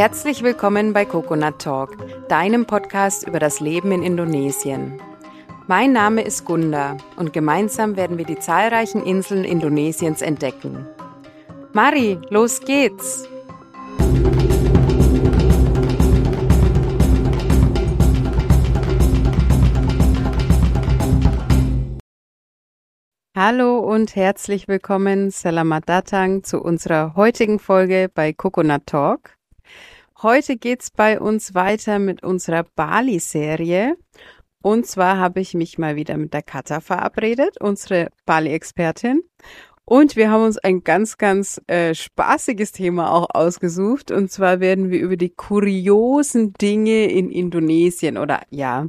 Herzlich 0.00 0.42
willkommen 0.42 0.94
bei 0.94 1.04
Coconut 1.04 1.58
Talk, 1.58 1.94
deinem 2.26 2.64
Podcast 2.64 3.28
über 3.28 3.38
das 3.38 3.60
Leben 3.60 3.92
in 3.92 4.02
Indonesien. 4.02 4.98
Mein 5.66 5.92
Name 5.92 6.22
ist 6.22 6.46
Gunda 6.46 6.96
und 7.16 7.34
gemeinsam 7.34 7.96
werden 7.96 8.16
wir 8.16 8.24
die 8.24 8.38
zahlreichen 8.38 9.04
Inseln 9.04 9.44
Indonesiens 9.44 10.22
entdecken. 10.22 10.86
Mari, 11.74 12.18
los 12.30 12.60
geht's! 12.60 13.28
Hallo 23.36 23.80
und 23.80 24.16
herzlich 24.16 24.66
willkommen, 24.66 25.30
Selamat 25.30 25.86
Datang, 25.86 26.42
zu 26.42 26.62
unserer 26.62 27.14
heutigen 27.16 27.58
Folge 27.58 28.10
bei 28.14 28.32
Coconut 28.32 28.86
Talk. 28.86 29.39
Heute 30.22 30.58
geht's 30.58 30.90
bei 30.90 31.18
uns 31.18 31.54
weiter 31.54 31.98
mit 31.98 32.22
unserer 32.22 32.64
Bali-Serie. 32.76 33.96
Und 34.60 34.84
zwar 34.84 35.16
habe 35.16 35.40
ich 35.40 35.54
mich 35.54 35.78
mal 35.78 35.96
wieder 35.96 36.18
mit 36.18 36.34
der 36.34 36.42
Katha 36.42 36.80
verabredet, 36.80 37.56
unsere 37.58 38.10
Bali-Expertin. 38.26 39.22
Und 39.86 40.16
wir 40.16 40.30
haben 40.30 40.44
uns 40.44 40.58
ein 40.58 40.84
ganz, 40.84 41.16
ganz 41.16 41.58
äh, 41.68 41.94
spaßiges 41.94 42.72
Thema 42.72 43.10
auch 43.14 43.28
ausgesucht. 43.32 44.10
Und 44.10 44.30
zwar 44.30 44.60
werden 44.60 44.90
wir 44.90 45.00
über 45.00 45.16
die 45.16 45.30
kuriosen 45.30 46.52
Dinge 46.52 47.10
in 47.10 47.30
Indonesien 47.30 48.18
oder 48.18 48.42
ja, 48.50 48.88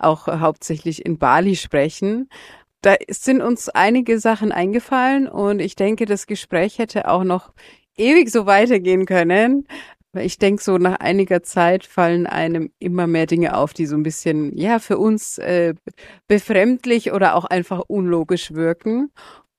auch 0.00 0.26
hauptsächlich 0.26 1.06
in 1.06 1.16
Bali 1.16 1.54
sprechen 1.54 2.28
da 2.84 2.96
sind 3.08 3.42
uns 3.42 3.68
einige 3.68 4.18
Sachen 4.18 4.50
eingefallen 4.50 5.28
und 5.28 5.60
ich 5.60 5.76
denke, 5.76 6.04
das 6.04 6.26
Gespräch 6.26 6.80
hätte 6.80 7.08
auch 7.08 7.22
noch 7.22 7.52
ewig 7.96 8.30
so 8.30 8.46
weitergehen 8.46 9.06
können. 9.06 9.66
Ich 10.14 10.38
denke, 10.38 10.62
so 10.62 10.76
nach 10.76 11.00
einiger 11.00 11.42
Zeit 11.42 11.86
fallen 11.86 12.26
einem 12.26 12.70
immer 12.78 13.06
mehr 13.06 13.26
Dinge 13.26 13.56
auf, 13.56 13.72
die 13.72 13.86
so 13.86 13.96
ein 13.96 14.02
bisschen, 14.02 14.54
ja, 14.56 14.78
für 14.78 14.98
uns 14.98 15.38
äh, 15.38 15.74
befremdlich 16.28 17.12
oder 17.12 17.34
auch 17.34 17.46
einfach 17.46 17.80
unlogisch 17.88 18.52
wirken. 18.52 19.10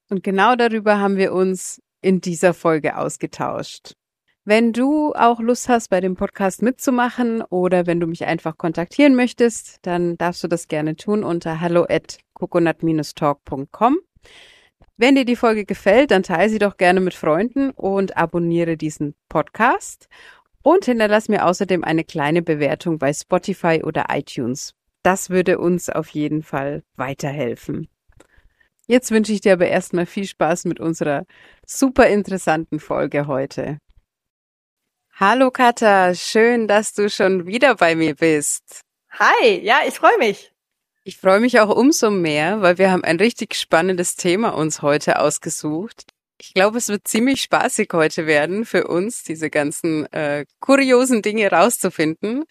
Und 0.10 0.24
genau 0.24 0.56
darüber 0.56 1.00
haben 1.00 1.18
wir 1.18 1.34
uns 1.34 1.82
in 2.02 2.22
dieser 2.22 2.54
Folge 2.54 2.98
ausgetauscht. 2.98 3.96
Wenn 4.46 4.74
du 4.74 5.14
auch 5.14 5.40
Lust 5.40 5.70
hast, 5.70 5.90
bei 5.90 6.02
dem 6.02 6.16
Podcast 6.16 6.62
mitzumachen 6.62 7.42
oder 7.44 7.88
wenn 7.88 8.00
du 8.00 8.08
mich 8.08 8.26
einfach 8.26 8.58
kontaktieren 8.58 9.16
möchtest, 9.16 9.80
dann 9.84 10.18
darfst 10.18 10.44
du 10.44 10.48
das 10.48 10.68
gerne 10.68 10.98
tun 10.98 11.24
unter 11.24 11.62
hallo 11.62 11.86
at 11.90 12.20
coconut-talk.com. 12.34 13.98
Wenn 14.98 15.16
dir 15.16 15.26
die 15.26 15.38
Folge 15.38 15.66
gefällt, 15.66 16.12
dann 16.12 16.24
teile 16.24 16.50
sie 16.50 16.60
doch 16.60 16.78
gerne 16.78 17.00
mit 17.00 17.14
Freunden 17.14 17.72
und 17.72 18.18
abonniere 18.18 18.78
diesen 18.78 19.16
Podcast 19.30 20.08
und 20.64 20.86
hinterlass 20.86 21.30
mir 21.30 21.46
außerdem 21.46 21.84
eine 21.84 22.04
kleine 22.04 22.42
Bewertung 22.42 22.98
bei 22.98 23.14
Spotify 23.14 23.82
oder 23.84 24.06
iTunes. 24.10 24.74
Das 25.04 25.30
würde 25.30 25.60
uns 25.60 25.90
auf 25.90 26.10
jeden 26.10 26.42
Fall 26.42 26.84
weiterhelfen. 26.96 27.90
Jetzt 28.88 29.12
wünsche 29.12 29.34
ich 29.34 29.42
dir 29.42 29.54
aber 29.54 29.68
erstmal 29.68 30.06
viel 30.06 30.26
Spaß 30.26 30.66
mit 30.66 30.80
unserer 30.80 31.26
super 31.66 32.08
interessanten 32.08 32.80
Folge 32.80 33.28
heute. 33.28 33.78
Hallo 35.16 35.52
Katha, 35.52 36.16
schön, 36.16 36.68
dass 36.68 36.94
du 36.94 37.10
schon 37.10 37.46
wieder 37.46 37.76
bei 37.76 37.96
mir 37.96 38.16
bist. 38.16 38.82
Hi, 39.12 39.60
ja, 39.62 39.82
ich 39.88 39.94
freue 39.94 40.18
mich. 40.18 40.52
Ich 41.04 41.18
freue 41.18 41.40
mich 41.40 41.60
auch 41.60 41.70
umso 41.70 42.10
mehr, 42.10 42.62
weil 42.62 42.78
wir 42.78 42.90
haben 42.90 43.04
ein 43.04 43.18
richtig 43.18 43.56
spannendes 43.56 44.16
Thema 44.16 44.50
uns 44.50 44.82
heute 44.82 45.20
ausgesucht. 45.20 46.06
Ich 46.40 46.54
glaube, 46.54 46.78
es 46.78 46.90
wird 46.90 47.08
ziemlich 47.08 47.42
spaßig 47.42 47.90
heute 47.94 48.26
werden 48.28 48.66
für 48.66 48.88
uns, 48.88 49.24
diese 49.24 49.50
ganzen 49.50 50.12
äh, 50.12 50.46
kuriosen 50.60 51.22
Dinge 51.22 51.50
rauszufinden. 51.50 52.44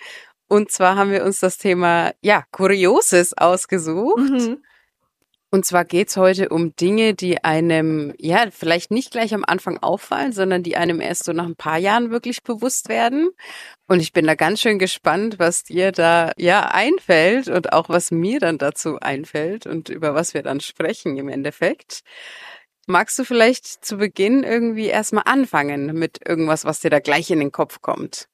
Und 0.49 0.71
zwar 0.71 0.97
haben 0.97 1.11
wir 1.11 1.25
uns 1.25 1.41
das 1.41 1.59
Thema, 1.59 2.13
ja, 2.21 2.45
Kurioses 2.53 3.37
ausgesucht. 3.37 4.19
Mhm. 4.19 4.63
Und 5.55 5.67
zwar 5.67 5.85
geht's 5.85 6.17
heute 6.17 6.49
um 6.49 6.75
Dinge, 6.77 7.13
die 7.13 7.45
einem, 7.45 8.15
ja, 8.19 8.51
vielleicht 8.51 8.91
nicht 8.91 9.11
gleich 9.11 9.35
am 9.35 9.45
Anfang 9.47 9.77
auffallen, 9.83 10.33
sondern 10.33 10.63
die 10.63 10.79
einem 10.79 10.99
erst 10.99 11.25
so 11.25 11.35
nach 11.35 11.45
ein 11.45 11.57
paar 11.57 11.77
Jahren 11.77 12.11
wirklich 12.11 12.43
bewusst 12.43 12.89
werden. 12.89 13.29
Und 13.87 14.01
ich 14.01 14.15
bin 14.15 14.27
da 14.27 14.35
ganz 14.35 14.63
schön 14.63 14.79
gespannt, 14.79 15.39
was 15.39 15.63
dir 15.63 15.93
da, 15.93 16.33
ja, 16.39 16.71
einfällt 16.71 17.49
und 17.49 17.75
auch 17.75 17.91
was 17.91 18.11
mir 18.11 18.41
dann 18.41 18.57
dazu 18.57 18.99
einfällt 18.99 19.67
und 19.67 19.91
über 19.91 20.15
was 20.15 20.33
wir 20.33 20.43
dann 20.43 20.61
sprechen 20.61 21.19
im 21.19 21.29
Endeffekt. 21.29 22.01
Magst 22.87 23.19
du 23.19 23.25
vielleicht 23.25 23.85
zu 23.85 23.97
Beginn 23.97 24.43
irgendwie 24.43 24.87
erstmal 24.87 25.25
anfangen 25.27 25.95
mit 25.95 26.19
irgendwas, 26.27 26.65
was 26.65 26.81
dir 26.81 26.91
da 26.91 26.99
gleich 26.99 27.31
in 27.31 27.39
den 27.39 27.53
Kopf 27.53 27.81
kommt? 27.81 28.29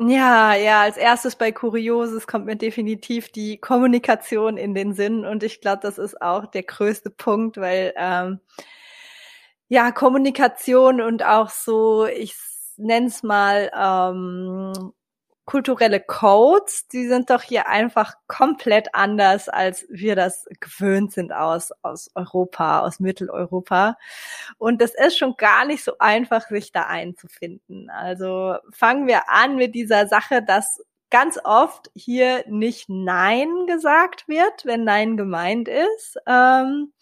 Ja, 0.00 0.54
ja, 0.54 0.82
als 0.82 0.96
erstes 0.96 1.34
bei 1.34 1.50
Kurioses 1.50 2.28
kommt 2.28 2.46
mir 2.46 2.54
definitiv 2.56 3.30
die 3.30 3.58
Kommunikation 3.58 4.56
in 4.56 4.72
den 4.74 4.94
Sinn 4.94 5.24
und 5.24 5.42
ich 5.42 5.60
glaube, 5.60 5.80
das 5.82 5.98
ist 5.98 6.22
auch 6.22 6.46
der 6.46 6.62
größte 6.62 7.10
Punkt, 7.10 7.56
weil 7.56 7.92
ähm, 7.96 8.40
ja, 9.68 9.90
Kommunikation 9.90 11.00
und 11.00 11.24
auch 11.24 11.50
so, 11.50 12.06
ich 12.06 12.36
nenn's 12.76 13.22
mal 13.24 13.70
ähm, 13.76 14.92
kulturelle 15.48 15.98
Codes, 15.98 16.88
die 16.88 17.06
sind 17.06 17.30
doch 17.30 17.40
hier 17.40 17.68
einfach 17.68 18.16
komplett 18.26 18.94
anders, 18.94 19.48
als 19.48 19.86
wir 19.88 20.14
das 20.14 20.44
gewöhnt 20.60 21.10
sind 21.14 21.32
aus, 21.32 21.72
aus 21.80 22.10
Europa, 22.14 22.80
aus 22.80 23.00
Mitteleuropa. 23.00 23.96
Und 24.58 24.82
das 24.82 24.92
ist 24.94 25.16
schon 25.16 25.36
gar 25.38 25.64
nicht 25.64 25.82
so 25.82 25.92
einfach, 26.00 26.48
sich 26.48 26.70
da 26.70 26.82
einzufinden. 26.82 27.88
Also 27.88 28.56
fangen 28.72 29.06
wir 29.06 29.30
an 29.30 29.56
mit 29.56 29.74
dieser 29.74 30.06
Sache, 30.06 30.42
dass 30.42 30.82
ganz 31.08 31.40
oft 31.42 31.90
hier 31.94 32.44
nicht 32.46 32.90
Nein 32.90 33.48
gesagt 33.66 34.28
wird, 34.28 34.66
wenn 34.66 34.84
Nein 34.84 35.16
gemeint 35.16 35.66
ist. 35.66 36.18
Ähm, 36.26 36.92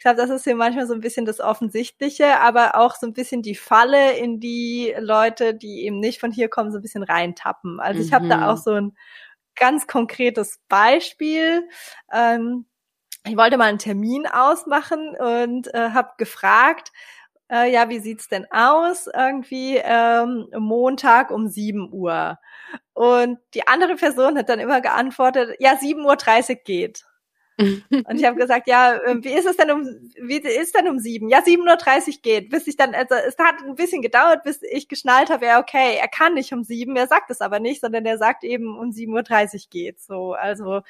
ich 0.00 0.02
glaube, 0.02 0.16
das 0.16 0.30
ist 0.30 0.44
hier 0.44 0.54
manchmal 0.54 0.86
so 0.86 0.94
ein 0.94 1.02
bisschen 1.02 1.26
das 1.26 1.40
Offensichtliche, 1.40 2.40
aber 2.40 2.76
auch 2.76 2.94
so 2.94 3.06
ein 3.06 3.12
bisschen 3.12 3.42
die 3.42 3.54
Falle, 3.54 4.16
in 4.16 4.40
die 4.40 4.94
Leute, 4.98 5.54
die 5.54 5.84
eben 5.84 6.00
nicht 6.00 6.20
von 6.20 6.32
hier 6.32 6.48
kommen, 6.48 6.72
so 6.72 6.78
ein 6.78 6.82
bisschen 6.82 7.02
reintappen. 7.02 7.80
Also 7.80 8.00
ich 8.00 8.14
habe 8.14 8.26
da 8.26 8.50
auch 8.50 8.56
mhm. 8.56 8.62
so 8.62 8.70
ein 8.72 8.96
ganz 9.56 9.86
konkretes 9.86 10.58
Beispiel. 10.70 11.68
Ähm, 12.10 12.64
ich 13.26 13.36
wollte 13.36 13.58
mal 13.58 13.66
einen 13.66 13.76
Termin 13.76 14.26
ausmachen 14.26 15.14
und 15.18 15.74
äh, 15.74 15.90
habe 15.90 16.12
gefragt, 16.16 16.92
äh, 17.52 17.70
ja, 17.70 17.90
wie 17.90 17.98
sieht's 17.98 18.26
denn 18.26 18.46
aus? 18.50 19.06
Irgendwie 19.06 19.76
ähm, 19.84 20.48
Montag 20.56 21.30
um 21.30 21.46
7 21.46 21.92
Uhr. 21.92 22.38
Und 22.94 23.38
die 23.52 23.68
andere 23.68 23.96
Person 23.96 24.38
hat 24.38 24.48
dann 24.48 24.60
immer 24.60 24.80
geantwortet, 24.80 25.56
ja, 25.58 25.74
7.30 25.74 26.48
Uhr 26.48 26.56
geht. 26.64 27.04
Und 27.60 28.18
ich 28.18 28.24
habe 28.24 28.36
gesagt, 28.36 28.66
ja, 28.66 28.98
ähm, 29.06 29.22
wie 29.24 29.32
ist 29.32 29.46
es 29.46 29.56
denn 29.56 29.70
um, 29.70 29.84
wie 30.20 30.38
ist 30.38 30.74
denn 30.74 30.88
um 30.88 30.98
sieben? 30.98 31.28
Ja, 31.28 31.40
7.30 31.40 32.08
Uhr 32.08 32.14
geht, 32.22 32.50
bis 32.50 32.66
ich 32.66 32.76
dann, 32.76 32.94
also 32.94 33.14
es 33.14 33.36
hat 33.38 33.62
ein 33.62 33.74
bisschen 33.74 34.02
gedauert, 34.02 34.42
bis 34.44 34.60
ich 34.62 34.88
geschnallt 34.88 35.30
habe, 35.30 35.46
ja, 35.46 35.60
okay, 35.60 35.96
er 36.00 36.08
kann 36.08 36.34
nicht 36.34 36.52
um 36.52 36.64
sieben, 36.64 36.96
er 36.96 37.06
sagt 37.06 37.30
es 37.30 37.40
aber 37.40 37.60
nicht, 37.60 37.80
sondern 37.80 38.06
er 38.06 38.18
sagt 38.18 38.44
eben 38.44 38.78
um 38.78 38.90
7.30 38.90 39.54
Uhr 39.54 39.60
geht. 39.70 40.00
So, 40.00 40.32
also 40.32 40.80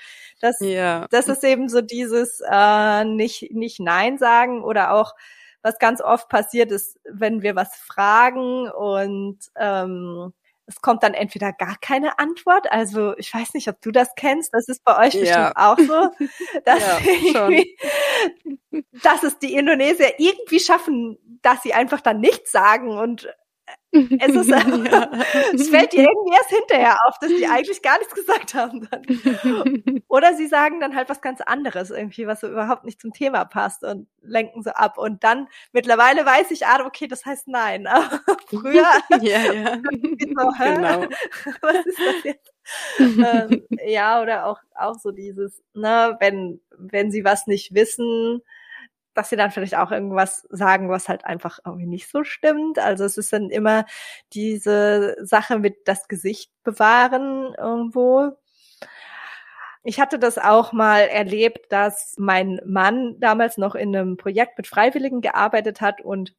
das, 0.40 0.58
ja. 0.60 1.06
das 1.10 1.28
ist 1.28 1.44
eben 1.44 1.68
so 1.68 1.80
dieses 1.80 2.40
äh, 2.48 3.04
nicht, 3.04 3.52
nicht 3.52 3.80
Nein 3.80 4.18
sagen 4.18 4.62
oder 4.62 4.92
auch 4.92 5.14
was 5.62 5.78
ganz 5.78 6.00
oft 6.00 6.28
passiert 6.28 6.72
ist, 6.72 6.98
wenn 7.04 7.42
wir 7.42 7.54
was 7.54 7.76
fragen 7.76 8.70
und 8.70 9.38
ähm, 9.56 10.32
es 10.70 10.80
kommt 10.80 11.02
dann 11.02 11.14
entweder 11.14 11.52
gar 11.52 11.76
keine 11.80 12.18
Antwort. 12.18 12.70
Also 12.70 13.16
ich 13.18 13.34
weiß 13.34 13.54
nicht, 13.54 13.68
ob 13.68 13.80
du 13.82 13.90
das 13.90 14.14
kennst. 14.14 14.54
Das 14.54 14.68
ist 14.68 14.84
bei 14.84 15.06
euch 15.06 15.14
ja. 15.14 15.20
bestimmt 15.20 15.56
auch 15.56 15.78
so, 15.78 16.26
dass, 16.64 16.82
ja, 17.32 17.48
dass 19.02 19.22
es 19.24 19.38
die 19.38 19.54
Indonesier 19.54 20.14
irgendwie 20.18 20.60
schaffen, 20.60 21.18
dass 21.42 21.62
sie 21.62 21.74
einfach 21.74 22.00
dann 22.00 22.20
nichts 22.20 22.52
sagen 22.52 22.96
und 22.96 23.28
es, 23.92 24.34
ist, 24.34 24.48
ja. 24.92 25.10
es 25.52 25.68
fällt 25.68 25.92
dir 25.92 26.02
irgendwie 26.02 26.34
erst 26.34 26.50
hinterher 26.50 26.96
auf, 27.06 27.18
dass 27.18 27.30
die 27.30 27.46
eigentlich 27.46 27.82
gar 27.82 27.98
nichts 27.98 28.14
gesagt 28.14 28.54
haben. 28.54 28.88
Dann. 28.90 30.02
Oder 30.08 30.34
sie 30.34 30.46
sagen 30.46 30.80
dann 30.80 30.94
halt 30.94 31.08
was 31.08 31.20
ganz 31.20 31.40
anderes 31.40 31.90
irgendwie, 31.90 32.26
was 32.26 32.40
so 32.40 32.48
überhaupt 32.48 32.84
nicht 32.84 33.00
zum 33.00 33.12
Thema 33.12 33.44
passt 33.44 33.84
und 33.84 34.08
lenken 34.22 34.62
so 34.62 34.70
ab. 34.70 34.98
Und 34.98 35.24
dann 35.24 35.48
mittlerweile 35.72 36.24
weiß 36.24 36.50
ich, 36.52 36.66
ah, 36.66 36.84
okay, 36.86 37.08
das 37.08 37.24
heißt 37.24 37.48
nein. 37.48 37.86
Aber 37.86 38.20
früher, 38.46 38.86
ja, 39.20 39.52
ja. 39.52 39.74
so, 39.76 40.50
genau. 40.58 41.04
was 41.60 41.86
ist 41.86 41.98
das 41.98 42.24
jetzt? 42.24 42.52
ähm, 43.00 43.66
ja, 43.86 44.22
oder 44.22 44.46
auch, 44.46 44.60
auch 44.74 44.98
so 44.98 45.10
dieses, 45.10 45.62
ne, 45.74 46.16
wenn, 46.20 46.60
wenn 46.78 47.10
sie 47.10 47.24
was 47.24 47.46
nicht 47.46 47.74
wissen, 47.74 48.42
dass 49.14 49.30
sie 49.30 49.36
dann 49.36 49.50
vielleicht 49.50 49.76
auch 49.76 49.90
irgendwas 49.90 50.46
sagen, 50.50 50.88
was 50.88 51.08
halt 51.08 51.24
einfach 51.24 51.58
irgendwie 51.64 51.86
nicht 51.86 52.10
so 52.10 52.24
stimmt. 52.24 52.78
Also 52.78 53.04
es 53.04 53.18
ist 53.18 53.32
dann 53.32 53.50
immer 53.50 53.86
diese 54.32 55.16
Sache 55.20 55.58
mit 55.58 55.88
das 55.88 56.08
Gesicht 56.08 56.52
bewahren 56.62 57.54
irgendwo. 57.58 58.32
Ich 59.82 59.98
hatte 59.98 60.18
das 60.18 60.36
auch 60.38 60.72
mal 60.72 61.00
erlebt, 61.00 61.72
dass 61.72 62.14
mein 62.18 62.60
Mann 62.66 63.18
damals 63.18 63.56
noch 63.56 63.74
in 63.74 63.96
einem 63.96 64.18
Projekt 64.18 64.58
mit 64.58 64.66
Freiwilligen 64.66 65.22
gearbeitet 65.22 65.80
hat 65.80 66.02
und 66.02 66.34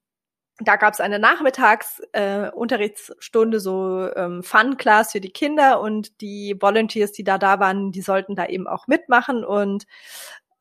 da 0.63 0.75
gab 0.75 0.93
es 0.93 1.01
eine 1.01 1.17
Nachmittagsunterrichtsstunde, 1.19 3.57
äh, 3.57 3.59
so 3.59 4.07
ähm, 4.15 4.43
Fun-Class 4.43 5.13
für 5.13 5.21
die 5.21 5.31
Kinder 5.31 5.81
und 5.81 6.21
die 6.21 6.55
Volunteers, 6.59 7.11
die 7.11 7.23
da 7.23 7.39
da 7.39 7.59
waren, 7.59 7.91
die 7.91 8.01
sollten 8.01 8.35
da 8.35 8.45
eben 8.45 8.67
auch 8.67 8.85
mitmachen 8.87 9.43
und 9.43 9.87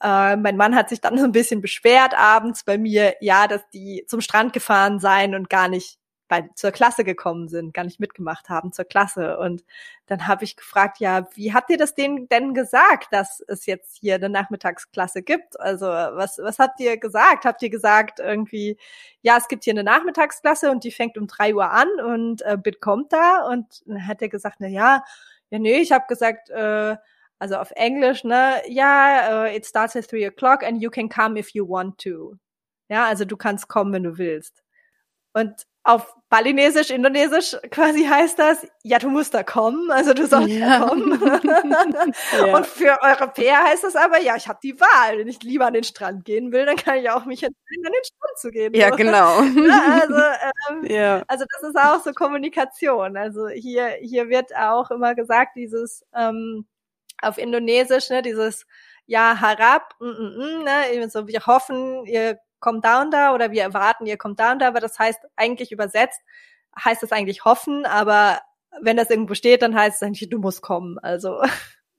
äh, 0.02 0.36
mein 0.36 0.56
Mann 0.56 0.74
hat 0.74 0.88
sich 0.88 1.00
dann 1.00 1.18
so 1.18 1.24
ein 1.24 1.32
bisschen 1.32 1.60
beschwert 1.60 2.14
abends 2.14 2.64
bei 2.64 2.78
mir, 2.78 3.14
ja, 3.20 3.46
dass 3.46 3.68
die 3.70 4.04
zum 4.06 4.20
Strand 4.20 4.52
gefahren 4.52 4.98
seien 5.00 5.34
und 5.34 5.50
gar 5.50 5.68
nicht 5.68 6.00
bei, 6.30 6.48
zur 6.54 6.70
Klasse 6.70 7.02
gekommen 7.04 7.48
sind, 7.48 7.74
gar 7.74 7.84
nicht 7.84 7.98
mitgemacht 8.00 8.48
haben 8.48 8.72
zur 8.72 8.84
Klasse. 8.84 9.36
Und 9.38 9.64
dann 10.06 10.28
habe 10.28 10.44
ich 10.44 10.56
gefragt, 10.56 11.00
ja, 11.00 11.28
wie 11.34 11.52
habt 11.52 11.70
ihr 11.70 11.76
das 11.76 11.94
denen 11.96 12.28
denn 12.28 12.54
gesagt, 12.54 13.08
dass 13.12 13.42
es 13.48 13.66
jetzt 13.66 13.98
hier 13.98 14.14
eine 14.14 14.28
Nachmittagsklasse 14.28 15.22
gibt? 15.22 15.58
Also 15.60 15.86
was, 15.86 16.38
was 16.38 16.60
habt 16.60 16.78
ihr 16.80 16.96
gesagt? 16.98 17.44
Habt 17.44 17.62
ihr 17.62 17.70
gesagt 17.70 18.20
irgendwie, 18.20 18.78
ja, 19.22 19.36
es 19.36 19.48
gibt 19.48 19.64
hier 19.64 19.72
eine 19.72 19.82
Nachmittagsklasse 19.82 20.70
und 20.70 20.84
die 20.84 20.92
fängt 20.92 21.18
um 21.18 21.26
drei 21.26 21.54
Uhr 21.54 21.68
an 21.70 21.88
und 22.00 22.42
äh, 22.42 22.56
Bit 22.56 22.80
kommt 22.80 23.12
da? 23.12 23.48
Und 23.48 23.82
dann 23.86 24.06
hat 24.06 24.22
er 24.22 24.28
gesagt, 24.28 24.56
na 24.60 24.68
ja, 24.68 25.04
ja, 25.50 25.58
nee, 25.58 25.80
ich 25.80 25.90
habe 25.90 26.04
gesagt, 26.08 26.48
äh, 26.50 26.96
also 27.40 27.56
auf 27.56 27.72
Englisch, 27.72 28.22
ne, 28.22 28.62
ja, 28.68 29.44
uh, 29.44 29.46
it 29.46 29.66
starts 29.66 29.96
at 29.96 30.06
three 30.08 30.26
o'clock 30.26 30.62
and 30.62 30.80
you 30.82 30.90
can 30.90 31.08
come 31.08 31.38
if 31.38 31.50
you 31.54 31.66
want 31.66 31.98
to. 31.98 32.36
Ja, 32.88 33.06
also 33.06 33.24
du 33.24 33.36
kannst 33.36 33.66
kommen, 33.68 33.92
wenn 33.92 34.02
du 34.02 34.18
willst. 34.18 34.62
Und 35.32 35.66
auf 35.82 36.14
Balinesisch, 36.28 36.90
Indonesisch 36.90 37.56
quasi 37.70 38.04
heißt 38.04 38.38
das, 38.38 38.66
ja, 38.82 38.98
du 38.98 39.08
musst 39.08 39.32
da 39.32 39.42
kommen, 39.42 39.90
also 39.90 40.12
du 40.12 40.26
sollst 40.26 40.50
ja. 40.50 40.78
da 40.78 40.86
kommen. 40.86 41.12
ja. 42.46 42.56
Und 42.56 42.66
für 42.66 42.98
Europäer 43.02 43.64
heißt 43.64 43.84
das 43.84 43.96
aber, 43.96 44.20
ja, 44.20 44.36
ich 44.36 44.46
habe 44.46 44.58
die 44.62 44.78
Wahl. 44.78 45.18
Wenn 45.18 45.28
ich 45.28 45.42
lieber 45.42 45.66
an 45.66 45.72
den 45.72 45.84
Strand 45.84 46.26
gehen 46.26 46.52
will, 46.52 46.66
dann 46.66 46.76
kann 46.76 46.98
ich 46.98 47.08
auch 47.10 47.24
mich 47.24 47.42
entscheiden, 47.42 47.86
an 47.86 47.92
den 47.92 48.04
Strand 48.04 48.38
zu 48.38 48.50
gehen. 48.50 48.74
Ja, 48.74 48.90
genau. 48.90 49.40
Ja, 49.70 50.00
also, 50.02 50.84
ähm, 50.84 51.24
also 51.26 51.44
das 51.48 51.70
ist 51.70 51.76
auch 51.76 52.02
so 52.04 52.12
Kommunikation. 52.12 53.16
Also 53.16 53.48
hier, 53.48 53.88
hier 54.00 54.28
wird 54.28 54.54
auch 54.54 54.90
immer 54.90 55.14
gesagt, 55.14 55.56
dieses 55.56 56.04
ähm, 56.14 56.66
auf 57.22 57.38
Indonesisch, 57.38 58.10
ne, 58.10 58.22
dieses 58.22 58.66
ja, 59.06 59.40
harab, 59.40 59.94
mm, 60.00 60.06
mm, 60.06 60.60
mm, 60.60 60.64
ne, 60.64 61.10
so 61.10 61.26
wir 61.26 61.46
hoffen, 61.46 62.06
ihr 62.06 62.38
kommt 62.60 62.84
down 62.84 63.10
da 63.10 63.34
oder 63.34 63.50
wir 63.50 63.62
erwarten, 63.62 64.06
ihr 64.06 64.16
kommt 64.16 64.38
down 64.38 64.58
da, 64.58 64.68
aber 64.68 64.80
das 64.80 64.98
heißt 64.98 65.20
eigentlich 65.36 65.72
übersetzt, 65.72 66.20
heißt 66.78 67.02
das 67.02 67.12
eigentlich 67.12 67.44
hoffen, 67.44 67.86
aber 67.86 68.40
wenn 68.80 68.96
das 68.96 69.10
irgendwo 69.10 69.34
steht, 69.34 69.62
dann 69.62 69.74
heißt 69.74 69.96
es 69.96 70.02
eigentlich, 70.06 70.28
du 70.28 70.38
musst 70.38 70.62
kommen. 70.62 70.98
Also 70.98 71.42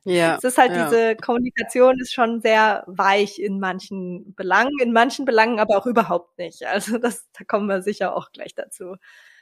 ja, 0.03 0.35
es 0.37 0.43
ist 0.43 0.57
halt 0.57 0.71
ja. 0.71 0.85
diese 0.85 1.15
Kommunikation 1.15 1.99
ist 1.99 2.13
schon 2.13 2.41
sehr 2.41 2.83
weich 2.87 3.39
in 3.39 3.59
manchen 3.59 4.33
Belangen, 4.35 4.73
in 4.81 4.93
manchen 4.93 5.25
Belangen 5.25 5.59
aber 5.59 5.77
auch 5.77 5.85
überhaupt 5.85 6.37
nicht. 6.37 6.65
Also 6.65 6.97
das, 6.97 7.29
da 7.37 7.43
kommen 7.43 7.67
wir 7.67 7.81
sicher 7.81 8.15
auch 8.15 8.31
gleich 8.31 8.55
dazu. 8.55 8.95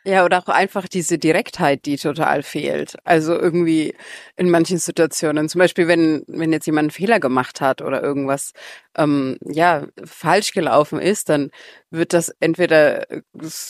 Ja, 0.05 0.23
oder 0.23 0.39
auch 0.39 0.47
einfach 0.47 0.87
diese 0.87 1.17
Direktheit, 1.17 1.85
die 1.85 1.97
total 1.97 2.41
fehlt. 2.41 2.95
Also 3.03 3.37
irgendwie 3.37 3.95
in 4.37 4.49
manchen 4.49 4.77
Situationen, 4.77 5.49
zum 5.49 5.59
Beispiel, 5.59 5.87
wenn, 5.87 6.23
wenn 6.27 6.53
jetzt 6.53 6.65
jemand 6.65 6.85
einen 6.85 6.91
Fehler 6.91 7.19
gemacht 7.19 7.59
hat 7.59 7.81
oder 7.81 8.01
irgendwas, 8.01 8.53
ähm, 8.97 9.37
ja, 9.41 9.87
falsch 10.05 10.53
gelaufen 10.53 10.99
ist, 10.99 11.27
dann 11.27 11.51
wird 11.89 12.13
das 12.13 12.29
entweder 12.39 13.11
äh, 13.11 13.21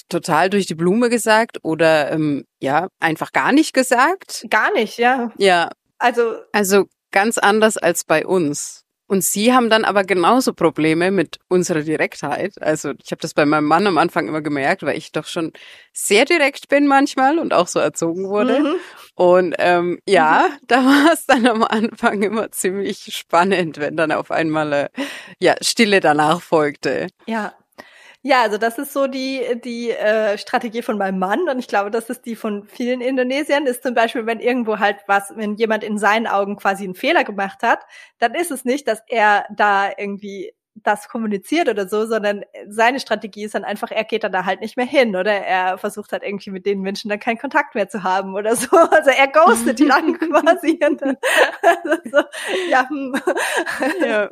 total 0.07 0.51
durch 0.51 0.67
die 0.67 0.75
Blume 0.75 1.09
gesagt 1.09 1.59
oder, 1.63 2.11
ähm, 2.11 2.45
ja, 2.59 2.89
einfach 2.99 3.31
gar 3.31 3.51
nicht 3.51 3.73
gesagt. 3.73 4.45
Gar 4.51 4.71
nicht, 4.73 4.99
ja. 4.99 5.31
Ja. 5.37 5.69
Also. 5.97 6.35
Also 6.51 6.85
ganz 7.11 7.37
anders 7.39 7.77
als 7.77 8.03
bei 8.03 8.25
uns. 8.25 8.85
Und 9.09 9.23
sie 9.23 9.53
haben 9.53 9.71
dann 9.71 9.85
aber 9.85 10.03
genauso 10.03 10.53
Probleme 10.53 11.09
mit 11.09 11.39
unserer 11.47 11.81
Direktheit. 11.81 12.61
Also 12.61 12.91
ich 13.03 13.09
habe 13.09 13.19
das 13.19 13.33
bei 13.33 13.43
meinem 13.43 13.65
Mann 13.65 13.87
am 13.87 13.97
Anfang 13.97 14.27
immer 14.27 14.41
gemerkt, 14.41 14.83
weil 14.83 14.95
ich 14.95 15.11
doch 15.11 15.25
schon 15.25 15.51
sehr 15.93 16.25
direkt 16.25 16.67
bin 16.69 16.85
manchmal 16.85 17.39
und 17.39 17.51
auch 17.51 17.67
so 17.67 17.79
erzogen 17.79 18.29
wurde. 18.29 18.59
Mhm. 18.59 18.75
Und 19.15 19.55
ähm, 19.57 19.99
ja, 20.07 20.47
mhm. 20.47 20.67
da 20.67 20.85
war 20.85 21.11
es 21.11 21.25
dann 21.25 21.47
am 21.47 21.63
Anfang 21.63 22.21
immer 22.21 22.51
ziemlich 22.51 23.09
spannend, 23.17 23.79
wenn 23.79 23.97
dann 23.97 24.11
auf 24.11 24.29
einmal 24.29 24.73
äh, 24.73 24.89
ja 25.39 25.55
Stille 25.59 26.01
danach 26.01 26.39
folgte. 26.39 27.07
Ja, 27.25 27.53
ja, 28.21 28.41
also 28.41 28.57
das 28.57 28.77
ist 28.77 28.91
so 28.91 29.07
die, 29.07 29.41
die 29.63 29.91
äh, 29.91 30.37
Strategie 30.37 30.81
von 30.81 30.97
meinem 30.97 31.19
Mann 31.19 31.47
und 31.49 31.57
ich 31.59 31.67
glaube, 31.67 31.89
das 31.89 32.09
ist 32.09 32.25
die 32.25 32.35
von 32.35 32.65
vielen 32.65 32.99
Indonesiern, 32.99 33.65
ist 33.65 33.81
zum 33.81 33.93
Beispiel, 33.93 34.25
wenn 34.25 34.41
irgendwo 34.41 34.79
halt 34.79 34.97
was, 35.07 35.31
wenn 35.37 35.55
jemand 35.55 35.83
in 35.85 35.97
seinen 35.97 36.27
Augen 36.27 36.57
quasi 36.57 36.83
einen 36.83 36.95
Fehler 36.95 37.23
gemacht 37.23 37.63
hat, 37.63 37.79
dann 38.17 38.35
ist 38.35 38.51
es 38.51 38.65
nicht, 38.65 38.87
dass 38.89 39.01
er 39.07 39.45
da 39.55 39.89
irgendwie 39.97 40.53
das 40.75 41.09
kommuniziert 41.09 41.67
oder 41.69 41.87
so, 41.87 42.05
sondern 42.05 42.43
seine 42.67 42.99
Strategie 42.99 43.43
ist 43.43 43.55
dann 43.55 43.63
einfach, 43.63 43.91
er 43.91 44.03
geht 44.03 44.23
dann 44.23 44.31
da 44.31 44.45
halt 44.45 44.61
nicht 44.61 44.77
mehr 44.77 44.85
hin 44.85 45.15
oder 45.15 45.31
er 45.33 45.77
versucht 45.77 46.11
halt 46.11 46.23
irgendwie 46.23 46.51
mit 46.51 46.65
den 46.65 46.81
Menschen 46.81 47.09
dann 47.09 47.19
keinen 47.19 47.37
Kontakt 47.37 47.75
mehr 47.75 47.89
zu 47.89 48.03
haben 48.03 48.35
oder 48.35 48.55
so. 48.55 48.69
Also 48.99 49.11
er 49.11 49.27
ghostet 49.27 49.79
die 49.79 49.87
dann 49.87 50.17
quasi. 50.19 50.79
Und 50.85 51.01
dann, 51.01 51.17
also 51.61 52.01
so, 52.11 52.23
ja, 52.69 52.89
hm. 52.89 53.15
ja. 54.01 54.29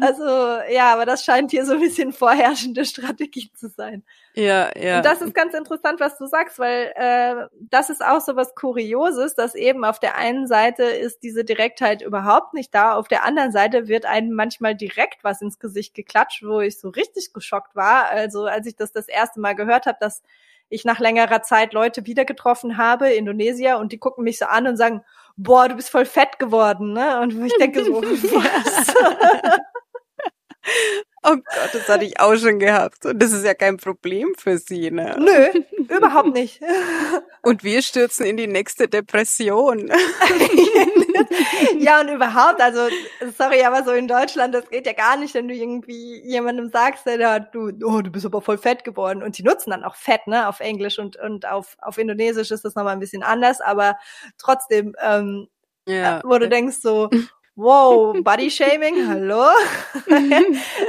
Also 0.00 0.24
ja, 0.70 0.92
aber 0.92 1.06
das 1.06 1.24
scheint 1.24 1.50
hier 1.50 1.64
so 1.64 1.74
ein 1.74 1.80
bisschen 1.80 2.12
vorherrschende 2.12 2.84
Strategie 2.84 3.50
zu 3.54 3.68
sein. 3.68 4.04
Ja, 4.34 4.70
ja. 4.78 4.98
Und 4.98 5.06
das 5.06 5.20
ist 5.20 5.34
ganz 5.34 5.54
interessant, 5.54 5.98
was 5.98 6.16
du 6.16 6.26
sagst, 6.26 6.58
weil 6.60 6.92
äh, 6.94 7.48
das 7.58 7.90
ist 7.90 8.04
auch 8.04 8.20
so 8.20 8.36
was 8.36 8.54
Kurioses, 8.54 9.34
dass 9.34 9.56
eben 9.56 9.84
auf 9.84 9.98
der 9.98 10.16
einen 10.16 10.46
Seite 10.46 10.84
ist 10.84 11.22
diese 11.24 11.44
Direktheit 11.44 12.00
überhaupt 12.02 12.54
nicht 12.54 12.72
da, 12.72 12.94
auf 12.94 13.08
der 13.08 13.24
anderen 13.24 13.50
Seite 13.50 13.88
wird 13.88 14.06
einem 14.06 14.32
manchmal 14.32 14.76
direkt 14.76 15.24
was 15.24 15.42
ins 15.42 15.58
Gesicht 15.58 15.94
geklatscht, 15.94 16.44
wo 16.44 16.60
ich 16.60 16.78
so 16.78 16.90
richtig 16.90 17.32
geschockt 17.32 17.74
war. 17.74 18.08
Also 18.08 18.44
als 18.44 18.66
ich 18.66 18.76
das 18.76 18.92
das 18.92 19.08
erste 19.08 19.40
Mal 19.40 19.54
gehört 19.54 19.86
habe, 19.86 19.98
dass 20.00 20.22
ich 20.68 20.84
nach 20.84 21.00
längerer 21.00 21.42
Zeit 21.42 21.72
Leute 21.72 22.06
wieder 22.06 22.24
getroffen 22.24 22.76
habe, 22.76 23.10
Indonesier, 23.10 23.78
und 23.78 23.90
die 23.90 23.98
gucken 23.98 24.22
mich 24.22 24.38
so 24.38 24.44
an 24.46 24.68
und 24.68 24.76
sagen, 24.76 25.02
boah, 25.36 25.68
du 25.68 25.74
bist 25.74 25.90
voll 25.90 26.06
fett 26.06 26.38
geworden, 26.38 26.92
ne? 26.92 27.20
Und 27.20 27.44
ich 27.44 27.52
denke 27.56 27.84
so, 27.84 28.00
was? 28.02 28.94
Oh 31.22 31.36
Gott, 31.36 31.70
das 31.74 31.86
hatte 31.88 32.04
ich 32.04 32.18
auch 32.18 32.34
schon 32.36 32.58
gehabt. 32.58 33.04
Und 33.04 33.22
das 33.22 33.32
ist 33.32 33.44
ja 33.44 33.52
kein 33.52 33.76
Problem 33.76 34.32
für 34.38 34.56
sie, 34.56 34.90
ne? 34.90 35.16
Nö, 35.18 35.94
überhaupt 35.94 36.32
nicht. 36.32 36.60
Und 37.42 37.62
wir 37.62 37.82
stürzen 37.82 38.24
in 38.24 38.38
die 38.38 38.46
nächste 38.46 38.88
Depression. 38.88 39.88
ja, 41.78 42.00
und 42.00 42.08
überhaupt, 42.08 42.60
also, 42.60 42.88
sorry, 43.36 43.62
aber 43.62 43.82
so 43.82 43.92
in 43.92 44.08
Deutschland, 44.08 44.54
das 44.54 44.68
geht 44.68 44.86
ja 44.86 44.92
gar 44.92 45.16
nicht, 45.16 45.34
wenn 45.34 45.48
du 45.48 45.54
irgendwie 45.54 46.22
jemandem 46.22 46.70
sagst, 46.70 47.06
ja, 47.06 47.38
du, 47.38 47.70
oh, 47.84 48.02
du 48.02 48.10
bist 48.10 48.26
aber 48.26 48.42
voll 48.42 48.58
fett 48.58 48.84
geworden. 48.84 49.22
Und 49.22 49.36
sie 49.36 49.42
nutzen 49.42 49.70
dann 49.70 49.84
auch 49.84 49.96
Fett, 49.96 50.26
ne, 50.26 50.48
auf 50.48 50.60
Englisch 50.60 50.98
und, 50.98 51.16
und 51.16 51.46
auf, 51.46 51.76
auf 51.80 51.96
Indonesisch 51.98 52.50
ist 52.50 52.64
das 52.64 52.74
nochmal 52.74 52.92
ein 52.92 53.00
bisschen 53.00 53.22
anders, 53.22 53.60
aber 53.60 53.96
trotzdem, 54.38 54.94
ähm, 55.02 55.48
ja. 55.86 56.20
wo 56.24 56.38
du 56.38 56.48
denkst 56.48 56.76
so, 56.82 57.08
wow, 57.56 58.14
Body-Shaming, 58.24 59.06
hallo? 59.06 59.42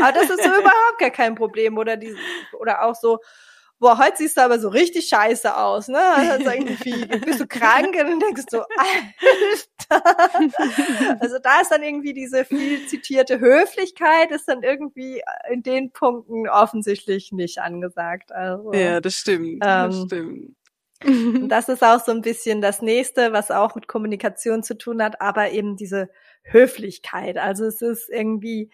aber 0.01 0.12
das 0.13 0.30
ist 0.30 0.44
so 0.44 0.50
überhaupt 0.50 1.00
gar 1.00 1.10
kein 1.10 1.36
Problem. 1.36 1.77
Oder, 1.77 1.98
die, 1.98 2.15
oder 2.60 2.84
auch 2.84 2.96
so, 2.96 3.20
boah, 3.82 3.98
heute 3.98 4.18
siehst 4.18 4.38
du 4.38 4.41
aber 4.41 4.60
so 4.60 4.70
richtig 4.70 5.08
scheiße 5.08 5.58
aus, 5.58 5.88
ne? 5.88 6.00
Also 6.00 6.50
irgendwie, 6.50 7.06
bist 7.25 7.39
du 7.39 7.48
krank? 7.48 7.96
Und 8.00 8.08
dann 8.08 8.20
denkst 8.20 8.46
du, 8.51 8.60
Alter. 8.60 10.22
Also 11.20 11.39
da 11.39 11.62
ist 11.62 11.72
dann 11.72 11.84
irgendwie 11.84 12.13
diese 12.13 12.46
viel 12.46 12.86
zitierte 12.88 13.39
Höflichkeit 13.39 14.32
ist 14.32 14.48
dann 14.48 14.62
irgendwie 14.63 15.22
in 15.50 15.63
den 15.63 15.91
Punkten 15.91 16.48
offensichtlich 16.48 17.32
nicht 17.32 17.60
angesagt. 17.60 18.32
Also, 18.32 18.72
ja, 18.72 19.01
das 19.01 19.15
stimmt. 19.15 19.63
Ähm, 19.63 19.89
das 19.89 20.01
stimmt. 20.03 20.56
Und 21.03 21.50
das 21.50 21.68
ist 21.68 21.84
auch 21.84 22.00
so 22.00 22.12
ein 22.12 22.22
bisschen 22.22 22.62
das 22.62 22.84
nächste, 22.84 23.34
was 23.34 23.50
auch 23.50 23.74
mit 23.74 23.88
Kommunikation 23.88 24.62
zu 24.62 24.77
tun 24.77 25.01
hat, 25.01 25.20
aber 25.20 25.50
eben 25.51 25.75
diese 25.75 26.10
Höflichkeit. 26.43 27.38
Also 27.38 27.65
es 27.65 27.81
ist 27.81 28.10
irgendwie 28.10 28.69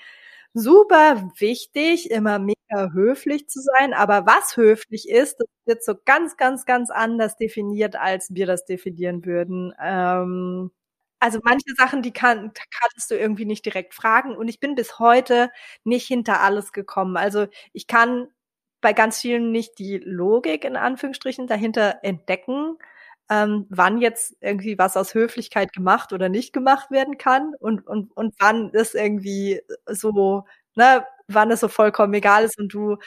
super 0.53 1.31
wichtig, 1.38 2.12
immer 2.12 2.39
mega 2.39 2.91
höflich 2.93 3.47
zu 3.50 3.62
sein. 3.62 3.93
Aber 3.93 4.25
was 4.25 4.57
höflich 4.57 5.09
ist, 5.09 5.38
das 5.39 5.47
wird 5.65 5.83
so 5.83 5.95
ganz, 6.05 6.38
ganz, 6.38 6.65
ganz 6.65 6.89
anders 6.89 7.38
definiert, 7.38 7.95
als 7.95 8.33
wir 8.33 8.45
das 8.45 8.65
definieren 8.65 9.25
würden. 9.25 9.74
Ähm, 9.81 10.71
also 11.19 11.39
manche 11.43 11.74
Sachen, 11.77 12.01
die 12.01 12.13
kann, 12.13 12.51
kannst 12.79 13.12
du 13.12 13.15
irgendwie 13.15 13.45
nicht 13.45 13.65
direkt 13.65 13.93
fragen. 13.93 14.36
Und 14.36 14.47
ich 14.50 14.59
bin 14.59 14.75
bis 14.75 15.00
heute 15.00 15.51
nicht 15.83 16.07
hinter 16.07 16.41
alles 16.41 16.71
gekommen. 16.74 17.17
Also 17.17 17.47
ich 17.74 17.88
kann 17.88 18.27
bei 18.81 18.93
ganz 18.93 19.21
vielen 19.21 19.51
nicht 19.51 19.79
die 19.79 19.97
Logik 19.97 20.63
in 20.63 20.75
Anführungsstrichen 20.75 21.47
dahinter 21.47 22.00
entdecken 22.03 22.77
ähm, 23.29 23.65
wann 23.69 23.98
jetzt 24.00 24.36
irgendwie 24.41 24.77
was 24.77 24.98
aus 24.98 25.13
Höflichkeit 25.13 25.74
gemacht 25.74 26.13
oder 26.13 26.29
nicht 26.29 26.53
gemacht 26.53 26.91
werden 26.91 27.17
kann 27.17 27.53
und, 27.60 27.86
und, 27.86 28.15
und 28.15 28.36
wann 28.39 28.72
es 28.74 28.93
irgendwie 28.93 29.62
so, 29.88 30.46
ne, 30.75 31.05
wann 31.27 31.51
es 31.51 31.60
so 31.60 31.67
vollkommen 31.67 32.13
egal 32.13 32.46
ist 32.46 32.57
und 32.60 32.74
du 32.74 32.98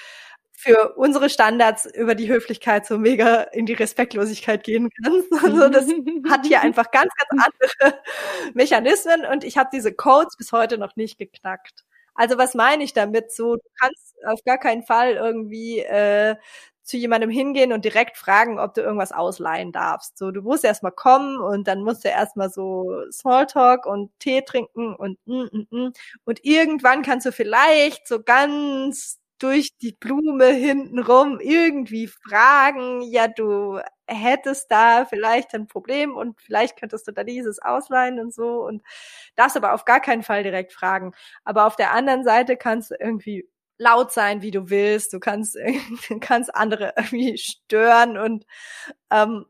für 0.53 0.95
unsere 0.97 1.31
Standards 1.31 1.87
über 1.87 2.15
die 2.15 2.29
Höflichkeit 2.29 2.85
so 2.87 2.99
mega 2.99 3.43
in 3.45 3.65
die 3.65 3.73
Respektlosigkeit 3.73 4.63
gehen 4.63 4.91
kannst. 5.03 5.29
Also 5.43 5.69
das 5.71 5.87
hat 6.31 6.47
hier 6.47 6.61
einfach 6.61 6.91
ganz, 6.91 7.11
ganz 7.31 7.45
andere 7.47 7.99
Mechanismen 8.55 9.25
und 9.25 9.43
ich 9.45 9.57
habe 9.57 9.71
diese 9.73 9.93
Codes 9.95 10.37
bis 10.37 10.53
heute 10.53 10.77
noch 10.77 10.97
nicht 10.97 11.19
geknackt. 11.19 11.85
Also 12.15 12.37
was 12.37 12.55
meine 12.55 12.85
ich 12.85 12.93
damit? 12.93 13.33
So, 13.33 13.57
du 13.57 13.63
kannst 13.81 14.15
auf 14.27 14.41
gar 14.45 14.59
keinen 14.59 14.83
Fall 14.83 15.15
irgendwie 15.15 15.79
äh, 15.79 16.37
zu 16.91 16.97
jemandem 16.97 17.31
hingehen 17.31 17.73
und 17.73 17.85
direkt 17.85 18.19
fragen, 18.19 18.59
ob 18.59 18.75
du 18.75 18.83
irgendwas 18.83 19.13
ausleihen 19.13 19.73
darfst. 19.73 20.19
So, 20.19 20.31
du 20.31 20.43
musst 20.43 20.65
erstmal 20.65 20.93
kommen 20.93 21.41
und 21.41 21.69
dann 21.69 21.83
musst 21.83 22.05
du 22.05 22.09
erstmal 22.09 22.51
so 22.51 22.93
Smalltalk 23.11 23.87
und 23.87 24.11
Tee 24.19 24.43
trinken 24.43 24.95
und 24.95 25.19
mm, 25.27 25.45
mm, 25.53 25.67
mm. 25.71 25.93
und 26.25 26.45
irgendwann 26.45 27.03
kannst 27.03 27.27
du 27.27 27.33
vielleicht 27.33 28.09
so 28.09 28.23
ganz 28.23 29.21
durch 29.41 29.71
die 29.81 29.93
Blume 29.93 30.47
hintenrum 30.49 31.41
irgendwie 31.41 32.07
fragen, 32.09 33.01
ja, 33.03 33.27
du 33.27 33.81
hättest 34.07 34.71
da 34.71 35.07
vielleicht 35.07 35.55
ein 35.55 35.67
Problem 35.67 36.15
und 36.17 36.41
vielleicht 36.41 36.79
könntest 36.79 37.09
du 37.09 37.13
da 37.13 37.25
dieses 37.25 37.61
ausleihen 37.61 38.21
und 38.21 38.35
so 38.35 38.65
und 38.67 38.83
das 39.37 39.57
aber 39.57 39.73
auf 39.73 39.85
gar 39.85 40.01
keinen 40.01 40.23
Fall 40.23 40.43
direkt 40.43 40.73
fragen. 40.73 41.13
Aber 41.45 41.67
auf 41.67 41.77
der 41.77 41.93
anderen 41.93 42.25
Seite 42.25 42.57
kannst 42.57 42.91
du 42.91 42.97
irgendwie 43.01 43.49
laut 43.81 44.13
sein, 44.13 44.43
wie 44.43 44.51
du 44.51 44.69
willst. 44.69 45.13
Du 45.13 45.19
kannst, 45.19 45.57
du 45.57 46.21
kannst 46.21 46.55
andere 46.55 46.93
irgendwie 46.97 47.39
stören 47.39 48.19
und 48.19 48.47
ähm, 49.11 49.47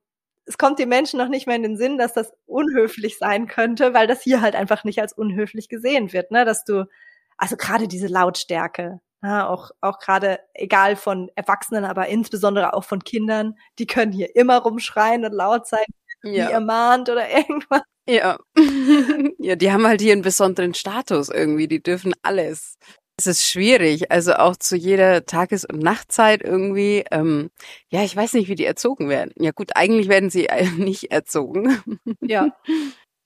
es 0.47 0.57
kommt 0.57 0.79
den 0.79 0.89
Menschen 0.89 1.19
noch 1.19 1.29
nicht 1.29 1.47
mehr 1.47 1.57
in 1.57 1.63
den 1.63 1.77
Sinn, 1.77 1.99
dass 1.99 2.15
das 2.15 2.33
unhöflich 2.47 3.19
sein 3.19 3.47
könnte, 3.47 3.93
weil 3.93 4.07
das 4.07 4.23
hier 4.23 4.41
halt 4.41 4.55
einfach 4.55 4.85
nicht 4.85 5.01
als 5.01 5.13
unhöflich 5.13 5.69
gesehen 5.69 6.13
wird, 6.13 6.31
ne? 6.31 6.45
Dass 6.45 6.65
du, 6.65 6.89
also 7.37 7.57
gerade 7.57 7.87
diese 7.87 8.09
Lautstärke, 8.09 9.01
ja, 9.23 9.49
auch, 9.49 9.71
auch 9.81 9.99
gerade 9.99 10.41
egal 10.55 10.97
von 10.97 11.31
Erwachsenen, 11.35 11.85
aber 11.85 12.09
insbesondere 12.09 12.75
auch 12.75 12.85
von 12.85 13.05
Kindern, 13.05 13.57
die 13.79 13.87
können 13.87 14.13
hier 14.13 14.35
immer 14.35 14.59
rumschreien 14.59 15.25
und 15.25 15.33
laut 15.33 15.69
sein, 15.69 15.85
ja. 16.23 16.49
wie 16.49 16.53
ermahnt 16.53 17.11
oder 17.11 17.29
irgendwas. 17.37 17.83
Ja. 18.09 18.39
ja, 19.39 19.57
die 19.57 19.71
haben 19.71 19.87
halt 19.87 20.01
hier 20.01 20.13
einen 20.13 20.23
besonderen 20.23 20.75
Status 20.75 21.29
irgendwie, 21.29 21.69
die 21.69 21.83
dürfen 21.83 22.15
alles. 22.23 22.77
Es 23.21 23.27
ist 23.27 23.47
schwierig, 23.47 24.11
also 24.11 24.33
auch 24.33 24.57
zu 24.57 24.77
jeder 24.77 25.27
Tages- 25.27 25.67
und 25.67 25.83
Nachtzeit 25.83 26.41
irgendwie. 26.43 27.05
Ähm, 27.11 27.51
ja, 27.91 28.03
ich 28.03 28.17
weiß 28.17 28.33
nicht, 28.33 28.49
wie 28.49 28.55
die 28.55 28.65
erzogen 28.65 29.11
werden. 29.11 29.31
Ja 29.37 29.51
gut, 29.51 29.73
eigentlich 29.75 30.09
werden 30.09 30.31
sie 30.31 30.49
nicht 30.79 31.13
erzogen. 31.13 31.83
Ja. 32.23 32.57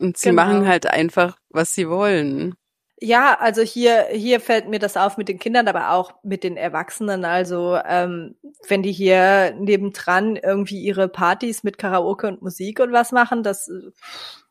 Und 0.00 0.16
sie 0.16 0.30
genau. 0.30 0.42
machen 0.42 0.66
halt 0.66 0.88
einfach, 0.88 1.36
was 1.48 1.76
sie 1.76 1.88
wollen. 1.88 2.56
Ja, 3.00 3.38
also 3.38 3.62
hier, 3.62 4.08
hier 4.10 4.40
fällt 4.40 4.68
mir 4.68 4.80
das 4.80 4.96
auf 4.96 5.16
mit 5.16 5.28
den 5.28 5.38
Kindern, 5.38 5.68
aber 5.68 5.92
auch 5.92 6.14
mit 6.24 6.42
den 6.42 6.56
Erwachsenen. 6.56 7.24
Also 7.24 7.78
ähm, 7.86 8.34
wenn 8.66 8.82
die 8.82 8.90
hier 8.90 9.54
nebendran 9.56 10.34
irgendwie 10.34 10.80
ihre 10.80 11.06
Partys 11.06 11.62
mit 11.62 11.78
Karaoke 11.78 12.26
und 12.26 12.42
Musik 12.42 12.80
und 12.80 12.90
was 12.90 13.12
machen, 13.12 13.44
das 13.44 13.70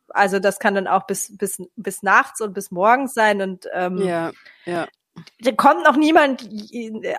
also 0.08 0.40
das 0.40 0.60
kann 0.60 0.76
dann 0.76 0.88
auch 0.88 1.06
bis 1.06 1.36
bis 1.38 1.62
bis 1.76 2.02
nachts 2.02 2.40
und 2.40 2.54
bis 2.54 2.72
morgens 2.72 3.14
sein 3.14 3.42
und 3.42 3.68
ähm, 3.74 3.98
ja, 3.98 4.32
ja 4.66 4.88
da 5.42 5.52
kommt 5.52 5.84
noch 5.84 5.96
niemand 5.96 6.50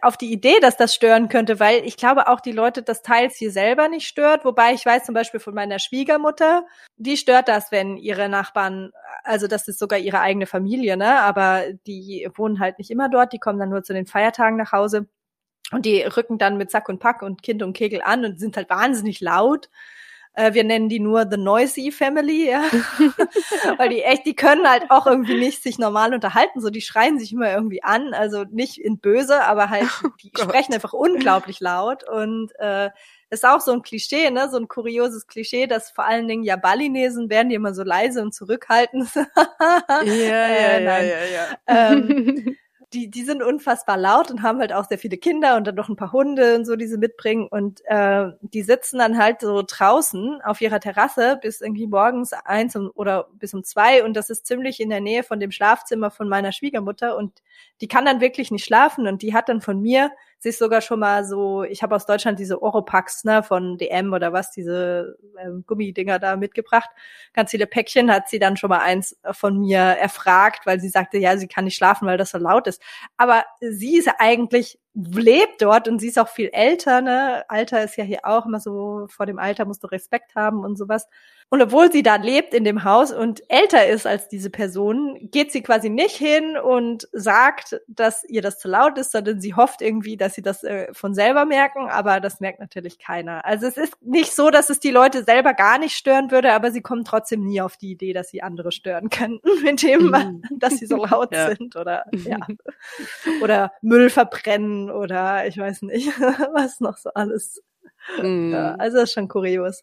auf 0.03 0.17
die 0.17 0.33
Idee, 0.33 0.59
dass 0.61 0.77
das 0.77 0.95
stören 0.95 1.29
könnte, 1.29 1.61
weil 1.61 1.85
ich 1.85 1.97
glaube 1.97 2.27
auch 2.27 2.41
die 2.41 2.53
Leute 2.53 2.83
das 2.83 3.03
teils 3.03 3.37
hier 3.37 3.53
selber 3.53 3.89
nicht 3.89 4.09
stört. 4.09 4.45
Wobei 4.45 4.73
ich 4.73 4.85
weiß 4.85 5.05
zum 5.05 5.15
Beispiel 5.15 5.39
von 5.39 5.55
meiner 5.55 5.79
Schwiegermutter, 5.79 6.67
die 6.97 7.17
stört 7.17 7.49
das, 7.49 7.71
wenn 7.71 7.97
ihre 7.97 8.29
Nachbarn, 8.29 8.91
also 9.23 9.47
das 9.47 9.69
ist 9.69 9.79
sogar 9.79 9.99
ihre 10.01 10.21
eigene 10.21 10.47
Familie, 10.47 10.97
ne? 10.97 11.21
Aber 11.21 11.63
die 11.87 12.29
wohnen 12.35 12.59
halt 12.59 12.79
nicht 12.79 12.91
immer 12.91 13.09
dort, 13.09 13.33
die 13.33 13.39
kommen 13.39 13.61
dann 13.61 13.71
nur 13.71 13.85
zu 13.85 13.93
den 13.93 14.07
Feiertagen 14.07 14.57
nach 14.57 14.73
Hause 14.73 15.07
und 15.71 15.87
die 15.87 16.03
rücken 16.03 16.37
dann 16.39 16.57
mit 16.57 16.73
Sack 16.73 16.89
und 16.89 16.99
Pack 16.99 17.23
und 17.23 17.43
Kind 17.43 17.63
und 17.63 17.75
Kegel 17.75 18.03
an 18.03 18.25
und 18.25 18.41
sind 18.41 18.57
halt 18.57 18.71
wahnsinnig 18.71 19.21
laut. 19.21 19.71
Äh, 20.35 20.53
wir 20.55 20.65
nennen 20.65 20.89
die 20.89 21.01
nur 21.01 21.27
The 21.31 21.37
Noisy 21.37 21.93
Family, 21.93 22.51
ja. 22.51 22.63
Weil 23.79 23.89
die 23.89 24.03
echt, 24.03 24.27
die 24.27 24.35
können 24.35 24.69
halt 24.69 24.91
auch 24.91 25.07
irgendwie 25.07 25.39
nicht 25.39 25.63
sich 25.63 25.79
normal 25.79 26.13
unterhalten. 26.13 26.61
So, 26.61 26.71
die 26.71 26.81
schreien 26.81 27.19
sich 27.19 27.33
immer 27.33 27.51
irgendwie 27.53 27.83
an. 27.83 28.15
Also 28.15 28.45
nicht 28.51 28.79
in 28.79 28.99
böse, 28.99 29.45
aber 29.45 29.71
halt, 29.71 29.89
oh 30.05 30.09
die 30.23 30.33
oh 30.39 30.43
sprechen 30.43 30.75
einfach 30.75 30.93
unglaublich 30.93 31.61
laut. 31.61 32.09
Und 32.09 32.51
äh, 32.59 32.91
ist 33.31 33.45
auch 33.45 33.61
so 33.61 33.73
ein 33.73 33.83
Klischee, 33.83 34.31
ne, 34.31 34.49
so 34.51 34.57
ein 34.57 34.69
kurioses 34.69 35.27
Klischee, 35.27 35.67
dass 35.67 35.91
vor 35.91 36.05
allen 36.05 36.29
Dingen 36.29 36.43
ja 36.43 36.57
Balinesen 36.57 37.31
werden 37.31 37.49
die 37.49 37.55
immer 37.57 37.75
so 37.75 37.83
leise 37.83 38.23
und 38.23 38.35
zurückhaltend. 38.35 39.09
ja, 39.15 39.27
ja, 40.03 40.05
äh, 40.05 40.85
ja, 40.85 41.01
ja, 41.01 41.25
ja. 41.25 41.59
Ähm, 41.67 42.57
die, 42.95 43.11
die 43.11 43.25
sind 43.25 43.43
unfassbar 43.43 43.97
laut 43.97 44.31
und 44.31 44.43
haben 44.43 44.61
halt 44.61 44.73
auch 44.73 44.85
sehr 44.85 44.99
viele 44.99 45.17
Kinder 45.17 45.57
und 45.57 45.67
dann 45.67 45.75
noch 45.75 45.89
ein 45.89 45.97
paar 45.97 46.13
Hunde 46.13 46.55
und 46.55 46.65
so, 46.65 46.77
die 46.77 46.87
sie 46.87 46.97
mitbringen. 46.97 47.49
Und 47.49 47.83
äh, 47.87 48.29
die 48.41 48.63
sitzen 48.63 48.99
dann 48.99 49.19
halt 49.19 49.41
so 49.41 49.63
draußen 49.67 50.41
auf 50.43 50.61
ihrer 50.61 50.81
Terrasse 50.81 51.39
bis 51.43 51.61
irgendwie 51.61 51.89
morgens 51.89 52.33
eins 52.33 52.77
oder 52.77 53.29
bis 53.35 53.53
um 53.53 53.65
zwei. 53.65 54.05
Und 54.05 54.15
das 54.15 54.31
ist 54.31 54.47
ziemlich 54.47 54.81
in 54.81 54.91
der 54.91 55.01
Nähe 55.01 55.25
von 55.25 55.41
dem 55.41 55.51
Schlafzimmer 55.51 56.11
von 56.11 56.29
meiner 56.29 56.53
Schwiegermutter. 56.53 57.17
Und 57.17 57.43
die 57.81 57.89
kann 57.89 58.05
dann 58.05 58.21
wirklich 58.21 58.51
nicht 58.51 58.65
schlafen. 58.65 59.09
Und 59.09 59.23
die 59.23 59.35
hat 59.35 59.49
dann 59.49 59.61
von 59.61 59.81
mir 59.81 60.13
sich 60.45 60.57
sogar 60.57 60.81
schon 60.81 61.01
mal 61.01 61.25
so, 61.25 61.65
ich 61.65 61.83
habe 61.83 61.97
aus 61.97 62.07
Deutschland 62.07 62.39
diese 62.39 62.63
Oropax 62.63 63.25
ne, 63.25 63.43
von 63.43 63.77
DM 63.77 64.13
oder 64.13 64.33
was, 64.33 64.53
diese 64.53 65.19
ähm, 65.39 65.65
Gummidinger 65.67 66.21
da 66.21 66.37
mitgebracht. 66.37 66.89
Ganz 67.33 67.51
viele 67.51 67.67
Päckchen 67.67 68.13
hat 68.13 68.29
sie 68.29 68.39
dann 68.39 68.57
schon 68.57 68.71
mal 68.71 68.81
eins 68.81 69.19
von 69.33 69.59
mir 69.59 69.79
erfragt, 69.79 70.67
weil 70.67 70.79
sie 70.81 70.89
sagte, 70.89 71.19
ja, 71.19 71.37
sie 71.37 71.49
kann 71.49 71.65
nicht 71.65 71.77
schlafen, 71.77 72.07
weil 72.07 72.19
das 72.19 72.31
so 72.31 72.39
laut 72.39 72.69
ist. 72.69 72.81
Aber 73.17 73.45
sie 73.61 73.97
ist 73.99 74.09
eigentlich 74.19 74.79
lebt 74.95 75.61
dort 75.61 75.89
und 75.89 75.99
sie 75.99 76.09
ist 76.09 76.19
auch 76.19 76.29
viel 76.29 76.51
älter, 76.53 77.01
ne? 77.01 77.45
Alter 77.49 77.83
ist 77.83 77.97
ja 77.97 78.05
hier 78.05 78.21
auch 78.23 78.47
immer 78.47 78.61
so, 78.61 79.07
vor 79.09 79.27
dem 79.27 79.39
Alter 79.39 79.65
musst 79.65 79.83
du 79.83 79.89
Respekt 79.89 80.35
haben 80.37 80.65
und 80.65 80.77
sowas. 80.77 81.09
Und 81.51 81.63
obwohl 81.63 81.93
sie 81.93 82.03
da 82.03 82.17
lebt 82.17 82.55
in 82.55 82.65
dem 82.65 82.85
Haus 82.85 83.13
und 83.13 83.43
älter 83.49 83.87
ist 83.87 84.07
als 84.07 84.29
diese 84.29 84.51
Person, 84.51 85.19
geht 85.31 85.53
sie 85.53 85.63
quasi 85.63 85.91
nicht 85.91 86.17
hin 86.17 86.57
und 86.57 87.07
sagt, 87.13 87.81
dass 87.87 88.25
ihr 88.25 88.41
das 88.41 88.59
zu 88.59 88.69
laut 88.69 88.99
ist, 88.99 89.13
sondern 89.13 89.41
sie 89.41 89.55
hofft 89.55 89.83
irgendwie, 89.83 90.17
dass 90.17 90.35
sie 90.35 90.43
das 90.43 90.65
äh, 90.65 90.93
von 90.93 91.15
selber 91.15 91.45
merken, 91.45 91.89
aber 91.91 92.21
das 92.21 92.41
merkt 92.41 92.61
natürlich 92.61 92.99
keiner. 92.99 93.45
Also 93.45 93.67
es 93.67 93.77
ist 93.77 93.95
nicht 94.03 94.35
so, 94.35 94.51
dass 94.51 94.71
es 94.71 94.81
die 94.81 94.91
Leute 94.91 95.23
selber 95.23 95.55
gar 95.55 95.79
nicht 95.79 95.97
stören 95.97 96.31
würde, 96.31 96.53
aber 96.53 96.73
sie 96.73 96.83
kommen 96.83 97.05
trotzdem 97.05 97.45
nie 97.45 97.61
auf 97.61 97.77
die 97.77 97.93
Idee, 97.93 98.13
dass 98.13 98.31
sie 98.31 98.43
andere 98.43 98.73
stören 98.73 99.11
könnten, 99.11 99.49
mit 99.63 99.83
dem, 99.83 100.07
mhm. 100.07 100.43
dass 100.59 100.79
sie 100.79 100.87
so 100.87 101.05
laut 101.05 101.33
ja. 101.33 101.55
sind 101.55 101.77
oder 101.77 102.07
ja. 102.13 102.39
Oder 103.43 103.73
Müll 103.83 104.11
verbrennen 104.11 104.84
oder 104.91 105.47
ich 105.47 105.57
weiß 105.59 105.83
nicht, 105.83 106.09
was 106.55 106.81
noch 106.81 106.97
so 106.97 107.11
alles. 107.15 107.63
Mm. 108.21 108.53
Ja, 108.53 108.75
also 108.75 108.99
das 108.99 109.11
ist 109.11 109.15
schon 109.15 109.29
kurios. 109.29 109.83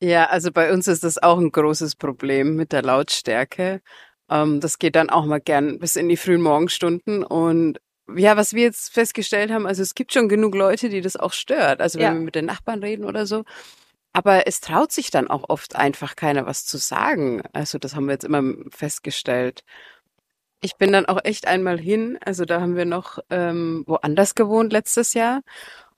Ja, 0.00 0.26
also 0.26 0.52
bei 0.52 0.72
uns 0.72 0.86
ist 0.86 1.04
das 1.04 1.20
auch 1.22 1.38
ein 1.38 1.50
großes 1.50 1.96
Problem 1.96 2.54
mit 2.54 2.72
der 2.72 2.82
Lautstärke. 2.82 3.80
Ähm, 4.30 4.60
das 4.60 4.78
geht 4.78 4.96
dann 4.96 5.10
auch 5.10 5.24
mal 5.24 5.40
gern 5.40 5.78
bis 5.78 5.96
in 5.96 6.08
die 6.08 6.16
frühen 6.16 6.42
Morgenstunden 6.42 7.24
und 7.24 7.78
ja, 8.16 8.36
was 8.36 8.54
wir 8.54 8.62
jetzt 8.62 8.92
festgestellt 8.92 9.50
haben, 9.50 9.66
also 9.66 9.82
es 9.82 9.94
gibt 9.94 10.12
schon 10.14 10.28
genug 10.28 10.54
Leute, 10.54 10.88
die 10.88 11.02
das 11.02 11.16
auch 11.16 11.32
stört. 11.32 11.80
Also 11.80 11.98
wenn 11.98 12.06
ja. 12.06 12.14
wir 12.14 12.20
mit 12.20 12.34
den 12.34 12.46
Nachbarn 12.46 12.82
reden 12.82 13.04
oder 13.04 13.26
so. 13.26 13.44
Aber 14.12 14.46
es 14.46 14.60
traut 14.60 14.92
sich 14.92 15.10
dann 15.10 15.28
auch 15.28 15.48
oft 15.48 15.76
einfach 15.76 16.16
keiner 16.16 16.46
was 16.46 16.64
zu 16.64 16.78
sagen. 16.78 17.42
Also 17.52 17.78
das 17.78 17.94
haben 17.94 18.06
wir 18.06 18.12
jetzt 18.12 18.24
immer 18.24 18.42
festgestellt. 18.70 19.62
Ich 20.60 20.76
bin 20.76 20.92
dann 20.92 21.06
auch 21.06 21.20
echt 21.24 21.46
einmal 21.46 21.78
hin. 21.78 22.18
Also 22.24 22.44
da 22.44 22.60
haben 22.60 22.76
wir 22.76 22.84
noch 22.84 23.18
ähm, 23.30 23.84
woanders 23.86 24.34
gewohnt 24.34 24.72
letztes 24.72 25.14
Jahr. 25.14 25.42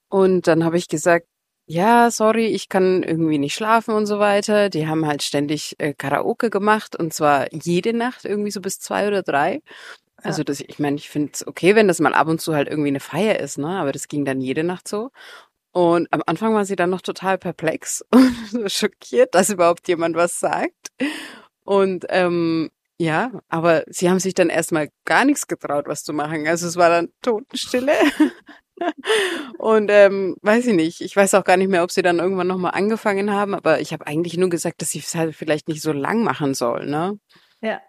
Und 0.09 0.47
dann 0.47 0.65
habe 0.65 0.77
ich 0.77 0.89
gesagt, 0.89 1.27
ja, 1.67 2.11
sorry, 2.11 2.47
ich 2.47 2.69
kann 2.69 3.03
irgendwie 3.05 3.39
nicht 3.39 3.55
schlafen 3.55 3.95
und 3.95 4.07
so 4.07 4.19
weiter. 4.19 4.71
Die 4.71 4.89
haben 4.89 5.07
halt 5.07 5.23
ständig 5.23 5.77
äh, 5.79 5.95
Karaoke 5.95 6.51
gemacht 6.51 6.97
und 6.97 7.15
zwar 7.15 7.53
jede 7.55 7.93
Nacht 7.93 8.25
irgendwie 8.25 8.51
so 8.51 8.61
bis 8.61 8.81
zwei 8.81 9.07
oder 9.07 9.23
drei. 9.23 9.63
Also 10.17 10.45
das, 10.45 10.61
ich 10.61 10.79
meine, 10.79 10.97
ich 10.97 11.09
finde 11.09 11.31
es 11.35 11.47
okay, 11.47 11.75
wenn 11.77 11.89
das 11.89 12.01
mal 12.01 12.15
ab 12.15 12.29
und 12.29 12.41
zu 12.41 12.55
halt 12.55 12.69
irgendwie 12.69 12.89
eine 12.89 13.01
Feier 13.01 13.39
ist, 13.41 13.59
ne? 13.59 13.79
Aber 13.79 13.93
das 13.93 14.09
ging 14.09 14.25
dann 14.25 14.41
jede 14.41 14.65
Nacht 14.65 14.89
so. 14.89 15.11
Und 15.73 16.09
am 16.13 16.23
Anfang 16.27 16.55
war 16.55 16.65
sie 16.65 16.77
dann 16.77 16.91
noch 16.91 17.03
total 17.03 17.39
perplex 17.39 18.05
und 18.13 18.71
schockiert, 18.71 19.35
dass 19.35 19.51
überhaupt 19.51 19.89
jemand 19.89 20.17
was 20.17 20.41
sagt. 20.41 20.91
Und 21.65 22.07
ähm, 22.11 22.71
ja, 23.01 23.31
aber 23.49 23.85
sie 23.87 24.11
haben 24.11 24.21
sich 24.21 24.35
dann 24.35 24.51
erstmal 24.51 24.91
gar 25.07 25.25
nichts 25.25 25.47
getraut, 25.47 25.87
was 25.89 26.05
zu 26.05 26.13
machen. 26.13 26.47
Also 26.47 26.67
es 26.67 26.77
war 26.77 26.91
dann 26.91 27.09
Totenstille. 27.23 27.95
und 29.59 29.91
ähm, 29.91 30.37
weiß 30.43 30.67
ich 30.67 30.75
nicht, 30.75 31.01
ich 31.01 31.17
weiß 31.17 31.33
auch 31.33 31.45
gar 31.45 31.57
nicht 31.57 31.71
mehr, 31.71 31.83
ob 31.83 31.91
sie 31.91 32.03
dann 32.03 32.19
irgendwann 32.19 32.49
nochmal 32.49 32.73
angefangen 32.75 33.33
haben, 33.33 33.55
aber 33.55 33.81
ich 33.81 33.95
habe 33.95 34.07
eigentlich 34.07 34.37
nur 34.37 34.51
gesagt, 34.51 34.83
dass 34.83 34.91
sie 34.91 34.99
es 34.99 35.15
halt 35.15 35.35
vielleicht 35.35 35.67
nicht 35.67 35.81
so 35.81 35.93
lang 35.93 36.23
machen 36.25 36.53
soll, 36.53 36.85
ne? 36.85 37.19
Ja. 37.63 37.81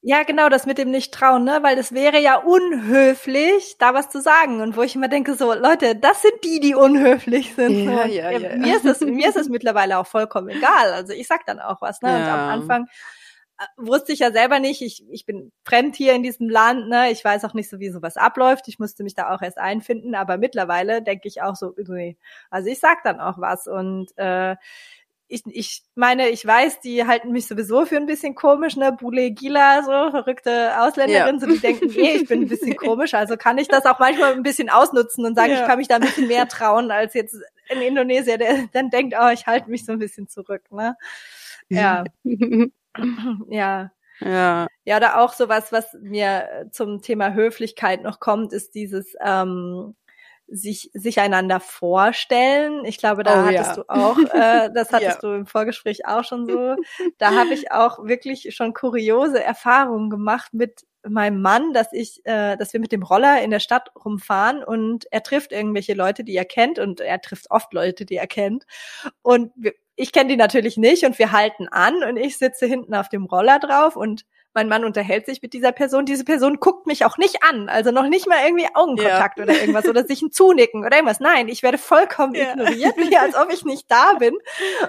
Ja, 0.00 0.22
genau, 0.22 0.48
das 0.48 0.66
mit 0.66 0.78
dem 0.78 0.92
Nicht-Trauen, 0.92 1.42
ne? 1.42 1.58
Weil 1.62 1.76
es 1.76 1.92
wäre 1.92 2.20
ja 2.20 2.36
unhöflich, 2.36 3.78
da 3.80 3.94
was 3.94 4.10
zu 4.10 4.20
sagen. 4.20 4.60
Und 4.60 4.76
wo 4.76 4.82
ich 4.82 4.94
immer 4.94 5.08
denke, 5.08 5.34
so, 5.34 5.52
Leute, 5.52 5.96
das 5.96 6.22
sind 6.22 6.34
die, 6.44 6.60
die 6.60 6.76
unhöflich 6.76 7.56
sind. 7.56 7.86
Ja, 7.86 8.06
ja, 8.06 8.30
ja, 8.30 8.38
ja. 8.38 8.56
Mir 8.56 8.76
ist 8.76 8.84
das, 8.84 9.00
mir 9.00 9.26
ist 9.26 9.36
das 9.36 9.48
mittlerweile 9.48 9.98
auch 9.98 10.06
vollkommen 10.06 10.50
egal. 10.50 10.92
Also 10.92 11.12
ich 11.12 11.26
sag 11.26 11.44
dann 11.46 11.58
auch 11.58 11.82
was, 11.82 12.00
ne? 12.02 12.10
Ja. 12.10 12.16
Und 12.18 12.30
am 12.30 12.60
Anfang 12.60 12.86
wusste 13.76 14.12
ich 14.12 14.20
ja 14.20 14.32
selber 14.32 14.58
nicht. 14.58 14.82
Ich, 14.82 15.04
ich 15.10 15.24
bin 15.24 15.52
fremd 15.64 15.96
hier 15.96 16.14
in 16.14 16.22
diesem 16.22 16.48
Land, 16.48 16.88
ne? 16.88 17.10
Ich 17.10 17.24
weiß 17.24 17.44
auch 17.44 17.54
nicht 17.54 17.70
so, 17.70 17.80
wie 17.80 17.90
sowas 17.90 18.16
abläuft. 18.16 18.68
Ich 18.68 18.78
musste 18.78 19.02
mich 19.02 19.14
da 19.14 19.34
auch 19.34 19.42
erst 19.42 19.58
einfinden, 19.58 20.14
aber 20.14 20.36
mittlerweile 20.36 21.02
denke 21.02 21.28
ich 21.28 21.42
auch 21.42 21.56
so, 21.56 21.74
nee. 21.88 22.16
Also 22.50 22.68
ich 22.68 22.80
sag 22.80 23.02
dann 23.02 23.20
auch 23.20 23.38
was 23.38 23.66
und 23.66 24.16
äh, 24.18 24.56
ich, 25.28 25.42
ich 25.46 25.82
meine, 25.96 26.28
ich 26.28 26.46
weiß, 26.46 26.80
die 26.80 27.04
halten 27.04 27.32
mich 27.32 27.48
sowieso 27.48 27.84
für 27.84 27.96
ein 27.96 28.06
bisschen 28.06 28.34
komisch, 28.34 28.76
ne? 28.76 28.92
Bule 28.92 29.32
Gila, 29.32 29.82
so 29.82 30.10
verrückte 30.10 30.80
Ausländerin, 30.80 31.34
ja. 31.34 31.40
so 31.40 31.46
die 31.46 31.58
denken, 31.58 31.90
eh, 31.90 32.16
ich 32.16 32.28
bin 32.28 32.42
ein 32.42 32.48
bisschen 32.48 32.76
komisch, 32.76 33.14
also 33.14 33.36
kann 33.36 33.58
ich 33.58 33.68
das 33.68 33.86
auch 33.86 33.98
manchmal 33.98 34.34
ein 34.34 34.44
bisschen 34.44 34.70
ausnutzen 34.70 35.24
und 35.24 35.34
sagen, 35.34 35.52
ja. 35.52 35.60
ich 35.60 35.66
kann 35.66 35.78
mich 35.78 35.88
da 35.88 35.96
ein 35.96 36.02
bisschen 36.02 36.28
mehr 36.28 36.46
trauen 36.46 36.90
als 36.90 37.14
jetzt 37.14 37.36
ein 37.70 37.82
Indonesier, 37.82 38.38
der 38.38 38.68
dann 38.72 38.90
denkt, 38.90 39.16
oh, 39.20 39.28
ich 39.30 39.46
halte 39.46 39.68
mich 39.70 39.84
so 39.84 39.92
ein 39.92 39.98
bisschen 39.98 40.28
zurück, 40.28 40.62
ne? 40.70 40.96
Ja. 41.68 42.04
ja. 43.50 43.90
Ja. 44.20 44.66
Ja, 44.84 44.96
oder 44.96 45.20
auch 45.20 45.34
sowas, 45.34 45.72
was 45.72 45.94
mir 46.00 46.68
zum 46.70 47.02
Thema 47.02 47.34
Höflichkeit 47.34 48.02
noch 48.02 48.18
kommt, 48.18 48.52
ist 48.52 48.74
dieses 48.74 49.14
ähm, 49.20 49.94
sich, 50.48 50.90
sich 50.94 51.20
einander 51.20 51.60
vorstellen. 51.60 52.84
Ich 52.84 52.98
glaube, 52.98 53.24
da 53.24 53.42
oh, 53.42 53.46
hattest 53.46 53.76
ja. 53.76 53.82
du 53.82 53.84
auch, 53.88 54.18
äh, 54.18 54.70
das 54.72 54.90
hattest 54.92 55.22
ja. 55.22 55.28
du 55.28 55.34
im 55.34 55.46
Vorgespräch 55.46 56.06
auch 56.06 56.24
schon 56.24 56.46
so. 56.46 56.76
Da 57.18 57.34
habe 57.34 57.52
ich 57.52 57.72
auch 57.72 58.04
wirklich 58.04 58.54
schon 58.54 58.72
kuriose 58.72 59.42
Erfahrungen 59.42 60.08
gemacht 60.10 60.54
mit 60.54 60.86
meinem 61.08 61.40
Mann, 61.40 61.72
dass 61.72 61.92
ich, 61.92 62.20
äh, 62.24 62.56
dass 62.56 62.72
wir 62.72 62.80
mit 62.80 62.92
dem 62.92 63.02
Roller 63.02 63.42
in 63.42 63.50
der 63.50 63.60
Stadt 63.60 63.90
rumfahren 64.04 64.64
und 64.64 65.06
er 65.10 65.22
trifft 65.22 65.52
irgendwelche 65.52 65.94
Leute, 65.94 66.24
die 66.24 66.36
er 66.36 66.44
kennt 66.44 66.78
und 66.78 67.00
er 67.00 67.20
trifft 67.20 67.50
oft 67.50 67.72
Leute, 67.72 68.04
die 68.04 68.16
er 68.16 68.26
kennt. 68.26 68.66
Und 69.22 69.52
wir, 69.56 69.72
ich 69.96 70.12
kenne 70.12 70.28
die 70.28 70.36
natürlich 70.36 70.76
nicht 70.76 71.04
und 71.04 71.18
wir 71.18 71.32
halten 71.32 71.68
an 71.68 72.04
und 72.04 72.16
ich 72.16 72.38
sitze 72.38 72.66
hinten 72.66 72.94
auf 72.94 73.08
dem 73.08 73.24
Roller 73.24 73.58
drauf 73.58 73.96
und 73.96 74.24
mein 74.56 74.68
Mann 74.68 74.86
unterhält 74.86 75.26
sich 75.26 75.42
mit 75.42 75.52
dieser 75.52 75.70
Person, 75.70 76.06
diese 76.06 76.24
Person 76.24 76.56
guckt 76.60 76.86
mich 76.86 77.04
auch 77.04 77.18
nicht 77.18 77.42
an, 77.42 77.68
also 77.68 77.90
noch 77.90 78.08
nicht 78.08 78.26
mal 78.26 78.38
irgendwie 78.42 78.66
Augenkontakt 78.74 79.36
ja. 79.36 79.44
oder 79.44 79.52
irgendwas 79.52 79.86
oder 79.86 80.04
sich 80.04 80.22
ein 80.22 80.32
Zunicken 80.32 80.82
oder 80.82 80.96
irgendwas. 80.96 81.20
Nein, 81.20 81.48
ich 81.48 81.62
werde 81.62 81.76
vollkommen 81.76 82.34
ja. 82.34 82.52
ignoriert, 82.52 82.96
wie 82.96 83.16
als 83.18 83.36
ob 83.36 83.52
ich 83.52 83.66
nicht 83.66 83.90
da 83.90 84.14
bin. 84.14 84.34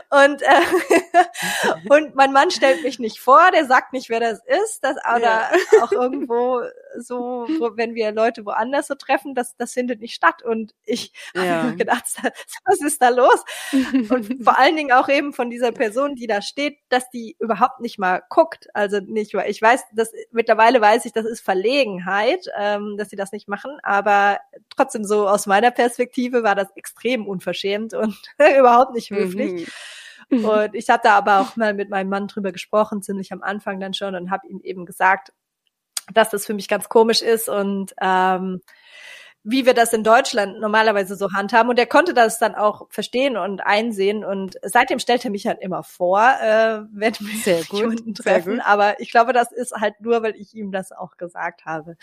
Und 0.09 0.41
äh, 0.41 1.89
und 1.89 2.15
mein 2.15 2.31
Mann 2.31 2.49
stellt 2.49 2.81
mich 2.83 2.97
nicht 2.97 3.19
vor, 3.19 3.51
der 3.53 3.65
sagt 3.65 3.91
nicht, 3.91 4.09
wer 4.09 4.21
das 4.21 4.39
ist, 4.63 4.85
das 4.85 4.95
oder 5.15 5.21
ja. 5.21 5.51
auch 5.81 5.91
irgendwo 5.91 6.61
so, 6.97 7.45
wo, 7.59 7.75
wenn 7.75 7.93
wir 7.93 8.11
Leute 8.13 8.45
woanders 8.45 8.87
so 8.87 8.95
treffen, 8.95 9.35
das 9.35 9.57
das 9.57 9.73
findet 9.73 9.99
nicht 9.99 10.15
statt. 10.15 10.43
Und 10.43 10.73
ich 10.85 11.11
ja. 11.35 11.63
habe 11.63 11.75
gedacht, 11.75 12.05
was 12.65 12.81
ist 12.81 13.01
da 13.01 13.09
los? 13.09 13.43
Und 13.73 14.37
vor 14.43 14.57
allen 14.57 14.77
Dingen 14.77 14.93
auch 14.93 15.09
eben 15.09 15.33
von 15.33 15.49
dieser 15.49 15.71
Person, 15.73 16.15
die 16.15 16.27
da 16.27 16.41
steht, 16.41 16.77
dass 16.89 17.09
die 17.09 17.35
überhaupt 17.39 17.81
nicht 17.81 17.99
mal 17.99 18.23
guckt, 18.29 18.67
also 18.73 18.99
nicht, 18.99 19.33
weil 19.33 19.49
ich 19.49 19.56
ich 19.57 19.61
weiß, 19.61 19.85
dass 19.93 20.11
mittlerweile 20.31 20.79
weiß 20.79 21.05
ich, 21.05 21.13
das 21.13 21.25
ist 21.25 21.41
Verlegenheit, 21.41 22.45
ähm, 22.55 22.95
dass 22.95 23.09
sie 23.09 23.15
das 23.15 23.31
nicht 23.31 23.47
machen, 23.47 23.71
aber 23.81 24.37
trotzdem 24.75 25.03
so 25.03 25.27
aus 25.27 25.47
meiner 25.47 25.71
Perspektive 25.71 26.43
war 26.43 26.53
das 26.53 26.67
extrem 26.75 27.25
unverschämt 27.27 27.95
und 27.95 28.15
überhaupt 28.59 28.93
nicht 28.93 29.09
höflich. 29.09 29.67
Mhm. 30.29 30.45
Und 30.45 30.75
ich 30.75 30.89
habe 30.89 31.01
da 31.03 31.17
aber 31.17 31.39
auch 31.39 31.55
mal 31.55 31.73
mit 31.73 31.89
meinem 31.89 32.09
Mann 32.09 32.27
drüber 32.27 32.51
gesprochen, 32.51 33.01
ziemlich 33.01 33.31
am 33.31 33.41
Anfang 33.41 33.79
dann 33.79 33.95
schon 33.95 34.13
und 34.13 34.29
habe 34.29 34.47
ihm 34.47 34.61
eben 34.61 34.85
gesagt, 34.85 35.33
dass 36.13 36.29
das 36.29 36.45
für 36.45 36.53
mich 36.53 36.67
ganz 36.67 36.87
komisch 36.87 37.23
ist 37.23 37.49
und 37.49 37.95
ähm, 37.99 38.61
wie 39.43 39.65
wir 39.65 39.73
das 39.73 39.93
in 39.93 40.03
Deutschland 40.03 40.59
normalerweise 40.59 41.15
so 41.15 41.31
handhaben. 41.31 41.69
Und 41.69 41.79
er 41.79 41.85
konnte 41.85 42.13
das 42.13 42.37
dann 42.39 42.55
auch 42.55 42.87
verstehen 42.89 43.37
und 43.37 43.61
einsehen. 43.61 44.25
Und 44.25 44.57
seitdem 44.63 44.99
stellt 44.99 45.23
er 45.23 45.31
mich 45.31 45.47
halt 45.47 45.59
immer 45.61 45.83
vor, 45.83 46.19
äh, 46.41 46.81
wenn 46.91 47.13
wir 47.19 47.37
Sehr 47.43 47.63
gut. 47.69 47.79
jemanden 47.79 48.13
treffen. 48.13 48.59
Aber 48.59 48.99
ich 48.99 49.11
glaube, 49.11 49.33
das 49.33 49.51
ist 49.51 49.71
halt 49.73 50.01
nur, 50.01 50.21
weil 50.23 50.35
ich 50.35 50.53
ihm 50.53 50.71
das 50.71 50.91
auch 50.91 51.17
gesagt 51.17 51.65
habe. 51.65 51.95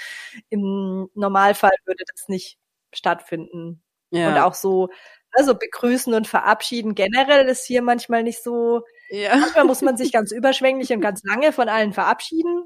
Im 0.49 1.11
Normalfall 1.15 1.73
würde 1.85 2.05
das 2.15 2.29
nicht 2.29 2.59
stattfinden. 2.95 3.83
Ja. 4.11 4.29
Und 4.29 4.39
auch 4.39 4.55
so, 4.55 4.89
also 5.33 5.55
begrüßen 5.55 6.15
und 6.15 6.27
verabschieden 6.29 6.95
generell 6.95 7.47
ist 7.49 7.67
hier 7.67 7.83
manchmal 7.83 8.23
nicht 8.23 8.43
so. 8.43 8.83
Ja. 9.11 9.37
Manchmal 9.37 9.65
muss 9.65 9.83
man 9.83 9.97
sich 9.97 10.13
ganz 10.13 10.33
überschwänglich 10.33 10.93
und 10.93 11.01
ganz 11.01 11.23
lange 11.25 11.53
von 11.53 11.69
allen 11.69 11.93
verabschieden. 11.93 12.65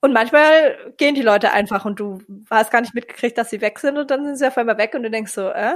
Und 0.00 0.12
manchmal 0.12 0.92
gehen 0.96 1.14
die 1.16 1.22
Leute 1.22 1.52
einfach 1.52 1.84
und 1.84 1.98
du 1.98 2.20
hast 2.50 2.70
gar 2.70 2.80
nicht 2.80 2.94
mitgekriegt, 2.94 3.36
dass 3.36 3.50
sie 3.50 3.60
weg 3.60 3.80
sind 3.80 3.98
und 3.98 4.10
dann 4.10 4.24
sind 4.24 4.36
sie 4.36 4.46
auf 4.46 4.56
einmal 4.56 4.78
weg 4.78 4.94
und 4.94 5.02
du 5.02 5.10
denkst 5.10 5.32
so, 5.32 5.48
äh? 5.48 5.74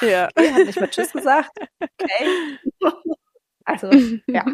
Ja. 0.00 0.28
Die 0.38 0.52
hat 0.52 0.66
nicht 0.66 0.80
mal 0.80 0.88
Tschüss 0.88 1.12
gesagt. 1.12 1.50
Okay. 1.80 2.58
Also, 3.64 3.90
ja. 4.26 4.44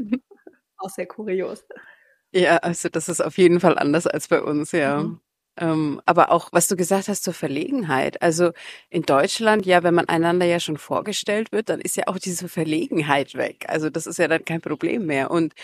Auch 0.77 0.91
sehr 0.91 1.07
kurios. 1.07 1.65
Ja, 2.33 2.59
also 2.59 2.91
das 2.91 3.09
ist 3.09 3.23
auf 3.23 3.39
jeden 3.39 3.59
Fall 3.61 3.79
anders 3.79 4.07
als 4.07 4.29
bei 4.29 4.43
uns, 4.43 4.73
ja. 4.73 4.99
Mhm. 5.03 5.21
Ähm, 5.61 6.01
aber 6.07 6.31
auch, 6.31 6.51
was 6.53 6.69
du 6.69 6.77
gesagt 6.77 7.09
hast 7.09 7.25
zur 7.25 7.35
Verlegenheit. 7.35 8.23
Also 8.23 8.53
in 8.91 9.03
Deutschland, 9.03 9.67
ja, 9.67 9.83
wenn 9.83 9.95
man 9.95 10.09
einander 10.09 10.47
ja 10.47 10.61
schon 10.61 10.77
vorgestellt 10.79 11.51
wird, 11.53 11.69
dann 11.69 11.81
ist 11.81 11.97
ja 11.97 12.05
auch 12.07 12.19
diese 12.19 12.49
Verlegenheit 12.49 13.35
weg. 13.35 13.65
Also 13.69 13.91
das 13.91 14.07
ist 14.07 14.19
ja 14.19 14.29
dann 14.29 14.45
kein 14.45 14.61
Problem 14.61 15.07
mehr. 15.07 15.31
Und 15.31 15.55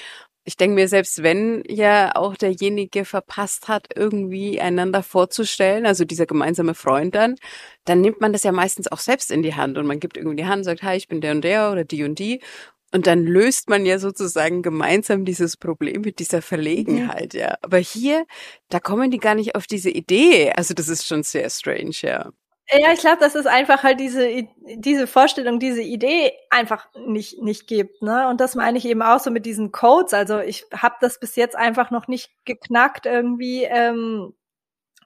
ich 0.44 0.56
denke 0.56 0.74
mir, 0.74 0.88
selbst 0.88 1.22
wenn 1.22 1.62
ja 1.68 2.14
auch 2.16 2.36
derjenige 2.36 3.04
verpasst 3.04 3.68
hat, 3.68 3.88
irgendwie 3.96 4.60
einander 4.60 5.02
vorzustellen, 5.02 5.86
also 5.86 6.04
dieser 6.04 6.26
gemeinsame 6.26 6.74
Freund 6.74 7.14
dann, 7.14 7.36
dann 7.84 8.02
nimmt 8.02 8.20
man 8.20 8.32
das 8.32 8.42
ja 8.42 8.52
meistens 8.52 8.90
auch 8.90 8.98
selbst 8.98 9.30
in 9.30 9.42
die 9.42 9.54
Hand 9.54 9.78
und 9.78 9.86
man 9.86 10.00
gibt 10.00 10.16
irgendwie 10.16 10.36
die 10.36 10.46
Hand, 10.46 10.64
sagt, 10.64 10.82
hi, 10.82 10.96
ich 10.96 11.08
bin 11.08 11.20
der 11.20 11.32
und 11.32 11.42
der 11.42 11.72
oder 11.72 11.84
die 11.84 12.04
und 12.04 12.18
die. 12.18 12.40
Und 12.92 13.08
dann 13.08 13.24
löst 13.24 13.68
man 13.68 13.86
ja 13.86 13.98
sozusagen 13.98 14.62
gemeinsam 14.62 15.24
dieses 15.24 15.56
Problem 15.56 16.02
mit 16.02 16.20
dieser 16.20 16.42
Verlegenheit, 16.42 17.34
ja. 17.34 17.56
Aber 17.62 17.78
hier, 17.78 18.24
da 18.68 18.78
kommen 18.78 19.10
die 19.10 19.18
gar 19.18 19.34
nicht 19.34 19.56
auf 19.56 19.66
diese 19.66 19.90
Idee. 19.90 20.52
Also 20.52 20.74
das 20.74 20.88
ist 20.88 21.04
schon 21.06 21.24
sehr 21.24 21.50
strange, 21.50 21.96
ja. 22.02 22.30
Ja, 22.72 22.92
ich 22.92 23.00
glaube, 23.00 23.18
dass 23.20 23.34
es 23.34 23.44
einfach 23.46 23.82
halt 23.82 24.00
diese 24.00 24.46
diese 24.76 25.06
Vorstellung, 25.06 25.58
diese 25.60 25.82
Idee 25.82 26.32
einfach 26.50 26.88
nicht 26.96 27.42
nicht 27.42 27.66
gibt, 27.66 28.00
ne? 28.02 28.26
Und 28.28 28.40
das 28.40 28.54
meine 28.54 28.78
ich 28.78 28.86
eben 28.86 29.02
auch 29.02 29.20
so 29.20 29.30
mit 29.30 29.44
diesen 29.44 29.70
Codes. 29.70 30.14
Also 30.14 30.40
ich 30.40 30.64
habe 30.74 30.94
das 31.00 31.20
bis 31.20 31.36
jetzt 31.36 31.56
einfach 31.56 31.90
noch 31.90 32.08
nicht 32.08 32.30
geknackt 32.46 33.04
irgendwie. 33.04 33.64
Ähm, 33.64 34.32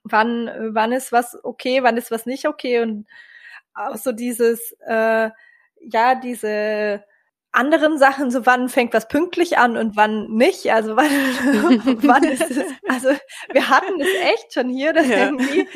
wann 0.05 0.51
wann 0.75 0.93
ist 0.93 1.13
was 1.13 1.39
okay, 1.45 1.83
wann 1.85 1.97
ist 1.99 2.11
was 2.13 2.27
nicht 2.27 2.47
okay 2.49 2.81
und 2.83 3.07
auch 3.75 3.97
so 3.97 4.13
dieses 4.13 4.77
äh, 4.87 5.31
ja 5.81 6.15
diese 6.17 7.05
anderen 7.53 7.99
Sachen, 7.99 8.31
so 8.31 8.47
wann 8.47 8.69
fängt 8.69 8.93
was 8.95 9.09
pünktlich 9.09 9.59
an 9.59 9.77
und 9.77 9.97
wann 9.97 10.29
nicht. 10.31 10.71
Also 10.73 10.97
wann, 10.97 12.03
wann 12.03 12.25
ist 12.25 12.51
es, 12.51 12.59
also 12.89 13.09
wir 13.53 13.69
hatten 13.69 14.01
es 14.01 14.09
echt 14.35 14.53
schon 14.53 14.69
hier, 14.69 14.93
dass 14.93 15.09
ja. 15.09 15.27
irgendwie 15.27 15.69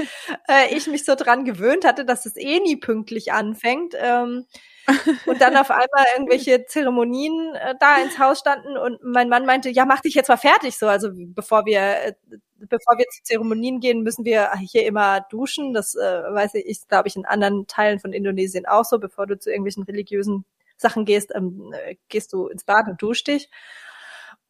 äh, 0.48 0.74
ich 0.74 0.86
mich 0.86 1.04
so 1.04 1.14
dran 1.14 1.44
gewöhnt 1.44 1.84
hatte, 1.84 2.04
dass 2.04 2.26
es 2.26 2.36
eh 2.36 2.60
nie 2.60 2.76
pünktlich 2.76 3.32
anfängt. 3.32 3.94
Ähm, 3.96 4.46
und 5.26 5.40
dann 5.40 5.56
auf 5.56 5.70
einmal 5.70 6.04
irgendwelche 6.16 6.66
Zeremonien 6.66 7.54
äh, 7.54 7.74
da 7.78 7.98
ins 8.02 8.18
Haus 8.18 8.40
standen 8.40 8.76
und 8.76 8.98
mein 9.02 9.28
Mann 9.28 9.46
meinte, 9.46 9.70
ja, 9.70 9.84
mach 9.84 10.00
dich 10.00 10.14
jetzt 10.14 10.28
mal 10.28 10.36
fertig 10.36 10.76
so. 10.76 10.88
Also 10.88 11.10
bevor 11.12 11.66
wir 11.66 11.80
äh, 11.80 12.14
bevor 12.68 12.98
wir 12.98 13.06
zu 13.08 13.22
Zeremonien 13.22 13.80
gehen, 13.80 14.02
müssen 14.02 14.24
wir 14.24 14.52
hier 14.58 14.86
immer 14.86 15.20
duschen. 15.30 15.72
Das 15.72 15.94
äh, 15.94 16.00
weiß 16.00 16.54
ich, 16.54 16.86
glaube 16.88 17.08
ich, 17.08 17.16
in 17.16 17.24
anderen 17.24 17.66
Teilen 17.66 18.00
von 18.00 18.12
Indonesien 18.12 18.66
auch 18.66 18.84
so, 18.84 18.98
bevor 18.98 19.26
du 19.26 19.38
zu 19.38 19.50
irgendwelchen 19.50 19.84
religiösen 19.84 20.44
Sachen 20.82 21.04
gehst, 21.04 21.32
ähm, 21.34 21.72
äh, 21.74 21.96
gehst 22.08 22.32
du 22.32 22.48
ins 22.48 22.64
Bad 22.64 22.88
und 22.88 23.00
duschst 23.00 23.28
dich. 23.28 23.48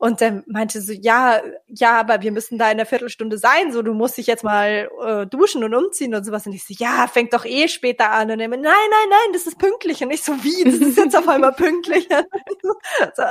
Und 0.03 0.21
dann 0.21 0.43
meinte 0.49 0.81
sie, 0.81 1.01
ja, 1.01 1.41
ja, 1.69 2.01
aber 2.01 2.23
wir 2.23 2.33
müssen 2.33 2.59
da 2.59 2.65
in 2.65 2.73
einer 2.73 2.87
Viertelstunde 2.87 3.39
sein, 3.39 3.71
so 3.71 3.83
du 3.83 3.95
musst 3.95 4.17
dich 4.17 4.27
jetzt 4.27 4.43
mal 4.43 4.91
äh, 5.01 5.29
duschen 5.29 5.63
und 5.63 5.77
umziehen 5.77 6.13
und 6.13 6.25
sowas. 6.25 6.45
Und 6.45 6.55
ich 6.55 6.65
so, 6.65 6.75
ja, 6.77 7.07
fängt 7.07 7.33
doch 7.33 7.45
eh 7.45 7.69
später 7.69 8.11
an. 8.11 8.29
Und 8.33 8.41
er 8.41 8.49
meinte, 8.49 8.69
nein, 8.69 8.75
nein, 8.91 9.09
nein, 9.11 9.33
das 9.33 9.47
ist 9.47 9.61
pünktlich. 9.61 10.03
Und 10.03 10.11
ich 10.11 10.25
so, 10.25 10.33
wie, 10.43 10.65
das 10.65 10.75
ist 10.75 10.99
jetzt 10.99 11.17
auf 11.17 11.29
einmal 11.29 11.53
pünktlich. 11.53 12.09
so, 13.15 13.23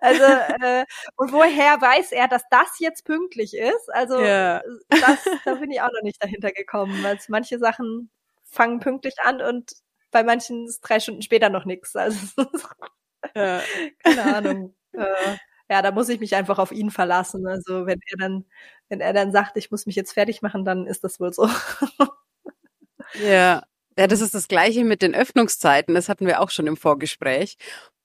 also, 0.00 0.24
äh, 0.60 0.84
und 1.14 1.32
woher 1.32 1.80
weiß 1.80 2.10
er, 2.10 2.26
dass 2.26 2.42
das 2.50 2.80
jetzt 2.80 3.04
pünktlich 3.04 3.56
ist? 3.56 3.88
Also, 3.92 4.20
ja. 4.20 4.60
das, 4.88 5.24
da 5.44 5.54
bin 5.54 5.70
ich 5.70 5.80
auch 5.82 5.92
noch 5.92 6.02
nicht 6.02 6.20
dahinter 6.20 6.50
gekommen, 6.50 7.00
weil 7.04 7.16
manche 7.28 7.60
Sachen 7.60 8.10
fangen 8.42 8.80
pünktlich 8.80 9.14
an 9.22 9.40
und 9.40 9.70
bei 10.10 10.24
manchen 10.24 10.66
ist 10.66 10.80
drei 10.80 11.00
Stunden 11.00 11.22
später 11.22 11.50
noch 11.50 11.64
nichts. 11.64 11.94
Also 11.96 12.18
ja. 13.34 13.60
keine 14.02 14.36
Ahnung. 14.36 14.74
Äh, 14.92 15.36
ja, 15.70 15.82
da 15.82 15.90
muss 15.90 16.08
ich 16.08 16.20
mich 16.20 16.34
einfach 16.34 16.58
auf 16.58 16.72
ihn 16.72 16.90
verlassen. 16.90 17.46
Also 17.46 17.86
wenn 17.86 18.00
er 18.10 18.16
dann, 18.18 18.44
wenn 18.88 19.00
er 19.00 19.12
dann 19.12 19.32
sagt, 19.32 19.56
ich 19.56 19.70
muss 19.70 19.86
mich 19.86 19.96
jetzt 19.96 20.12
fertig 20.12 20.42
machen, 20.42 20.64
dann 20.64 20.86
ist 20.86 21.04
das 21.04 21.20
wohl 21.20 21.32
so. 21.32 21.48
ja. 23.26 23.62
Ja, 23.98 24.06
das 24.06 24.20
ist 24.20 24.32
das 24.32 24.46
Gleiche 24.46 24.84
mit 24.84 25.02
den 25.02 25.12
Öffnungszeiten. 25.12 25.92
Das 25.92 26.08
hatten 26.08 26.26
wir 26.26 26.40
auch 26.40 26.50
schon 26.50 26.68
im 26.68 26.76
Vorgespräch. 26.76 27.56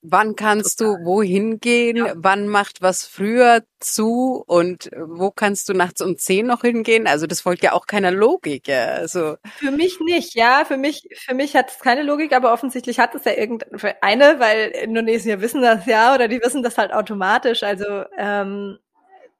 Wann 0.06 0.36
kannst 0.36 0.80
Total. 0.80 0.98
du 0.98 1.04
wohin 1.06 1.60
gehen? 1.60 1.96
Ja. 1.96 2.12
Wann 2.14 2.46
macht 2.46 2.82
was 2.82 3.06
früher 3.06 3.62
zu? 3.80 4.44
Und 4.46 4.90
wo 4.94 5.30
kannst 5.30 5.70
du 5.70 5.72
nachts 5.72 6.02
um 6.02 6.18
zehn 6.18 6.46
noch 6.46 6.60
hingehen? 6.60 7.06
Also 7.06 7.26
das 7.26 7.40
folgt 7.40 7.62
ja 7.62 7.72
auch 7.72 7.86
keiner 7.86 8.10
Logik. 8.10 8.68
Ja. 8.68 8.84
Also 8.84 9.36
für 9.56 9.70
mich 9.70 10.00
nicht, 10.00 10.34
ja. 10.34 10.66
Für 10.66 10.76
mich, 10.76 11.08
für 11.14 11.32
mich 11.32 11.56
hat 11.56 11.70
es 11.70 11.78
keine 11.78 12.02
Logik, 12.02 12.34
aber 12.34 12.52
offensichtlich 12.52 12.98
hat 12.98 13.14
es 13.14 13.24
ja 13.24 13.32
irgendeine, 13.32 14.40
weil 14.40 14.68
Indonesier 14.82 15.40
wissen 15.40 15.62
das 15.62 15.86
ja 15.86 16.14
oder 16.14 16.28
die 16.28 16.42
wissen 16.42 16.62
das 16.62 16.76
halt 16.76 16.92
automatisch. 16.92 17.62
Also 17.62 18.04
ähm, 18.18 18.78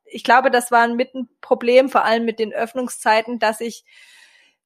ich 0.06 0.24
glaube, 0.24 0.50
das 0.50 0.70
war 0.70 0.82
ein 0.82 1.28
Problem, 1.42 1.90
vor 1.90 2.06
allem 2.06 2.24
mit 2.24 2.38
den 2.38 2.54
Öffnungszeiten, 2.54 3.38
dass 3.38 3.60
ich 3.60 3.84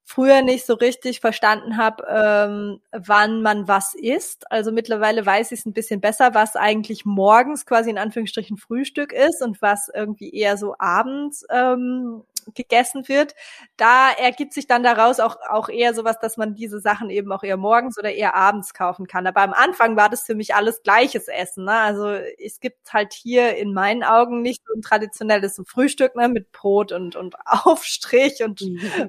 früher 0.08 0.40
nicht 0.40 0.64
so 0.64 0.72
richtig 0.72 1.20
verstanden 1.20 1.76
habe, 1.76 2.02
ähm, 2.08 2.80
wann 2.92 3.42
man 3.42 3.68
was 3.68 3.94
isst. 3.94 4.50
Also 4.50 4.72
mittlerweile 4.72 5.26
weiß 5.26 5.52
ich 5.52 5.60
es 5.60 5.66
ein 5.66 5.74
bisschen 5.74 6.00
besser, 6.00 6.32
was 6.32 6.56
eigentlich 6.56 7.04
morgens 7.04 7.66
quasi 7.66 7.90
in 7.90 7.98
Anführungsstrichen 7.98 8.56
Frühstück 8.56 9.12
ist 9.12 9.42
und 9.42 9.60
was 9.60 9.90
irgendwie 9.94 10.34
eher 10.34 10.56
so 10.56 10.74
abends 10.78 11.44
ähm, 11.50 12.22
gegessen 12.54 13.08
wird. 13.08 13.34
Da 13.76 14.10
ergibt 14.10 14.54
sich 14.54 14.66
dann 14.66 14.82
daraus 14.82 15.20
auch, 15.20 15.36
auch 15.48 15.68
eher 15.68 15.94
sowas, 15.94 16.18
dass 16.20 16.36
man 16.36 16.54
diese 16.54 16.80
Sachen 16.80 17.10
eben 17.10 17.32
auch 17.32 17.42
eher 17.42 17.56
morgens 17.56 17.98
oder 17.98 18.12
eher 18.12 18.34
abends 18.34 18.74
kaufen 18.74 19.06
kann. 19.06 19.26
Aber 19.26 19.42
am 19.42 19.52
Anfang 19.52 19.96
war 19.96 20.08
das 20.08 20.22
für 20.22 20.34
mich 20.34 20.54
alles 20.54 20.82
gleiches 20.82 21.28
Essen. 21.28 21.64
Ne? 21.64 21.72
Also 21.72 22.08
es 22.08 22.60
gibt 22.60 22.92
halt 22.92 23.12
hier 23.12 23.56
in 23.56 23.72
meinen 23.72 24.04
Augen 24.04 24.42
nicht 24.42 24.62
so 24.66 24.74
ein 24.74 24.82
traditionelles 24.82 25.60
Frühstück 25.66 26.16
ne? 26.16 26.28
mit 26.28 26.52
Brot 26.52 26.92
und, 26.92 27.16
und 27.16 27.36
Aufstrich 27.46 28.42
und 28.42 28.60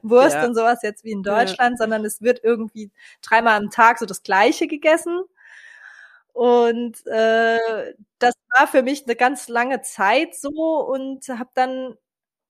Wurst 0.04 0.36
ja. 0.36 0.46
und 0.46 0.56
sowas 0.56 0.80
jetzt 0.84 1.04
wie 1.04 1.12
in 1.12 1.24
Deutschland, 1.24 1.74
ja. 1.74 1.78
sondern 1.78 2.06
es 2.06 2.22
wird 2.22 2.42
irgendwie 2.44 2.92
dreimal 3.22 3.58
am 3.58 3.70
Tag 3.70 4.00
so 4.00 4.06
das 4.06 4.24
Gleiche 4.24 4.68
gegessen. 4.68 5.22
Und 6.34 7.06
äh, 7.06 7.94
das 8.20 8.34
war 8.58 8.68
für 8.68 8.82
mich 8.82 9.04
eine 9.06 9.16
ganz 9.16 9.50
lange 9.50 9.82
Zeit 9.82 10.36
so 10.36 10.50
und 10.88 11.28
habe 11.28 11.50
dann 11.54 11.98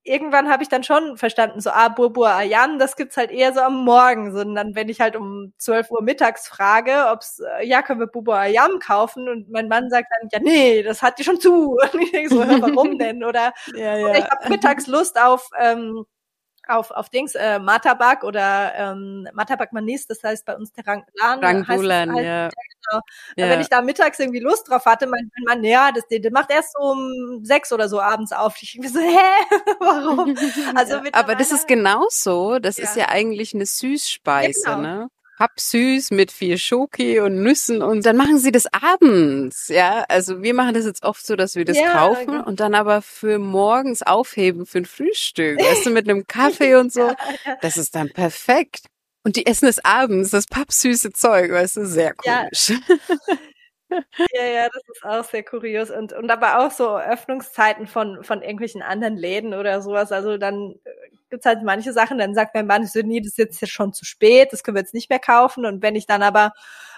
irgendwann 0.09 0.49
habe 0.49 0.63
ich 0.63 0.69
dann 0.69 0.83
schon 0.83 1.15
verstanden, 1.17 1.61
so, 1.61 1.69
ah, 1.69 1.87
Burbur 1.87 2.29
Ayam, 2.29 2.79
das 2.79 2.95
gibt's 2.95 3.15
halt 3.15 3.29
eher 3.29 3.53
so 3.53 3.61
am 3.61 3.85
Morgen, 3.85 4.33
sondern 4.33 4.73
wenn 4.75 4.89
ich 4.89 4.99
halt 4.99 5.15
um 5.15 5.53
12 5.59 5.91
Uhr 5.91 6.01
mittags 6.01 6.47
frage, 6.47 7.05
ob's, 7.11 7.39
äh, 7.39 7.67
ja, 7.67 7.83
können 7.83 7.99
wir 7.99 8.07
Burbur 8.07 8.35
Ayam 8.35 8.79
kaufen? 8.79 9.29
Und 9.29 9.49
mein 9.49 9.67
Mann 9.67 9.89
sagt 9.91 10.07
dann, 10.19 10.29
ja, 10.31 10.39
nee, 10.39 10.81
das 10.81 11.03
hat 11.03 11.19
die 11.19 11.23
schon 11.23 11.39
zu. 11.39 11.77
Und 11.93 12.01
ich 12.01 12.11
denke 12.11 12.29
so, 12.29 12.39
warum 12.39 12.97
denn? 12.99 13.23
Oder, 13.23 13.53
ja, 13.75 13.97
ja. 13.97 14.05
oder 14.05 14.17
ich 14.17 14.29
habe 14.29 14.49
mittags 14.49 14.87
Lust 14.87 15.19
auf, 15.21 15.47
ähm, 15.59 16.05
auf, 16.69 16.91
auf 16.91 17.09
Dings, 17.09 17.35
äh, 17.35 17.59
Matabak 17.59 18.23
oder 18.23 18.73
ähm, 18.75 19.27
Matabak 19.33 19.73
Manis, 19.73 20.07
das 20.07 20.23
heißt 20.23 20.45
bei 20.45 20.55
uns 20.55 20.71
Terang 20.71 21.05
Rangulan, 21.19 22.13
heißt, 22.13 22.23
ja. 22.23 22.49
genau. 22.49 23.01
ja. 23.35 23.49
Wenn 23.49 23.61
ich 23.61 23.69
da 23.69 23.81
mittags 23.81 24.19
irgendwie 24.19 24.39
Lust 24.39 24.69
drauf 24.69 24.85
hatte, 24.85 25.07
mein, 25.07 25.29
mein 25.35 25.57
Mann, 25.57 25.63
ja, 25.63 25.91
das, 25.91 26.07
der, 26.07 26.19
der 26.19 26.31
macht 26.31 26.51
erst 26.51 26.77
um 26.79 27.39
sechs 27.43 27.71
oder 27.71 27.89
so 27.89 27.99
abends 27.99 28.31
auf. 28.31 28.55
Ich 28.61 28.77
bin 28.79 28.89
so, 28.89 28.99
hä? 28.99 29.75
Warum? 29.79 30.35
Also 30.75 31.01
Aber 31.13 31.35
das 31.35 31.51
ist 31.51 31.67
genauso. 31.67 32.59
Das 32.59 32.77
ja. 32.77 32.83
ist 32.83 32.95
ja 32.95 33.09
eigentlich 33.09 33.53
eine 33.53 33.65
Süßspeise, 33.65 34.61
ja, 34.65 34.75
genau. 34.75 34.87
ne? 34.87 35.09
Süß 35.55 36.11
mit 36.11 36.31
viel 36.31 36.57
Schoki 36.57 37.19
und 37.19 37.41
Nüssen 37.41 37.81
und 37.81 38.05
dann 38.05 38.17
machen 38.17 38.39
sie 38.39 38.51
das 38.51 38.67
abends, 38.73 39.69
ja. 39.69 40.05
Also 40.09 40.41
wir 40.41 40.53
machen 40.53 40.73
das 40.73 40.85
jetzt 40.85 41.03
oft 41.03 41.25
so, 41.25 41.35
dass 41.35 41.55
wir 41.55 41.65
das 41.65 41.77
ja, 41.77 41.91
kaufen 41.91 42.27
genau. 42.27 42.45
und 42.45 42.59
dann 42.59 42.75
aber 42.75 43.01
für 43.01 43.39
morgens 43.39 44.03
aufheben 44.03 44.65
für 44.65 44.79
ein 44.79 44.85
Frühstück, 44.85 45.59
weißt 45.59 45.85
du, 45.85 45.89
mit 45.91 46.09
einem 46.09 46.27
Kaffee 46.27 46.75
und 46.75 46.91
so. 46.91 47.13
Das 47.61 47.77
ist 47.77 47.95
dann 47.95 48.09
perfekt. 48.09 48.85
Und 49.23 49.35
die 49.35 49.45
essen 49.45 49.67
es 49.67 49.83
abends, 49.83 50.29
das 50.29 50.45
pappsüße 50.47 51.11
Zeug, 51.11 51.51
weißt 51.51 51.77
du, 51.77 51.85
sehr 51.85 52.13
komisch. 52.13 52.69
Ja. 52.69 52.77
Ja, 54.33 54.43
ja, 54.43 54.69
das 54.71 54.83
ist 54.87 55.03
auch 55.03 55.23
sehr 55.23 55.41
kurios 55.43 55.89
und 55.89 56.13
und 56.13 56.29
aber 56.29 56.59
auch 56.59 56.69
so 56.69 56.95
Öffnungszeiten 56.95 57.87
von 57.87 58.23
von 58.23 58.43
irgendwelchen 58.43 58.83
anderen 58.83 59.17
Läden 59.17 59.55
oder 59.55 59.81
sowas. 59.81 60.11
Also 60.11 60.37
dann 60.37 60.75
äh, 61.29 61.31
gibt's 61.31 61.45
halt 61.45 61.63
manche 61.63 61.93
Sachen, 61.93 62.17
dann 62.17 62.33
sagt 62.33 62.55
mein 62.55 62.67
Mann, 62.67 62.85
so, 62.85 62.99
nee, 63.01 63.19
das 63.19 63.37
ist 63.37 63.37
jetzt 63.37 63.69
schon 63.69 63.93
zu 63.93 64.05
spät, 64.05 64.49
das 64.51 64.63
können 64.63 64.75
wir 64.75 64.81
jetzt 64.81 64.93
nicht 64.93 65.09
mehr 65.09 65.19
kaufen. 65.19 65.65
Und 65.65 65.81
wenn 65.81 65.95
ich 65.95 66.05
dann 66.05 66.23
aber 66.23 66.53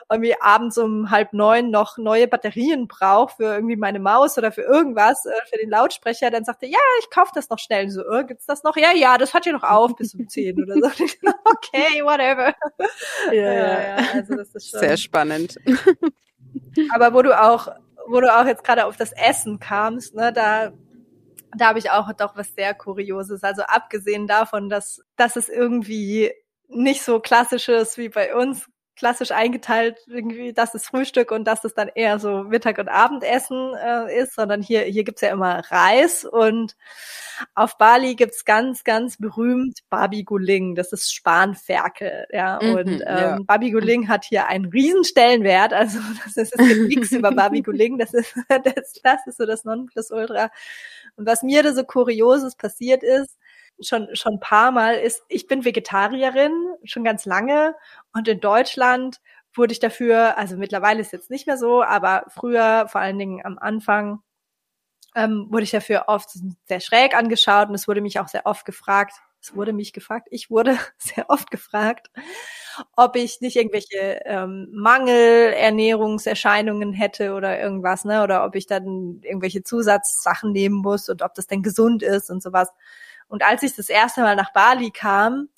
irgendwie 0.09 0.35
abends 0.41 0.77
um 0.77 1.09
halb 1.09 1.31
neun 1.31 1.71
noch 1.71 1.97
neue 1.97 2.27
Batterien 2.27 2.87
brauche 2.87 3.35
für 3.37 3.55
irgendwie 3.55 3.77
meine 3.77 3.99
Maus 3.99 4.37
oder 4.37 4.51
für 4.51 4.61
irgendwas, 4.61 5.25
äh, 5.25 5.31
für 5.49 5.57
den 5.57 5.69
Lautsprecher, 5.69 6.29
dann 6.29 6.43
sagt 6.43 6.63
er, 6.63 6.69
ja, 6.69 6.79
ich 6.99 7.09
kaufe 7.09 7.31
das 7.33 7.49
noch 7.49 7.59
schnell. 7.59 7.85
Und 7.85 7.91
so, 7.91 8.05
äh, 8.05 8.25
gibt's 8.25 8.45
das 8.45 8.63
noch? 8.63 8.75
Ja, 8.75 8.91
ja, 8.93 9.17
das 9.17 9.33
hat 9.33 9.45
ja 9.45 9.53
noch 9.53 9.63
auf 9.63 9.95
bis 9.95 10.13
um 10.13 10.27
zehn 10.27 10.61
oder 10.61 10.73
so. 10.75 10.87
okay, 11.45 12.03
whatever. 12.03 12.53
Ja, 13.31 13.53
ja, 13.53 13.81
ja, 13.81 13.95
also 14.13 14.35
das 14.35 14.53
ist 14.53 14.71
schon. 14.71 14.79
Sehr 14.81 14.97
spannend. 14.97 15.57
Aber 16.93 17.13
wo 17.13 17.21
du 17.21 17.39
auch, 17.39 17.69
wo 18.07 18.19
du 18.19 18.33
auch 18.33 18.45
jetzt 18.45 18.63
gerade 18.63 18.85
auf 18.85 18.97
das 18.97 19.13
Essen 19.13 19.59
kamst, 19.59 20.13
ne, 20.15 20.33
da 20.33 20.73
da 21.57 21.67
habe 21.67 21.79
ich 21.79 21.91
auch 21.91 22.11
doch 22.13 22.35
was 22.35 22.53
sehr 22.55 22.73
Kurioses. 22.73 23.43
Also 23.43 23.63
abgesehen 23.63 24.27
davon, 24.27 24.69
dass, 24.69 25.01
dass 25.15 25.35
es 25.35 25.49
irgendwie 25.49 26.31
nicht 26.67 27.03
so 27.03 27.19
klassisches 27.19 27.97
wie 27.97 28.09
bei 28.09 28.33
uns, 28.35 28.67
klassisch 29.01 29.31
eingeteilt, 29.31 29.97
irgendwie, 30.05 30.53
das 30.53 30.75
ist 30.75 30.85
Frühstück 30.85 31.31
und 31.31 31.45
das 31.45 31.65
ist 31.65 31.75
dann 31.75 31.87
eher 31.87 32.19
so 32.19 32.43
Mittag- 32.43 32.77
und 32.77 32.87
Abendessen 32.87 33.73
äh, 33.73 34.15
ist, 34.21 34.35
sondern 34.35 34.61
hier, 34.61 34.81
hier 34.81 35.03
gibt's 35.03 35.21
ja 35.21 35.29
immer 35.29 35.63
Reis 35.71 36.23
und 36.23 36.75
auf 37.55 37.79
Bali 37.79 38.13
gibt's 38.13 38.45
ganz, 38.45 38.83
ganz 38.83 39.17
berühmt 39.17 39.79
Babi 39.89 40.23
Guling, 40.23 40.75
das 40.75 40.93
ist 40.93 41.11
Spanferkel, 41.11 42.27
ja, 42.31 42.59
mhm, 42.61 42.73
und 42.75 42.91
ähm, 42.91 43.01
ja. 43.07 43.39
Babi 43.43 43.71
Guling 43.71 44.07
hat 44.07 44.23
hier 44.23 44.45
einen 44.45 44.65
riesen 44.65 45.03
Stellenwert, 45.03 45.73
also 45.73 45.97
das 46.23 46.37
ist, 46.37 46.53
es 46.55 46.67
gibt 46.67 46.87
nichts 46.87 47.11
über 47.11 47.31
Babi 47.31 47.63
Guling, 47.63 47.97
das 47.97 48.13
ist, 48.13 48.35
das, 48.49 48.93
das 49.01 49.25
ist 49.25 49.37
so 49.37 49.47
das 49.47 49.65
Nonplusultra. 49.65 50.51
Und 51.15 51.25
was 51.25 51.41
mir 51.41 51.63
da 51.63 51.73
so 51.73 51.83
Kurioses 51.83 52.55
passiert 52.55 53.01
ist, 53.01 53.35
schon 53.83 54.07
schon 54.15 54.33
ein 54.35 54.39
paar 54.39 54.71
Mal 54.71 54.95
ist, 54.95 55.23
ich 55.29 55.47
bin 55.47 55.65
Vegetarierin 55.65 56.51
schon 56.83 57.03
ganz 57.03 57.25
lange 57.25 57.75
und 58.13 58.27
in 58.27 58.39
Deutschland 58.39 59.19
wurde 59.53 59.73
ich 59.73 59.79
dafür, 59.79 60.37
also 60.37 60.55
mittlerweile 60.57 61.01
ist 61.01 61.11
jetzt 61.13 61.29
nicht 61.29 61.45
mehr 61.47 61.57
so, 61.57 61.83
aber 61.83 62.23
früher, 62.29 62.87
vor 62.89 63.01
allen 63.01 63.19
Dingen 63.19 63.45
am 63.45 63.57
Anfang, 63.59 64.21
ähm, 65.15 65.47
wurde 65.49 65.63
ich 65.63 65.71
dafür 65.71 66.05
oft 66.07 66.29
sehr 66.65 66.79
schräg 66.79 67.15
angeschaut 67.15 67.69
und 67.69 67.75
es 67.75 67.87
wurde 67.87 68.01
mich 68.01 68.19
auch 68.19 68.27
sehr 68.29 68.45
oft 68.45 68.65
gefragt, 68.65 69.13
es 69.41 69.55
wurde 69.55 69.73
mich 69.73 69.91
gefragt, 69.93 70.27
ich 70.31 70.49
wurde 70.49 70.77
sehr 70.97 71.29
oft 71.29 71.51
gefragt, 71.51 72.09
ob 72.95 73.15
ich 73.15 73.41
nicht 73.41 73.55
irgendwelche 73.57 74.21
ähm, 74.25 74.69
Mangelernährungserscheinungen 74.73 76.93
hätte 76.93 77.33
oder 77.33 77.59
irgendwas, 77.59 78.05
ne? 78.05 78.23
Oder 78.23 78.45
ob 78.45 78.55
ich 78.55 78.67
dann 78.67 79.19
irgendwelche 79.23 79.63
Zusatzsachen 79.63 80.51
nehmen 80.51 80.75
muss 80.77 81.09
und 81.09 81.21
ob 81.23 81.33
das 81.35 81.47
denn 81.47 81.63
gesund 81.63 82.03
ist 82.03 82.29
und 82.29 82.41
sowas. 82.43 82.69
Und 83.31 83.43
als 83.43 83.63
ich 83.63 83.75
das 83.75 83.89
erste 83.89 84.21
Mal 84.21 84.35
nach 84.35 84.53
Bali 84.53 84.91
kam, 84.91 85.49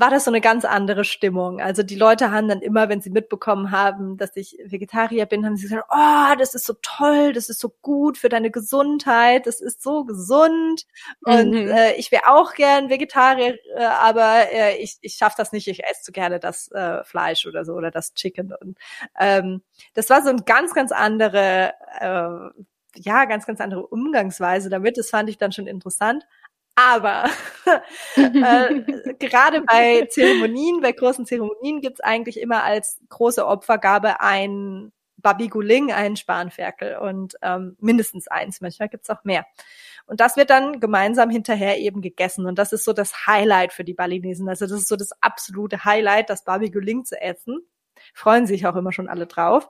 war 0.00 0.10
das 0.10 0.24
so 0.24 0.30
eine 0.30 0.40
ganz 0.40 0.64
andere 0.64 1.04
Stimmung. 1.04 1.60
Also 1.60 1.82
die 1.82 1.94
Leute 1.94 2.30
haben 2.30 2.48
dann 2.48 2.62
immer, 2.62 2.88
wenn 2.88 3.02
sie 3.02 3.10
mitbekommen 3.10 3.70
haben, 3.70 4.16
dass 4.16 4.34
ich 4.34 4.56
Vegetarier 4.64 5.26
bin, 5.26 5.44
haben 5.44 5.56
sie 5.56 5.68
gesagt, 5.68 5.88
oh, 5.90 6.34
das 6.38 6.54
ist 6.54 6.64
so 6.64 6.74
toll, 6.80 7.34
das 7.34 7.50
ist 7.50 7.60
so 7.60 7.68
gut 7.82 8.16
für 8.16 8.30
deine 8.30 8.50
Gesundheit, 8.50 9.46
das 9.46 9.60
ist 9.60 9.82
so 9.82 10.04
gesund 10.04 10.86
und 11.20 11.50
mhm. 11.50 11.68
äh, 11.68 11.92
ich 11.96 12.10
wäre 12.10 12.28
auch 12.28 12.54
gern 12.54 12.88
Vegetarier, 12.88 13.58
äh, 13.76 13.84
aber 13.84 14.50
äh, 14.50 14.78
ich, 14.78 14.96
ich 15.02 15.14
schaffe 15.14 15.34
das 15.36 15.52
nicht, 15.52 15.68
ich 15.68 15.84
esse 15.84 16.02
zu 16.02 16.12
gerne 16.12 16.40
das 16.40 16.70
äh, 16.72 17.04
Fleisch 17.04 17.46
oder 17.46 17.66
so 17.66 17.74
oder 17.74 17.90
das 17.90 18.14
Chicken. 18.14 18.54
Und 18.58 18.78
ähm, 19.18 19.62
das 19.94 20.08
war 20.08 20.22
so 20.22 20.30
ein 20.30 20.44
ganz, 20.46 20.72
ganz 20.72 20.92
andere, 20.92 21.74
äh, 22.00 22.62
ja, 22.96 23.24
ganz, 23.26 23.46
ganz 23.46 23.60
andere 23.60 23.86
Umgangsweise 23.86 24.70
damit. 24.70 24.96
Das 24.96 25.10
fand 25.10 25.28
ich 25.28 25.38
dann 25.38 25.52
schon 25.52 25.66
interessant. 25.66 26.26
Aber 26.74 27.24
äh, 28.16 29.14
gerade 29.18 29.62
bei 29.62 30.06
Zeremonien, 30.08 30.80
bei 30.80 30.92
großen 30.92 31.26
Zeremonien 31.26 31.80
gibt's 31.80 32.00
eigentlich 32.00 32.40
immer 32.40 32.62
als 32.62 33.00
große 33.08 33.46
Opfergabe 33.46 34.20
ein 34.20 34.92
Babiguling, 35.18 35.92
ein 35.92 36.16
Spanferkel 36.16 36.96
und 36.96 37.34
ähm, 37.42 37.76
mindestens 37.78 38.28
eins, 38.28 38.60
manchmal 38.60 38.88
gibt's 38.88 39.10
auch 39.10 39.24
mehr. 39.24 39.44
Und 40.06 40.20
das 40.20 40.36
wird 40.36 40.50
dann 40.50 40.80
gemeinsam 40.80 41.30
hinterher 41.30 41.78
eben 41.78 42.00
gegessen. 42.00 42.46
Und 42.46 42.58
das 42.58 42.72
ist 42.72 42.84
so 42.84 42.92
das 42.92 43.26
Highlight 43.26 43.72
für 43.72 43.84
die 43.84 43.94
Balinesen. 43.94 44.48
Also 44.48 44.66
das 44.66 44.80
ist 44.80 44.88
so 44.88 44.96
das 44.96 45.12
absolute 45.20 45.84
Highlight, 45.84 46.30
das 46.30 46.44
Babiguling 46.44 47.04
zu 47.04 47.20
essen. 47.20 47.60
Freuen 48.14 48.46
sich 48.46 48.66
auch 48.66 48.76
immer 48.76 48.92
schon 48.92 49.08
alle 49.08 49.26
drauf. 49.26 49.68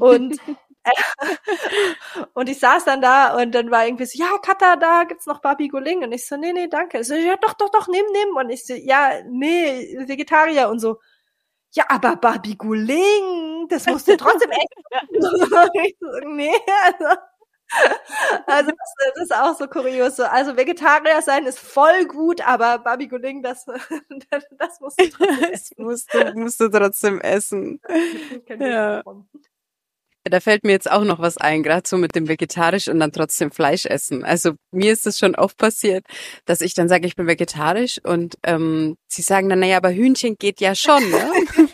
Und 0.00 0.38
und 2.34 2.48
ich 2.48 2.58
saß 2.58 2.84
dann 2.84 3.00
da 3.00 3.36
und 3.36 3.52
dann 3.54 3.70
war 3.70 3.86
irgendwie 3.86 4.06
so, 4.06 4.18
ja, 4.18 4.38
Kata, 4.38 4.76
da 4.76 5.04
gibt's 5.04 5.26
noch 5.26 5.40
Babi 5.40 5.68
Guling. 5.68 6.02
Und 6.02 6.12
ich 6.12 6.26
so, 6.26 6.36
nee, 6.36 6.52
nee, 6.52 6.68
danke. 6.68 7.00
Ich 7.00 7.08
so, 7.08 7.14
ja, 7.14 7.36
doch, 7.36 7.54
doch, 7.54 7.70
doch, 7.70 7.88
nimm, 7.88 8.06
nimm. 8.12 8.36
Und 8.36 8.50
ich 8.50 8.64
so, 8.64 8.74
ja, 8.74 9.20
nee, 9.28 9.96
Vegetarier 10.06 10.68
und 10.68 10.78
so. 10.80 10.98
Ja, 11.72 11.84
aber 11.88 12.16
Babi 12.16 12.54
Guling, 12.54 13.66
das 13.68 13.86
musst 13.86 14.08
du 14.08 14.16
trotzdem 14.16 14.50
so, 15.20 16.08
nee, 16.26 16.54
also. 16.84 17.20
Also 18.46 18.70
das, 18.70 19.12
das, 19.14 19.24
ist 19.24 19.34
auch 19.34 19.58
so 19.58 19.66
kurios. 19.66 20.20
Also 20.20 20.56
Vegetarier 20.56 21.20
sein 21.20 21.46
ist 21.46 21.58
voll 21.58 22.06
gut, 22.06 22.40
aber 22.46 22.78
Babi 22.78 23.08
Guling, 23.08 23.42
das, 23.42 23.66
das 24.56 24.80
musst 24.80 25.00
du 25.00 25.10
trotzdem 25.10 25.52
essen. 25.52 25.74
Musst 25.84 26.14
du, 26.14 26.32
musst 26.36 26.60
du 26.60 26.68
trotzdem 26.68 27.20
essen. 27.20 27.80
ja. 28.60 29.02
Da 30.30 30.40
fällt 30.40 30.64
mir 30.64 30.72
jetzt 30.72 30.90
auch 30.90 31.04
noch 31.04 31.18
was 31.18 31.36
ein, 31.36 31.62
gerade 31.62 31.88
so 31.88 31.96
mit 31.96 32.14
dem 32.14 32.28
vegetarisch 32.28 32.88
und 32.88 33.00
dann 33.00 33.12
trotzdem 33.12 33.50
Fleisch 33.50 33.86
essen. 33.86 34.24
Also 34.24 34.52
mir 34.70 34.92
ist 34.92 35.06
es 35.06 35.18
schon 35.18 35.34
oft 35.34 35.56
passiert, 35.56 36.04
dass 36.44 36.60
ich 36.60 36.74
dann 36.74 36.88
sage, 36.88 37.06
ich 37.06 37.16
bin 37.16 37.26
vegetarisch 37.26 38.00
und 38.02 38.36
ähm, 38.42 38.96
sie 39.08 39.22
sagen 39.22 39.48
dann, 39.48 39.60
naja, 39.60 39.76
aber 39.76 39.92
Hühnchen 39.92 40.36
geht 40.36 40.60
ja 40.60 40.74
schon. 40.74 41.10
Ne? 41.10 41.30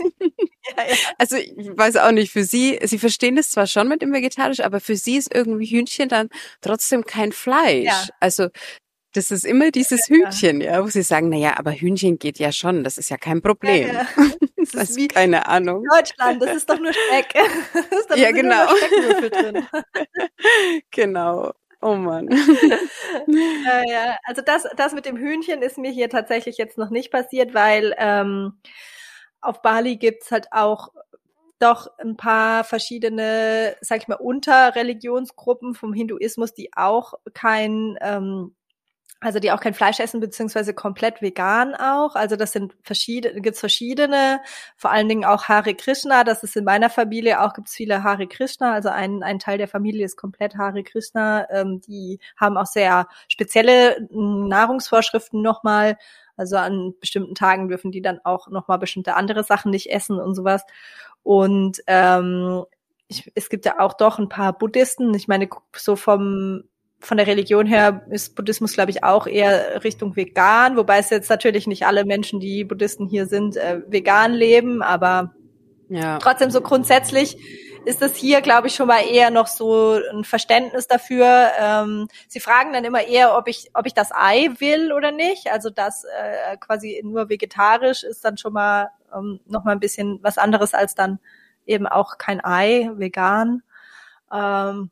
ja, 0.76 0.84
ja. 0.88 0.96
Also 1.18 1.36
ich 1.36 1.54
weiß 1.56 1.96
auch 1.96 2.12
nicht, 2.12 2.32
für 2.32 2.44
sie, 2.44 2.78
sie 2.82 2.98
verstehen 2.98 3.38
es 3.38 3.50
zwar 3.50 3.66
schon 3.66 3.88
mit 3.88 4.02
dem 4.02 4.12
vegetarisch, 4.12 4.60
aber 4.60 4.80
für 4.80 4.96
sie 4.96 5.16
ist 5.16 5.34
irgendwie 5.34 5.66
Hühnchen 5.66 6.08
dann 6.08 6.28
trotzdem 6.60 7.04
kein 7.04 7.32
Fleisch. 7.32 7.84
Ja. 7.84 8.06
Also 8.20 8.48
Das 9.14 9.30
ist 9.30 9.44
immer 9.44 9.70
dieses 9.70 10.08
Hühnchen, 10.08 10.62
ja, 10.62 10.82
wo 10.82 10.88
sie 10.88 11.02
sagen, 11.02 11.28
na 11.28 11.36
ja, 11.36 11.58
aber 11.58 11.72
Hühnchen 11.72 12.18
geht 12.18 12.38
ja 12.38 12.50
schon, 12.50 12.82
das 12.82 12.96
ist 12.96 13.10
ja 13.10 13.18
kein 13.18 13.42
Problem. 13.42 13.88
Ja, 13.88 13.92
ja. 13.92 14.06
Das, 14.56 14.70
das 14.72 14.90
ist 14.90 14.96
wie 14.96 15.08
keine 15.08 15.46
Ahnung. 15.46 15.84
Deutschland, 15.94 16.42
das 16.42 16.56
ist 16.56 16.70
doch 16.70 16.78
nur 16.78 16.92
Speck. 16.92 17.34
ja, 18.16 18.30
genau. 18.30 18.66
genau. 20.90 21.52
Oh 21.82 21.96
Mann. 21.96 22.28
ja, 23.26 23.82
ja, 23.86 24.16
also 24.24 24.40
das, 24.40 24.66
das 24.76 24.94
mit 24.94 25.04
dem 25.04 25.16
Hühnchen 25.16 25.62
ist 25.62 25.78
mir 25.78 25.90
hier 25.90 26.08
tatsächlich 26.08 26.56
jetzt 26.56 26.78
noch 26.78 26.90
nicht 26.90 27.10
passiert, 27.10 27.54
weil 27.54 27.94
ähm, 27.98 28.60
auf 29.40 29.60
Bali 29.62 29.96
gibt's 29.96 30.30
halt 30.30 30.46
auch 30.52 30.90
doch 31.58 31.88
ein 31.98 32.16
paar 32.16 32.64
verschiedene, 32.64 33.76
sag 33.80 33.98
ich 33.98 34.08
mal, 34.08 34.16
Unterreligionsgruppen 34.16 35.74
vom 35.74 35.92
Hinduismus, 35.92 36.54
die 36.54 36.70
auch 36.74 37.14
kein 37.34 37.96
ähm, 38.00 38.54
also 39.22 39.38
die 39.38 39.52
auch 39.52 39.60
kein 39.60 39.72
Fleisch 39.72 40.00
essen, 40.00 40.20
beziehungsweise 40.20 40.74
komplett 40.74 41.22
vegan 41.22 41.76
auch. 41.76 42.16
Also 42.16 42.34
das 42.34 42.50
sind 42.50 42.74
verschiedene, 42.82 43.40
gibt's 43.40 43.60
verschiedene, 43.60 44.40
vor 44.76 44.90
allen 44.90 45.08
Dingen 45.08 45.24
auch 45.24 45.44
Hare 45.44 45.74
Krishna. 45.74 46.24
Das 46.24 46.42
ist 46.42 46.56
in 46.56 46.64
meiner 46.64 46.90
Familie 46.90 47.40
auch, 47.40 47.54
gibt's 47.54 47.74
viele 47.74 48.02
Hare 48.02 48.26
Krishna. 48.26 48.72
Also 48.72 48.88
ein, 48.88 49.22
ein 49.22 49.38
Teil 49.38 49.58
der 49.58 49.68
Familie 49.68 50.04
ist 50.04 50.16
komplett 50.16 50.56
Hare 50.56 50.82
Krishna. 50.82 51.48
Ähm, 51.50 51.80
die 51.80 52.18
haben 52.36 52.56
auch 52.56 52.66
sehr 52.66 53.06
spezielle 53.28 54.08
Nahrungsvorschriften 54.10 55.40
nochmal. 55.40 55.98
Also 56.36 56.56
an 56.56 56.94
bestimmten 56.98 57.36
Tagen 57.36 57.68
dürfen 57.68 57.92
die 57.92 58.02
dann 58.02 58.18
auch 58.24 58.48
nochmal 58.48 58.80
bestimmte 58.80 59.14
andere 59.14 59.44
Sachen 59.44 59.70
nicht 59.70 59.92
essen 59.92 60.18
und 60.18 60.34
sowas. 60.34 60.64
Und 61.22 61.80
ähm, 61.86 62.64
ich, 63.06 63.30
es 63.36 63.48
gibt 63.48 63.66
ja 63.66 63.78
auch 63.78 63.92
doch 63.92 64.18
ein 64.18 64.28
paar 64.28 64.52
Buddhisten. 64.52 65.14
Ich 65.14 65.28
meine, 65.28 65.48
so 65.76 65.94
vom 65.94 66.64
von 67.02 67.16
der 67.16 67.26
Religion 67.26 67.66
her 67.66 68.06
ist 68.10 68.36
Buddhismus, 68.36 68.74
glaube 68.74 68.90
ich, 68.90 69.02
auch 69.02 69.26
eher 69.26 69.82
Richtung 69.82 70.14
vegan, 70.14 70.76
wobei 70.76 70.98
es 70.98 71.10
jetzt 71.10 71.28
natürlich 71.28 71.66
nicht 71.66 71.84
alle 71.84 72.04
Menschen, 72.04 72.38
die 72.38 72.64
Buddhisten 72.64 73.06
hier 73.08 73.26
sind, 73.26 73.56
äh, 73.56 73.82
vegan 73.88 74.32
leben, 74.32 74.82
aber 74.82 75.34
ja. 75.88 76.18
trotzdem 76.18 76.50
so 76.50 76.60
grundsätzlich 76.60 77.36
ist 77.84 78.00
das 78.00 78.14
hier, 78.14 78.40
glaube 78.40 78.68
ich, 78.68 78.74
schon 78.76 78.86
mal 78.86 79.00
eher 79.00 79.30
noch 79.30 79.48
so 79.48 79.98
ein 80.12 80.22
Verständnis 80.22 80.86
dafür. 80.86 81.50
Ähm, 81.58 82.06
sie 82.28 82.38
fragen 82.38 82.72
dann 82.72 82.84
immer 82.84 83.02
eher, 83.02 83.36
ob 83.36 83.48
ich, 83.48 83.70
ob 83.74 83.86
ich 83.86 83.94
das 83.94 84.10
Ei 84.12 84.50
will 84.58 84.92
oder 84.92 85.10
nicht. 85.10 85.50
Also 85.50 85.68
das 85.68 86.04
äh, 86.04 86.56
quasi 86.58 87.02
nur 87.04 87.28
vegetarisch 87.28 88.04
ist 88.04 88.24
dann 88.24 88.36
schon 88.36 88.52
mal 88.52 88.90
ähm, 89.12 89.40
noch 89.46 89.64
mal 89.64 89.72
ein 89.72 89.80
bisschen 89.80 90.20
was 90.22 90.38
anderes 90.38 90.74
als 90.74 90.94
dann 90.94 91.18
eben 91.66 91.88
auch 91.88 92.18
kein 92.18 92.44
Ei, 92.44 92.88
vegan. 92.94 93.62
Ähm, 94.32 94.90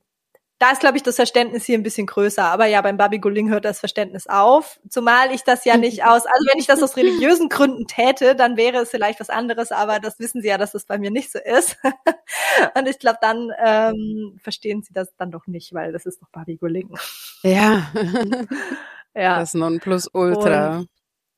da 0.61 0.73
ist, 0.73 0.81
glaube 0.81 0.99
ich, 0.99 1.03
das 1.03 1.17
Verständnis 1.17 1.65
hier 1.65 1.79
ein 1.79 1.83
bisschen 1.83 2.07
größer. 2.07 2.45
Aber 2.45 2.67
ja, 2.67 2.83
beim 2.83 2.99
Babiguling 2.99 3.49
hört 3.49 3.65
das 3.65 3.81
Verständnis 3.81 4.27
auf. 4.27 4.79
Zumal 4.91 5.33
ich 5.33 5.43
das 5.43 5.65
ja 5.65 5.79
nicht 5.79 6.05
aus, 6.05 6.27
also 6.27 6.47
wenn 6.53 6.59
ich 6.59 6.67
das 6.67 6.83
aus 6.83 6.99
religiösen 6.99 7.49
Gründen 7.49 7.87
täte, 7.87 8.37
dann 8.37 8.59
wäre 8.59 8.77
es 8.77 8.91
vielleicht 8.91 9.21
was 9.21 9.31
anderes, 9.31 9.73
aber 9.73 10.01
das 10.01 10.19
wissen 10.19 10.43
sie 10.43 10.49
ja, 10.49 10.59
dass 10.59 10.73
das 10.73 10.85
bei 10.85 10.99
mir 10.99 11.11
nicht 11.11 11.33
so 11.33 11.39
ist. 11.39 11.79
Und 12.77 12.87
ich 12.87 12.99
glaube, 12.99 13.17
dann 13.23 13.51
ähm, 13.59 14.39
verstehen 14.43 14.83
sie 14.83 14.93
das 14.93 15.09
dann 15.17 15.31
doch 15.31 15.47
nicht, 15.47 15.73
weil 15.73 15.93
das 15.93 16.05
ist 16.05 16.21
doch 16.21 16.29
Babiguling. 16.29 16.95
Ja. 17.43 17.91
ja. 19.15 19.39
Das 19.41 19.55
Nonplusultra. 19.55 20.85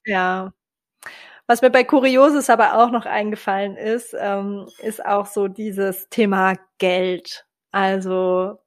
Ja. 0.04 0.52
Was 1.46 1.62
mir 1.62 1.70
bei 1.70 1.84
Kuriosus 1.84 2.50
aber 2.50 2.82
auch 2.82 2.90
noch 2.90 3.06
eingefallen 3.06 3.76
ist, 3.76 4.16
ähm, 4.18 4.68
ist 4.78 5.04
auch 5.06 5.26
so 5.26 5.46
dieses 5.46 6.08
Thema 6.08 6.54
Geld. 6.78 7.46
Also 7.70 8.58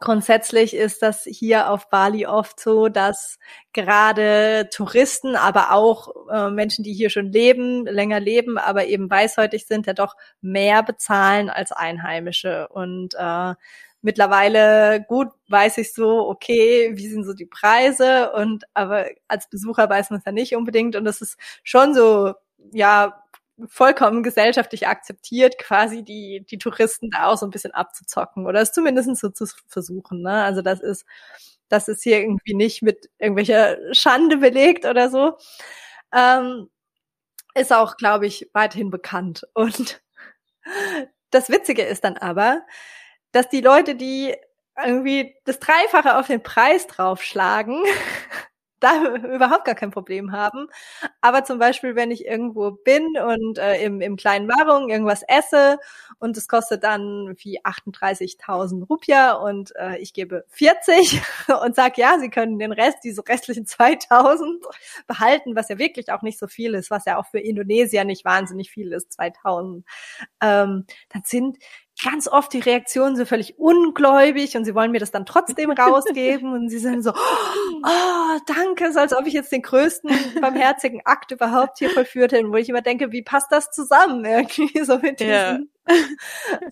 Grundsätzlich 0.00 0.74
ist 0.74 1.02
das 1.02 1.24
hier 1.24 1.70
auf 1.70 1.90
Bali 1.90 2.24
oft 2.24 2.60
so, 2.60 2.88
dass 2.88 3.38
gerade 3.72 4.68
Touristen, 4.72 5.34
aber 5.34 5.72
auch 5.72 6.28
äh, 6.30 6.50
Menschen, 6.50 6.84
die 6.84 6.92
hier 6.92 7.10
schon 7.10 7.32
leben, 7.32 7.84
länger 7.84 8.20
leben, 8.20 8.58
aber 8.58 8.86
eben 8.86 9.10
weißhäutig 9.10 9.66
sind, 9.66 9.86
ja 9.86 9.94
doch 9.94 10.14
mehr 10.40 10.84
bezahlen 10.84 11.50
als 11.50 11.72
Einheimische. 11.72 12.68
Und 12.68 13.14
äh, 13.18 13.54
mittlerweile 14.00 15.04
gut 15.08 15.28
weiß 15.48 15.78
ich 15.78 15.92
so, 15.92 16.28
okay, 16.28 16.92
wie 16.94 17.08
sind 17.08 17.24
so 17.24 17.34
die 17.34 17.46
Preise 17.46 18.32
und 18.32 18.64
aber 18.74 19.06
als 19.26 19.48
Besucher 19.50 19.90
weiß 19.90 20.10
man 20.10 20.20
es 20.20 20.24
ja 20.24 20.32
nicht 20.32 20.54
unbedingt 20.54 20.94
und 20.94 21.04
das 21.04 21.20
ist 21.20 21.36
schon 21.64 21.94
so, 21.94 22.34
ja, 22.72 23.24
vollkommen 23.66 24.22
gesellschaftlich 24.22 24.86
akzeptiert, 24.86 25.58
quasi 25.58 26.04
die, 26.04 26.44
die 26.48 26.58
Touristen 26.58 27.10
da 27.10 27.26
auch 27.26 27.36
so 27.36 27.46
ein 27.46 27.50
bisschen 27.50 27.72
abzuzocken 27.72 28.46
oder 28.46 28.60
es 28.60 28.72
zumindest 28.72 29.16
so 29.16 29.30
zu 29.30 29.46
versuchen. 29.66 30.22
Ne? 30.22 30.42
Also 30.44 30.62
das 30.62 30.80
ist, 30.80 31.04
das 31.68 31.88
ist 31.88 32.02
hier 32.02 32.20
irgendwie 32.20 32.54
nicht 32.54 32.82
mit 32.82 33.10
irgendwelcher 33.18 33.76
Schande 33.92 34.38
belegt 34.38 34.84
oder 34.84 35.10
so. 35.10 35.36
Ähm, 36.12 36.68
ist 37.54 37.72
auch, 37.72 37.96
glaube 37.96 38.26
ich, 38.26 38.48
weiterhin 38.52 38.90
bekannt. 38.90 39.46
Und 39.54 40.00
das 41.30 41.50
Witzige 41.50 41.82
ist 41.82 42.04
dann 42.04 42.16
aber, 42.16 42.62
dass 43.32 43.48
die 43.48 43.60
Leute, 43.60 43.94
die 43.94 44.34
irgendwie 44.82 45.34
das 45.44 45.58
Dreifache 45.58 46.16
auf 46.18 46.28
den 46.28 46.42
Preis 46.42 46.86
draufschlagen, 46.86 47.82
da 48.80 49.14
überhaupt 49.34 49.64
gar 49.64 49.74
kein 49.74 49.90
Problem 49.90 50.32
haben. 50.32 50.68
Aber 51.20 51.44
zum 51.44 51.58
Beispiel, 51.58 51.96
wenn 51.96 52.10
ich 52.10 52.26
irgendwo 52.26 52.72
bin 52.72 53.16
und 53.18 53.58
äh, 53.58 53.82
im, 53.82 54.00
im 54.00 54.16
kleinen 54.16 54.48
Wahrung 54.48 54.90
irgendwas 54.90 55.22
esse 55.26 55.78
und 56.18 56.36
es 56.36 56.48
kostet 56.48 56.84
dann 56.84 57.34
wie 57.38 57.60
38.000 57.60 58.86
Rupia 58.86 59.32
und 59.32 59.74
äh, 59.76 59.98
ich 59.98 60.12
gebe 60.12 60.44
40 60.48 61.20
und 61.64 61.74
sag 61.74 61.98
ja, 61.98 62.18
Sie 62.18 62.30
können 62.30 62.58
den 62.58 62.72
Rest, 62.72 62.98
diese 63.04 63.26
restlichen 63.26 63.66
2.000 63.66 64.64
behalten, 65.06 65.56
was 65.56 65.68
ja 65.68 65.78
wirklich 65.78 66.12
auch 66.12 66.22
nicht 66.22 66.38
so 66.38 66.46
viel 66.46 66.74
ist, 66.74 66.90
was 66.90 67.04
ja 67.04 67.18
auch 67.18 67.26
für 67.26 67.40
Indonesier 67.40 68.04
nicht 68.04 68.24
wahnsinnig 68.24 68.70
viel 68.70 68.92
ist, 68.92 69.18
2.000. 69.18 69.84
Ähm, 70.40 70.84
dann 71.10 71.22
sind 71.24 71.58
ganz 72.02 72.28
oft 72.28 72.52
die 72.52 72.60
Reaktionen 72.60 73.16
so 73.16 73.24
völlig 73.24 73.58
ungläubig 73.58 74.56
und 74.56 74.64
sie 74.64 74.74
wollen 74.74 74.92
mir 74.92 75.00
das 75.00 75.10
dann 75.10 75.26
trotzdem 75.26 75.70
rausgeben 75.78 76.52
und 76.52 76.68
sie 76.68 76.78
sind 76.78 77.02
so, 77.02 77.12
oh, 77.82 78.38
danke, 78.46 78.92
so 78.92 79.00
als 79.00 79.16
ob 79.16 79.26
ich 79.26 79.32
jetzt 79.34 79.52
den 79.52 79.62
größten 79.62 80.10
barmherzigen 80.40 81.02
Akt 81.04 81.32
überhaupt 81.32 81.78
hier 81.78 81.90
vollführt 81.90 82.32
hätte, 82.32 82.50
wo 82.50 82.56
ich 82.56 82.68
immer 82.68 82.82
denke, 82.82 83.12
wie 83.12 83.22
passt 83.22 83.50
das 83.50 83.70
zusammen 83.70 84.24
irgendwie 84.24 84.78
so 84.84 84.98
mit 84.98 85.20
diesen, 85.20 85.32
ja, 85.32 85.58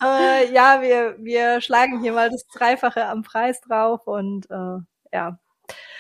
äh, 0.03 0.53
ja 0.53 0.83
wir, 0.83 1.17
wir 1.19 1.61
schlagen 1.61 2.01
hier 2.01 2.13
mal 2.13 2.31
das 2.31 2.47
Dreifache 2.47 3.07
am 3.07 3.23
Preis 3.23 3.61
drauf 3.61 4.07
und 4.07 4.49
äh, 4.51 4.79
ja, 5.13 5.39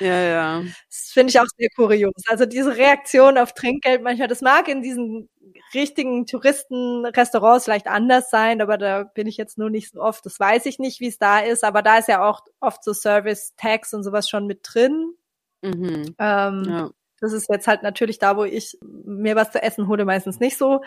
ja, 0.01 0.23
ja. 0.23 0.63
Das 0.89 1.11
finde 1.13 1.31
ich 1.31 1.41
auch 1.41 1.47
sehr 1.57 1.69
kurios. 1.75 2.13
Also 2.27 2.47
diese 2.47 2.77
Reaktion 2.77 3.39
auf 3.39 3.53
Trinkgeld 3.53 4.03
manchmal, 4.03 4.29
das 4.29 4.41
mag 4.43 4.69
in 4.69 4.83
diesen 4.83 5.29
richtigen 5.75 6.27
Touristenrestaurants 6.27 7.65
vielleicht 7.65 7.87
anders 7.87 8.31
sein, 8.31 8.61
aber 8.61 8.79
da 8.79 9.05
bin 9.05 9.27
ich 9.27 9.37
jetzt 9.37 9.59
nur 9.59 9.71
nicht 9.71 9.93
so 9.93 10.01
oft. 10.01 10.25
Das 10.27 10.39
weiß 10.39 10.67
ich 10.67 10.79
nicht, 10.79 11.01
wie 11.01 11.09
es 11.09 11.19
da 11.19 11.41
ist, 11.41 11.65
aber 11.65 11.83
da 11.83 11.99
ist 11.99 12.09
ja 12.09 12.25
auch 12.27 12.43
oft 12.61 12.85
so 12.85 12.93
Service 12.93 13.55
Tax 13.57 13.95
und 13.95 14.05
sowas 14.05 14.29
schon 14.29 14.47
mit 14.47 14.61
drin. 14.63 15.15
Mhm. 15.63 16.15
Ähm, 16.19 16.65
ja. 16.69 16.91
Das 17.21 17.33
ist 17.33 17.49
jetzt 17.49 17.67
halt 17.67 17.83
natürlich 17.83 18.19
da, 18.19 18.37
wo 18.37 18.45
ich 18.45 18.79
mir 18.83 19.37
was 19.37 19.51
zu 19.51 19.63
essen 19.63 19.89
hole, 19.89 20.05
meistens 20.05 20.39
nicht 20.39 20.59
so. 20.59 20.83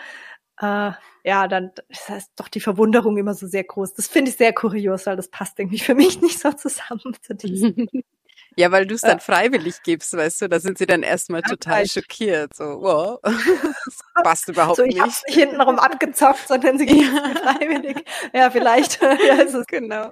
Äh, 0.60 0.92
ja, 1.24 1.48
dann 1.48 1.72
ist 1.88 2.08
das 2.08 2.34
doch 2.34 2.48
die 2.48 2.60
Verwunderung 2.60 3.16
immer 3.16 3.34
so 3.34 3.46
sehr 3.46 3.64
groß. 3.64 3.94
Das 3.94 4.08
finde 4.08 4.30
ich 4.30 4.36
sehr 4.36 4.52
kurios, 4.52 5.06
weil 5.06 5.16
das 5.16 5.28
passt 5.28 5.58
irgendwie 5.58 5.78
für 5.78 5.94
mich 5.94 6.20
nicht 6.22 6.38
so 6.38 6.52
zusammen 6.52 7.16
zu 7.22 7.34
diesem. 7.34 7.88
Ja, 8.56 8.72
weil 8.72 8.86
du 8.86 8.94
es 8.94 9.00
dann 9.00 9.20
freiwillig 9.20 9.82
gibst, 9.82 10.16
weißt 10.16 10.42
du, 10.42 10.48
da 10.48 10.60
sind 10.60 10.78
sie 10.78 10.86
dann 10.86 11.02
erstmal 11.02 11.42
total 11.42 11.86
schockiert. 11.86 12.54
So, 12.54 12.64
wow, 12.82 13.20
das 13.22 14.00
passt 14.22 14.48
überhaupt 14.48 14.76
so, 14.76 14.82
ich 14.82 14.94
nicht. 14.94 15.02
Hab's 15.02 15.22
nicht 15.26 15.38
hintenrum 15.38 15.78
abgezockt, 15.78 16.48
sondern 16.48 16.78
sie 16.78 16.86
geben 16.86 17.14
ja. 17.14 17.32
es 17.32 17.40
freiwillig. 17.40 18.04
Ja, 18.32 18.50
vielleicht. 18.50 19.00
ja, 19.02 19.34
ist 19.42 19.54
es 19.54 19.66
genau. 19.66 20.10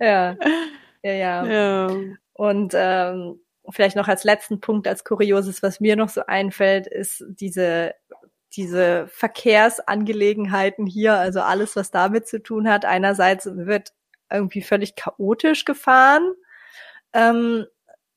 ja. 0.00 0.36
ja, 1.02 1.12
ja. 1.12 1.44
ja. 1.44 1.96
Und 2.34 2.72
ähm, 2.74 3.40
vielleicht 3.70 3.96
noch 3.96 4.08
als 4.08 4.24
letzten 4.24 4.60
Punkt, 4.60 4.88
als 4.88 5.04
Kurioses, 5.04 5.62
was 5.62 5.80
mir 5.80 5.96
noch 5.96 6.08
so 6.08 6.22
einfällt, 6.26 6.86
ist 6.86 7.24
diese 7.28 7.94
diese 8.56 9.06
Verkehrsangelegenheiten 9.08 10.86
hier, 10.86 11.14
also 11.14 11.42
alles, 11.42 11.76
was 11.76 11.90
damit 11.90 12.26
zu 12.26 12.42
tun 12.42 12.66
hat. 12.66 12.86
Einerseits 12.86 13.46
wird 13.52 13.92
irgendwie 14.30 14.62
völlig 14.62 14.96
chaotisch 14.96 15.66
gefahren 15.66 16.32
ähm, 17.12 17.66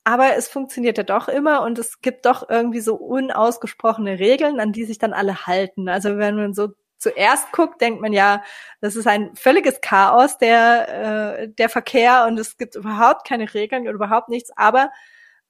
aber 0.03 0.35
es 0.35 0.47
funktioniert 0.47 0.97
ja 0.97 1.03
doch 1.03 1.27
immer 1.27 1.61
und 1.61 1.77
es 1.77 2.01
gibt 2.01 2.25
doch 2.25 2.49
irgendwie 2.49 2.81
so 2.81 2.95
unausgesprochene 2.95 4.19
Regeln, 4.19 4.59
an 4.59 4.71
die 4.71 4.85
sich 4.85 4.97
dann 4.97 5.13
alle 5.13 5.45
halten. 5.45 5.89
Also 5.89 6.17
wenn 6.17 6.35
man 6.35 6.53
so 6.53 6.69
zuerst 6.97 7.51
guckt, 7.51 7.81
denkt 7.81 8.01
man 8.01 8.13
ja, 8.13 8.43
das 8.79 8.95
ist 8.95 9.07
ein 9.07 9.35
völliges 9.35 9.81
Chaos, 9.81 10.37
der, 10.37 11.41
äh, 11.41 11.49
der 11.49 11.69
Verkehr 11.69 12.25
und 12.27 12.39
es 12.39 12.57
gibt 12.57 12.75
überhaupt 12.75 13.27
keine 13.27 13.53
Regeln 13.53 13.87
und 13.87 13.93
überhaupt 13.95 14.29
nichts. 14.29 14.51
Aber 14.55 14.91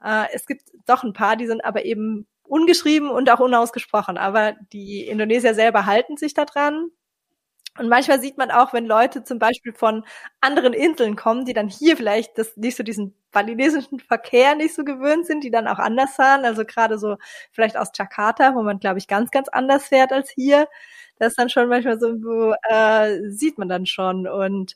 äh, 0.04 0.25
es 0.34 0.45
gibt 0.45 0.63
doch 0.86 1.04
ein 1.04 1.13
paar, 1.13 1.36
die 1.38 1.47
sind 1.47 1.63
aber 1.63 1.86
eben 1.86 2.27
ungeschrieben 2.43 3.10
und 3.10 3.30
auch 3.30 3.39
unausgesprochen. 3.39 4.17
Aber 4.17 4.54
die 4.73 5.08
Indonesier 5.08 5.54
selber 5.54 5.86
halten 5.86 6.17
sich 6.17 6.34
da 6.34 6.45
dran. 6.45 6.89
Und 7.80 7.88
manchmal 7.89 8.19
sieht 8.19 8.38
man 8.38 8.51
auch, 8.51 8.73
wenn 8.73 8.86
Leute 8.86 9.23
zum 9.23 9.39
Beispiel 9.39 9.73
von 9.73 10.06
anderen 10.41 10.73
Inseln 10.73 11.15
kommen, 11.15 11.45
die 11.45 11.54
dann 11.54 11.69
hier 11.69 11.95
vielleicht 11.95 12.38
das 12.38 12.58
nicht 12.58 12.75
so 12.75 12.84
diesen 12.84 13.15
balinesischen 13.32 14.00
Verkehr 14.00 14.56
nicht 14.56 14.76
so 14.76 14.84
gewöhnt 14.84 15.26
sind, 15.26 15.44
die 15.44 15.52
dann 15.52 15.67
auch 15.67 15.80
anders 15.80 16.15
fahren. 16.15 16.46
Also 16.46 16.65
gerade 16.65 16.98
so 16.98 17.17
vielleicht 17.52 17.78
aus 17.78 17.91
Jakarta, 17.96 18.56
wo 18.56 18.62
man, 18.63 18.80
glaube 18.80 19.00
ich, 19.00 19.08
ganz, 19.08 19.32
ganz 19.32 19.50
anders 19.50 19.88
fährt 19.88 20.12
als 20.12 20.30
hier. 20.30 20.67
Das 21.17 21.30
ist 21.30 21.39
dann 21.39 21.50
schon 21.50 21.70
manchmal 21.70 22.00
so, 22.00 22.08
wo, 22.24 22.54
äh, 22.70 23.30
sieht 23.30 23.58
man 23.58 23.70
dann 23.70 23.86
schon. 23.86 24.28
Und 24.28 24.76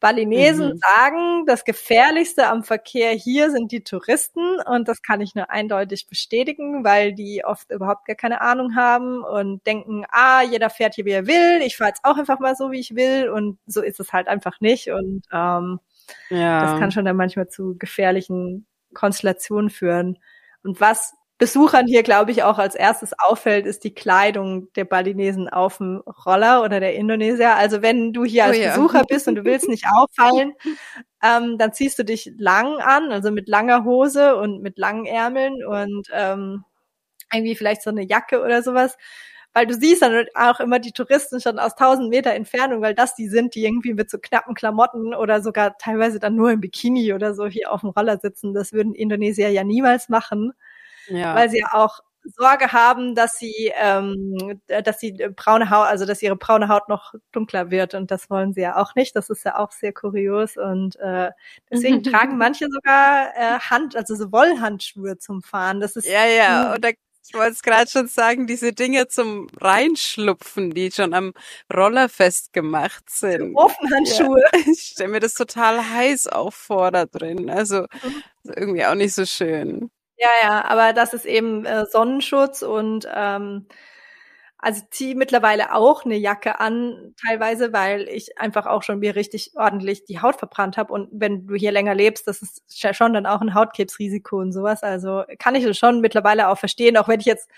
Balinesen 0.00 0.70
mhm. 0.70 0.78
sagen, 0.78 1.46
das 1.46 1.64
Gefährlichste 1.64 2.48
am 2.48 2.64
Verkehr 2.64 3.12
hier 3.12 3.50
sind 3.50 3.70
die 3.70 3.84
Touristen 3.84 4.58
und 4.66 4.88
das 4.88 5.02
kann 5.02 5.20
ich 5.20 5.34
nur 5.34 5.50
eindeutig 5.50 6.06
bestätigen, 6.06 6.84
weil 6.84 7.12
die 7.12 7.44
oft 7.44 7.70
überhaupt 7.70 8.06
gar 8.06 8.16
keine 8.16 8.40
Ahnung 8.40 8.74
haben 8.74 9.22
und 9.22 9.64
denken, 9.66 10.04
ah, 10.10 10.42
jeder 10.42 10.70
fährt 10.70 10.94
hier 10.94 11.04
wie 11.04 11.10
er 11.10 11.26
will, 11.26 11.60
ich 11.62 11.76
fahre 11.76 11.90
jetzt 11.90 12.04
auch 12.04 12.16
einfach 12.16 12.40
mal 12.40 12.56
so, 12.56 12.72
wie 12.72 12.80
ich 12.80 12.96
will 12.96 13.28
und 13.28 13.58
so 13.66 13.82
ist 13.82 14.00
es 14.00 14.12
halt 14.12 14.26
einfach 14.26 14.60
nicht 14.60 14.90
und 14.90 15.22
ähm, 15.32 15.80
ja. 16.30 16.60
das 16.60 16.78
kann 16.78 16.90
schon 16.90 17.04
dann 17.04 17.16
manchmal 17.16 17.48
zu 17.48 17.76
gefährlichen 17.78 18.66
Konstellationen 18.94 19.70
führen. 19.70 20.18
Und 20.62 20.80
was 20.80 21.14
Besuchern 21.40 21.86
hier, 21.86 22.02
glaube 22.02 22.32
ich, 22.32 22.42
auch 22.42 22.58
als 22.58 22.74
erstes 22.74 23.18
auffällt, 23.18 23.64
ist 23.64 23.84
die 23.84 23.94
Kleidung 23.94 24.70
der 24.74 24.84
Balinesen 24.84 25.48
auf 25.48 25.78
dem 25.78 26.02
Roller 26.26 26.62
oder 26.62 26.80
der 26.80 26.94
Indonesier. 26.94 27.56
Also 27.56 27.80
wenn 27.80 28.12
du 28.12 28.26
hier 28.26 28.44
als 28.44 28.58
oh 28.58 28.60
ja. 28.60 28.68
Besucher 28.76 29.04
bist 29.08 29.26
und 29.26 29.36
du 29.36 29.44
willst 29.44 29.66
nicht 29.66 29.86
auffallen, 29.96 30.52
ähm, 31.22 31.56
dann 31.56 31.72
ziehst 31.72 31.98
du 31.98 32.04
dich 32.04 32.30
lang 32.36 32.76
an, 32.80 33.10
also 33.10 33.30
mit 33.30 33.48
langer 33.48 33.84
Hose 33.84 34.36
und 34.36 34.60
mit 34.60 34.76
langen 34.76 35.06
Ärmeln 35.06 35.64
und 35.64 36.08
ähm, 36.12 36.64
irgendwie 37.32 37.56
vielleicht 37.56 37.80
so 37.80 37.88
eine 37.88 38.06
Jacke 38.06 38.42
oder 38.42 38.62
sowas. 38.62 38.98
Weil 39.52 39.66
du 39.66 39.74
siehst 39.74 40.02
dann 40.02 40.26
auch 40.34 40.60
immer 40.60 40.78
die 40.78 40.92
Touristen 40.92 41.40
schon 41.40 41.58
aus 41.58 41.74
tausend 41.74 42.08
Meter 42.08 42.32
Entfernung, 42.32 42.82
weil 42.82 42.94
das 42.94 43.14
die 43.16 43.28
sind, 43.28 43.54
die 43.54 43.64
irgendwie 43.64 43.94
mit 43.94 44.08
so 44.08 44.18
knappen 44.18 44.54
Klamotten 44.54 45.14
oder 45.14 45.42
sogar 45.42 45.76
teilweise 45.78 46.20
dann 46.20 46.36
nur 46.36 46.52
im 46.52 46.60
Bikini 46.60 47.12
oder 47.12 47.34
so 47.34 47.46
hier 47.46 47.72
auf 47.72 47.80
dem 47.80 47.90
Roller 47.90 48.18
sitzen. 48.18 48.54
Das 48.54 48.72
würden 48.72 48.94
Indonesier 48.94 49.50
ja 49.50 49.64
niemals 49.64 50.08
machen 50.08 50.52
ja. 51.10 51.34
weil 51.34 51.50
sie 51.50 51.64
auch 51.64 52.00
Sorge 52.22 52.72
haben, 52.72 53.14
dass 53.14 53.38
sie, 53.38 53.72
ähm, 53.76 54.60
dass 54.84 55.00
sie 55.00 55.12
braune 55.34 55.70
Haut, 55.70 55.86
also 55.86 56.04
dass 56.04 56.20
ihre 56.20 56.36
braune 56.36 56.68
Haut 56.68 56.88
noch 56.88 57.14
dunkler 57.32 57.70
wird 57.70 57.94
und 57.94 58.10
das 58.10 58.28
wollen 58.28 58.52
sie 58.52 58.60
ja 58.60 58.76
auch 58.76 58.94
nicht. 58.94 59.16
Das 59.16 59.30
ist 59.30 59.44
ja 59.44 59.58
auch 59.58 59.72
sehr 59.72 59.94
kurios 59.94 60.58
und 60.58 60.96
äh, 60.96 61.30
deswegen 61.70 62.02
tragen 62.02 62.36
manche 62.36 62.66
sogar 62.70 63.30
äh, 63.34 63.58
Hand, 63.60 63.96
also 63.96 64.14
so 64.14 64.32
Wollhandschuhe 64.32 65.16
zum 65.16 65.42
Fahren. 65.42 65.80
Das 65.80 65.96
ist 65.96 66.06
ja 66.06 66.26
ja 66.26 66.74
und 66.74 66.84
da 66.84 66.90
ich 67.26 67.34
wollte 67.34 67.52
es 67.52 67.62
gerade 67.62 67.90
schon 67.90 68.08
sagen, 68.08 68.46
diese 68.46 68.72
Dinge 68.72 69.08
zum 69.08 69.48
Reinschlupfen, 69.60 70.70
die 70.70 70.90
schon 70.90 71.14
am 71.14 71.32
Roller 71.72 72.08
festgemacht 72.08 73.08
sind. 73.08 73.54
Ofenhandschuhe. 73.54 74.42
Ja. 74.52 74.60
Ich 74.70 74.92
stelle 74.94 75.10
mir 75.10 75.20
das 75.20 75.34
total 75.34 75.90
heiß 75.90 76.28
auch 76.28 76.52
vor 76.52 76.90
da 76.90 77.06
drin. 77.06 77.50
Also 77.50 77.82
mhm. 78.02 78.22
irgendwie 78.44 78.84
auch 78.84 78.94
nicht 78.94 79.14
so 79.14 79.24
schön. 79.24 79.90
Ja, 80.16 80.28
ja, 80.42 80.64
aber 80.64 80.92
das 80.92 81.14
ist 81.14 81.24
eben 81.24 81.64
äh, 81.64 81.86
Sonnenschutz 81.86 82.62
und 82.62 83.08
ähm, 83.14 83.66
also 84.62 84.82
ziehe 84.90 85.14
mittlerweile 85.14 85.74
auch 85.74 86.04
eine 86.04 86.16
Jacke 86.16 86.60
an, 86.60 87.14
teilweise, 87.26 87.72
weil 87.72 88.08
ich 88.08 88.38
einfach 88.38 88.66
auch 88.66 88.82
schon 88.82 88.98
mir 88.98 89.16
richtig 89.16 89.52
ordentlich 89.56 90.04
die 90.04 90.20
Haut 90.20 90.36
verbrannt 90.36 90.76
habe. 90.76 90.92
Und 90.92 91.08
wenn 91.12 91.46
du 91.46 91.54
hier 91.54 91.72
länger 91.72 91.94
lebst, 91.94 92.26
das 92.26 92.42
ist 92.42 92.62
schon 92.94 93.14
dann 93.14 93.26
auch 93.26 93.40
ein 93.40 93.54
Hautkrebsrisiko 93.54 94.38
und 94.38 94.52
sowas. 94.52 94.82
Also 94.82 95.24
kann 95.38 95.54
ich 95.54 95.64
das 95.64 95.78
schon 95.78 96.00
mittlerweile 96.00 96.48
auch 96.48 96.58
verstehen, 96.58 96.96
auch 96.98 97.08
wenn 97.08 97.20
ich 97.20 97.26
jetzt 97.26 97.48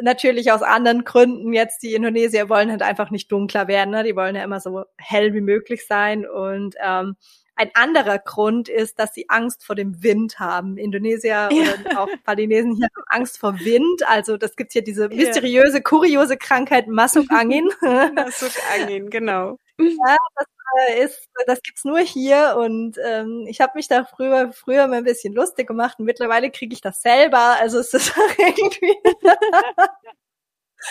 natürlich 0.00 0.50
aus 0.50 0.62
anderen 0.62 1.04
Gründen 1.04 1.52
jetzt 1.52 1.82
die 1.82 1.94
Indonesier 1.94 2.48
wollen 2.48 2.70
halt 2.70 2.82
einfach 2.82 3.10
nicht 3.10 3.30
dunkler 3.30 3.68
werden. 3.68 3.90
Ne? 3.90 4.02
Die 4.02 4.16
wollen 4.16 4.34
ja 4.34 4.42
immer 4.42 4.60
so 4.60 4.84
hell 4.96 5.34
wie 5.34 5.40
möglich 5.40 5.86
sein. 5.86 6.26
Und 6.26 6.74
ähm, 6.82 7.16
ein 7.56 7.70
anderer 7.74 8.18
Grund 8.18 8.68
ist, 8.68 8.98
dass 8.98 9.14
sie 9.14 9.28
Angst 9.28 9.64
vor 9.64 9.76
dem 9.76 10.02
Wind 10.02 10.38
haben. 10.38 10.76
Indonesier 10.76 11.48
ja. 11.52 11.74
oder 11.80 12.00
auch 12.00 12.08
Balinesen 12.24 12.74
hier 12.74 12.86
haben 12.86 13.04
Angst 13.08 13.38
vor 13.38 13.58
Wind. 13.60 14.06
Also 14.08 14.36
das 14.36 14.56
gibt's 14.56 14.72
hier 14.72 14.82
diese 14.82 15.08
mysteriöse, 15.08 15.80
kuriose 15.82 16.36
Krankheit 16.36 16.88
Masuk 16.88 17.30
Angin. 17.30 17.68
Masuk 18.14 18.52
Angin, 18.74 19.10
genau. 19.10 19.58
Ja, 19.78 20.16
das 20.36 20.46
äh, 20.88 21.04
ist, 21.04 21.28
das 21.46 21.62
gibt's 21.62 21.84
nur 21.84 22.00
hier 22.00 22.56
und 22.58 22.96
ähm, 23.04 23.44
ich 23.48 23.60
habe 23.60 23.72
mich 23.74 23.88
da 23.88 24.04
früher 24.04 24.52
früher 24.52 24.86
mal 24.86 24.98
ein 24.98 25.04
bisschen 25.04 25.34
lustig 25.34 25.66
gemacht 25.66 25.98
und 25.98 26.04
mittlerweile 26.04 26.50
kriege 26.50 26.74
ich 26.74 26.80
das 26.80 27.02
selber. 27.02 27.56
Also 27.60 27.78
es 27.78 27.94
ist 27.94 28.12
irgendwie 28.38 28.94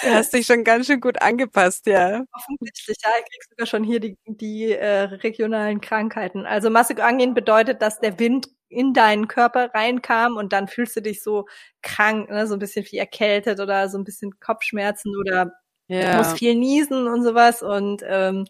Du 0.01 0.10
hast 0.13 0.34
dich 0.34 0.45
schon 0.45 0.63
ganz 0.63 0.88
schön 0.88 0.99
gut 0.99 1.21
angepasst, 1.21 1.86
ja. 1.88 2.23
Offensichtlich, 2.34 2.97
ja. 3.03 3.10
Ich 3.19 3.32
krieg 3.32 3.43
sogar 3.49 3.67
schon 3.67 3.84
hier 3.84 3.99
die, 3.99 4.17
die 4.25 4.71
äh, 4.71 5.01
regionalen 5.01 5.82
Krankheiten. 5.82 6.45
Also 6.45 6.69
Masuk 6.69 6.99
Angin 6.99 7.34
bedeutet, 7.34 7.82
dass 7.82 7.99
der 7.99 8.19
Wind 8.19 8.47
in 8.69 8.93
deinen 8.93 9.27
Körper 9.27 9.69
reinkam 9.73 10.36
und 10.36 10.51
dann 10.51 10.67
fühlst 10.67 10.95
du 10.95 11.01
dich 11.01 11.21
so 11.21 11.45
krank, 11.82 12.29
ne? 12.29 12.47
so 12.47 12.56
ein 12.56 12.60
bisschen 12.60 12.86
wie 12.89 12.97
erkältet 12.97 13.60
oder 13.60 13.88
so 13.88 13.97
ein 13.97 14.03
bisschen 14.03 14.39
Kopfschmerzen 14.39 15.15
oder 15.15 15.53
ja. 15.88 16.17
musst 16.17 16.39
viel 16.39 16.56
niesen 16.56 17.08
und 17.08 17.23
sowas. 17.23 17.62
Und 17.62 18.03
ähm, 18.06 18.45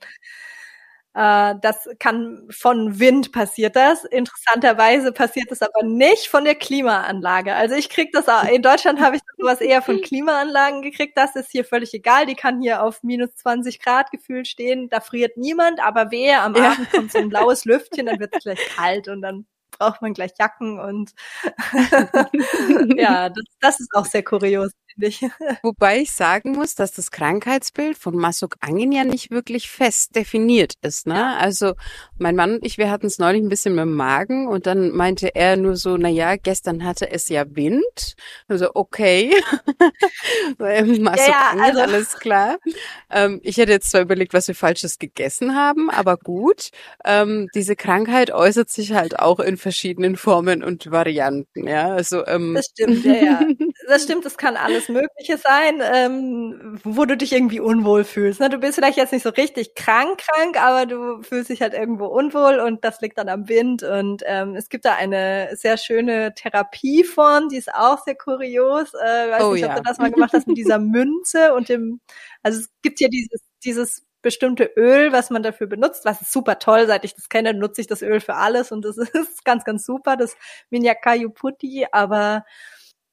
äh, 1.13 1.56
das 1.62 1.88
kann 1.99 2.47
von 2.49 2.99
Wind 2.99 3.32
passiert 3.32 3.76
das. 3.76 4.04
Interessanterweise 4.04 5.12
passiert 5.12 5.52
das 5.52 5.62
aber 5.62 5.84
nicht 5.84 6.28
von 6.28 6.43
der 6.43 6.56
Klimaanlage. 6.56 7.54
Also 7.54 7.76
ich 7.76 7.89
krieg 7.89 8.12
das 8.13 8.28
auch, 8.28 8.43
in 8.45 8.62
Deutschland 8.62 8.99
habe 8.99 9.17
ich 9.17 9.21
sowas 9.38 9.62
eher 9.62 9.82
von 9.82 10.02
Klimaanlagen 10.02 10.82
gekriegt. 10.82 11.17
Das 11.17 11.36
ist 11.36 11.52
hier 11.52 11.65
völlig 11.65 11.93
egal. 11.93 12.26
Die 12.26 12.36
kann 12.36 12.62
hier 12.62 12.84
auf 12.84 13.04
minus 13.04 13.36
20 13.36 13.80
Grad 13.80 14.12
gefühlt 14.12 14.47
stehen. 14.47 14.89
Da 14.89 15.02
friert 15.02 15.38
niemand, 15.38 15.80
aber 15.80 16.12
wehe, 16.12 16.39
am 16.39 16.56
ja. 16.56 16.71
Abend 16.71 16.91
kommt 16.91 17.12
so 17.12 17.19
ein 17.19 17.30
blaues 17.30 17.65
Lüftchen, 17.65 18.08
dann 18.08 18.19
wird 18.19 18.36
es 18.36 18.43
gleich 18.43 18.60
kalt 18.76 19.08
und 19.08 19.21
dann 19.21 19.45
braucht 19.78 20.02
man 20.02 20.13
gleich 20.13 20.32
Jacken 20.39 20.80
und 20.80 21.13
ja, 22.97 23.30
das, 23.30 23.43
das 23.60 23.80
ist 23.80 23.89
auch 23.95 24.06
sehr 24.06 24.23
kurios 24.23 24.71
finde 24.93 25.08
ich. 25.08 25.21
Wobei 25.63 25.99
ich 25.99 26.12
sagen 26.12 26.53
muss, 26.53 26.75
dass 26.75 26.91
das 26.91 27.12
Krankheitsbild 27.12 27.97
von 27.97 28.15
Masuk 28.15 28.56
Angin 28.60 28.91
ja 28.91 29.03
nicht 29.03 29.32
wirklich 29.32 29.69
fest 29.69 30.15
definiert 30.15 30.73
ist. 30.82 31.08
Ne? 31.08 31.15
Ja. 31.15 31.38
Also 31.38 31.73
mein 32.17 32.36
Mann 32.36 32.53
und 32.53 32.65
ich, 32.65 32.77
wir 32.77 32.89
hatten 32.89 33.08
es 33.08 33.19
neulich 33.19 33.41
ein 33.41 33.49
bisschen 33.49 33.75
mit 33.75 33.84
dem 33.84 33.95
Magen 33.95 34.47
und 34.47 34.65
dann 34.65 34.91
meinte 34.91 35.36
er 35.36 35.58
nur 35.58 35.75
so, 35.75 35.97
na 35.97 36.10
ja, 36.10 36.36
gestern 36.36 36.84
hatte 36.84 37.10
es 37.12 37.29
ja 37.29 37.43
Wind. 37.49 38.15
Also 38.47 38.71
okay, 38.73 39.34
Masuk 40.58 41.27
ja, 41.27 41.49
Angin, 41.51 41.63
also. 41.63 41.82
alles 41.82 42.13
klar. 42.19 42.58
Ähm, 43.10 43.39
ich 43.43 43.58
hätte 43.58 43.71
jetzt 43.71 43.91
zwar 43.91 44.01
überlegt, 44.01 44.34
was 44.34 44.47
wir 44.47 44.56
Falsches 44.56 44.99
gegessen 44.99 45.56
haben, 45.56 45.89
aber 45.89 46.17
gut. 46.17 46.69
Ähm, 47.06 47.47
diese 47.56 47.75
Krankheit 47.75 48.32
äußert 48.32 48.69
sich 48.69 48.93
halt 48.93 49.19
auch 49.19 49.39
in 49.39 49.58
verschiedenen 49.58 50.15
Formen 50.15 50.63
und 50.63 50.91
Varianten. 50.91 51.67
Ja, 51.67 51.93
also 51.93 52.25
ähm, 52.25 52.53
das 52.53 52.67
stimmt, 52.67 53.06
ja, 53.06 53.13
ja. 53.13 53.41
Das 53.88 54.04
stimmt, 54.04 54.26
das 54.26 54.38
kann 54.38 54.56
alles 54.56 54.89
Mögliche 54.89 55.38
sein, 55.38 55.82
ähm, 55.82 56.80
wo 56.84 57.06
du 57.06 57.17
dich 57.17 57.34
irgendwie 57.34 57.60
unwohl 57.60 58.04
fühlst. 58.04 58.39
Ne? 58.39 58.50
Du 58.50 58.58
bist 58.58 58.76
vielleicht 58.76 58.98
jetzt 58.98 59.13
nicht 59.13 59.24
so 59.24 59.30
richtig 59.30 59.76
krank, 59.76 60.19
krank, 60.19 60.62
aber 60.62 60.86
du 60.86 61.22
fühlst 61.22 61.50
dich 61.50 61.62
halt 61.62 61.74
irgendwo 61.74 62.06
unwohl 62.06 62.60
und 62.60 62.84
das 62.84 63.02
liegt 63.02 63.17
dann 63.17 63.30
am 63.30 63.48
Wind. 63.50 63.84
Und 63.84 64.24
ähm, 64.26 64.56
es 64.56 64.69
gibt 64.69 64.86
da 64.86 64.96
eine 64.96 65.50
sehr 65.56 65.78
schöne 65.78 66.34
Therapieform, 66.34 67.50
die 67.50 67.58
ist 67.58 67.74
auch 67.74 68.04
sehr 68.04 68.15
kurios. 68.15 68.93
Äh, 68.93 69.32
weiß 69.32 69.43
oh, 69.43 69.54
nicht, 69.54 69.65
ob 69.65 69.76
du 69.76 69.82
das 69.82 69.98
mal 69.98 70.12
gemacht 70.12 70.34
hast 70.34 70.48
mit 70.48 70.58
dieser 70.58 70.80
Münze 70.80 71.54
und 71.54 71.69
dem. 71.69 72.00
Also 72.41 72.60
es 72.60 72.69
gibt 72.82 73.00
hier 73.00 73.10
dieses 73.10 73.41
dieses 73.63 74.06
bestimmte 74.24 74.72
Öl, 74.78 75.12
was 75.12 75.30
man 75.30 75.43
dafür 75.43 75.67
benutzt, 75.67 76.06
was 76.06 76.22
ist 76.22 76.32
super 76.32 76.58
toll, 76.58 76.88
seit 76.88 77.06
ich 77.06 77.13
das 77.13 77.30
kenne, 77.30 77.54
nutze 77.54 77.82
ich 77.82 77.88
das 77.88 78.02
Öl 78.02 78.22
für 78.22 78.36
alles 78.36 78.72
und 78.72 78.84
das 78.84 78.98
ist 79.13 79.46
ganz, 79.46 79.63
ganz 79.65 79.86
super, 79.86 80.17
das 80.17 80.36
Minyakayu 80.72 81.30
Putti, 81.30 81.86
aber 81.91 82.46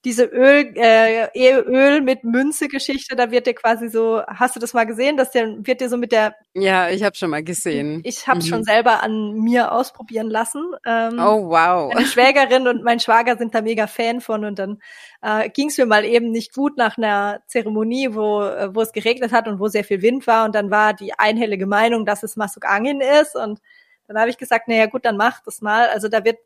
diese 0.04 0.24
Öl, 0.24 0.72
äh, 0.76 1.28
Öl 1.60 2.00
mit 2.00 2.24
Münze-Geschichte, 2.24 3.16
da 3.16 3.30
wird 3.30 3.46
dir 3.46 3.54
quasi 3.54 3.88
so, 3.88 4.22
hast 4.26 4.56
du 4.56 4.60
das 4.60 4.72
mal 4.72 4.84
gesehen, 4.84 5.18
dass 5.18 5.30
der 5.30 5.56
wird 5.58 5.80
dir 5.80 5.90
so 5.90 5.98
mit 5.98 6.12
der 6.12 6.34
Ja, 6.54 6.88
ich 6.88 7.02
habe 7.02 7.16
schon 7.16 7.30
mal 7.30 7.44
gesehen. 7.44 8.00
Ich 8.04 8.26
habe 8.26 8.38
mhm. 8.38 8.44
schon 8.44 8.64
selber 8.64 9.02
an 9.02 9.34
mir 9.34 9.72
ausprobieren 9.72 10.30
lassen. 10.30 10.64
Ähm, 10.86 11.18
oh 11.18 11.50
wow. 11.50 11.92
Meine 11.92 12.06
Schwägerin 12.06 12.66
und 12.66 12.82
mein 12.82 12.98
Schwager 12.98 13.36
sind 13.36 13.54
da 13.54 13.60
mega 13.60 13.86
Fan 13.86 14.22
von 14.22 14.46
und 14.46 14.58
dann 14.58 14.78
äh, 15.20 15.50
ging 15.50 15.68
es 15.68 15.76
mir 15.76 15.86
mal 15.86 16.04
eben 16.04 16.30
nicht 16.30 16.54
gut 16.54 16.78
nach 16.78 16.96
einer 16.96 17.42
Zeremonie, 17.46 18.14
wo 18.14 18.42
äh, 18.42 18.74
wo 18.74 18.80
es 18.80 18.92
geregnet 18.92 19.32
hat 19.32 19.48
und 19.48 19.60
wo 19.60 19.68
sehr 19.68 19.84
viel 19.84 20.00
Wind 20.00 20.26
war 20.26 20.46
und 20.46 20.54
dann 20.54 20.70
war 20.70 20.94
die 20.94 21.12
einhellige 21.18 21.66
Meinung, 21.66 22.06
dass 22.06 22.22
es 22.22 22.36
Masuk 22.36 22.64
Angin 22.64 23.02
ist 23.02 23.36
und 23.36 23.60
dann 24.08 24.18
habe 24.18 24.30
ich 24.30 24.38
gesagt, 24.38 24.66
naja 24.66 24.86
gut, 24.86 25.04
dann 25.04 25.16
mach 25.16 25.40
das 25.44 25.60
mal. 25.60 25.88
Also 25.88 26.08
da 26.08 26.24
wird 26.24 26.38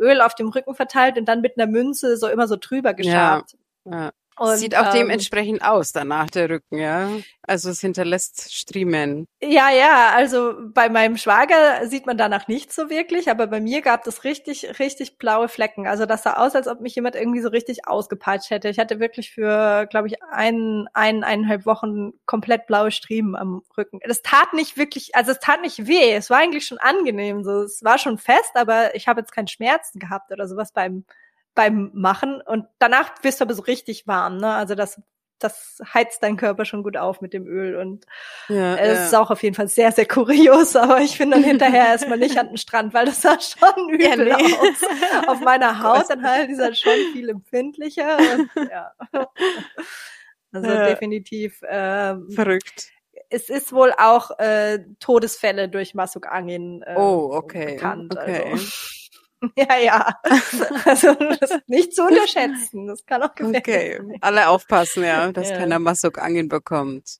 Öl 0.00 0.20
auf 0.20 0.34
dem 0.34 0.48
Rücken 0.48 0.74
verteilt 0.74 1.18
und 1.18 1.26
dann 1.26 1.40
mit 1.40 1.58
einer 1.58 1.70
Münze 1.70 2.16
so 2.16 2.28
immer 2.28 2.48
so 2.48 2.56
drüber 2.56 2.94
geschabt. 2.94 3.56
Ja. 3.84 3.92
Ja. 3.92 4.10
Und, 4.40 4.56
Sieht 4.56 4.74
auch 4.74 4.86
ähm, 4.86 5.00
dementsprechend 5.00 5.62
aus 5.62 5.92
danach 5.92 6.30
der 6.30 6.48
Rücken, 6.48 6.78
ja. 6.78 7.10
Also 7.42 7.68
es 7.68 7.82
hinterlässt 7.82 8.54
Striemen. 8.54 9.26
Ja, 9.42 9.68
ja, 9.68 10.12
also 10.14 10.54
bei 10.72 10.88
meinem 10.88 11.18
Schwager 11.18 11.86
sieht 11.86 12.06
man 12.06 12.16
danach 12.16 12.48
nicht 12.48 12.72
so 12.72 12.88
wirklich, 12.88 13.30
aber 13.30 13.48
bei 13.48 13.60
mir 13.60 13.82
gab 13.82 14.06
es 14.06 14.24
richtig, 14.24 14.78
richtig 14.78 15.18
blaue 15.18 15.48
Flecken. 15.48 15.86
Also 15.86 16.06
das 16.06 16.22
sah 16.22 16.38
aus, 16.38 16.54
als 16.54 16.68
ob 16.68 16.80
mich 16.80 16.94
jemand 16.94 17.16
irgendwie 17.16 17.42
so 17.42 17.50
richtig 17.50 17.86
ausgepeitscht 17.86 18.48
hätte. 18.48 18.70
Ich 18.70 18.78
hatte 18.78 18.98
wirklich 18.98 19.30
für, 19.30 19.86
glaube 19.90 20.08
ich, 20.08 20.22
ein, 20.32 20.88
ein, 20.94 21.22
eineinhalb 21.22 21.66
Wochen 21.66 22.12
komplett 22.24 22.66
blaue 22.66 22.92
Striemen 22.92 23.36
am 23.36 23.60
Rücken. 23.76 24.00
Das 24.06 24.22
tat 24.22 24.54
nicht 24.54 24.78
wirklich, 24.78 25.14
also 25.14 25.32
es 25.32 25.40
tat 25.40 25.60
nicht 25.60 25.86
weh. 25.86 26.14
Es 26.14 26.30
war 26.30 26.38
eigentlich 26.38 26.64
schon 26.64 26.78
angenehm. 26.78 27.44
So, 27.44 27.64
es 27.64 27.84
war 27.84 27.98
schon 27.98 28.16
fest, 28.16 28.52
aber 28.54 28.94
ich 28.94 29.06
habe 29.06 29.20
jetzt 29.20 29.32
keinen 29.32 29.48
Schmerzen 29.48 29.98
gehabt 29.98 30.32
oder 30.32 30.48
sowas 30.48 30.72
beim 30.72 31.04
beim 31.60 31.90
Machen 31.92 32.40
und 32.40 32.64
danach 32.78 33.22
wirst 33.22 33.40
du 33.40 33.44
aber 33.44 33.52
so 33.52 33.60
richtig 33.60 34.06
warm, 34.06 34.38
ne? 34.38 34.54
Also 34.54 34.74
das 34.74 34.98
das 35.38 35.78
heizt 35.92 36.22
deinen 36.22 36.38
Körper 36.38 36.64
schon 36.64 36.82
gut 36.82 36.96
auf 36.96 37.20
mit 37.20 37.34
dem 37.34 37.46
Öl 37.46 37.76
und 37.76 38.06
ja, 38.48 38.76
es 38.76 38.98
ja. 38.98 39.04
ist 39.04 39.14
auch 39.14 39.30
auf 39.30 39.42
jeden 39.42 39.54
Fall 39.54 39.68
sehr, 39.68 39.92
sehr 39.92 40.06
kurios, 40.06 40.74
aber 40.84 41.00
ich 41.00 41.18
finde 41.18 41.36
dann 41.36 41.44
hinterher 41.44 41.86
erstmal 41.88 42.18
nicht 42.18 42.38
an 42.38 42.48
den 42.48 42.56
Strand, 42.56 42.94
weil 42.94 43.06
das 43.06 43.20
sah 43.20 43.38
schon 43.38 43.90
übel 43.90 44.26
ja, 44.28 44.38
nee. 44.38 44.54
aus. 44.54 45.26
Auf 45.26 45.40
meiner 45.40 45.82
Haut 45.82 46.08
dann 46.08 46.22
halt, 46.22 46.48
die 46.48 46.54
ist 46.54 46.80
schon 46.80 46.92
viel 47.12 47.28
empfindlicher 47.28 48.16
und, 48.16 48.50
ja. 48.70 48.92
Also 50.52 50.68
definitiv 50.68 51.60
ähm, 51.68 52.30
verrückt. 52.30 52.90
Es 53.28 53.50
ist 53.50 53.72
wohl 53.72 53.92
auch 53.96 54.38
äh, 54.38 54.80
Todesfälle 54.98 55.68
durch 55.68 55.94
Masuk 55.94 56.26
Angin 56.26 56.82
äh, 56.82 56.96
oh, 56.96 57.30
okay. 57.32 57.74
bekannt. 57.74 58.16
Okay. 58.16 58.50
Also. 58.52 59.00
Ja, 59.56 59.76
ja. 59.78 60.20
Also 60.84 61.14
das 61.14 61.50
ist 61.50 61.68
nicht 61.68 61.94
zu 61.94 62.04
unterschätzen. 62.04 62.86
Das 62.86 63.04
kann 63.06 63.22
auch 63.22 63.34
gefährlich 63.34 63.60
okay. 63.60 63.96
sein. 63.98 64.18
Alle 64.20 64.48
aufpassen, 64.48 65.04
ja, 65.04 65.32
dass 65.32 65.50
ja. 65.50 65.56
keiner 65.58 65.78
Masuk-Angin 65.78 66.48
bekommt. 66.48 67.18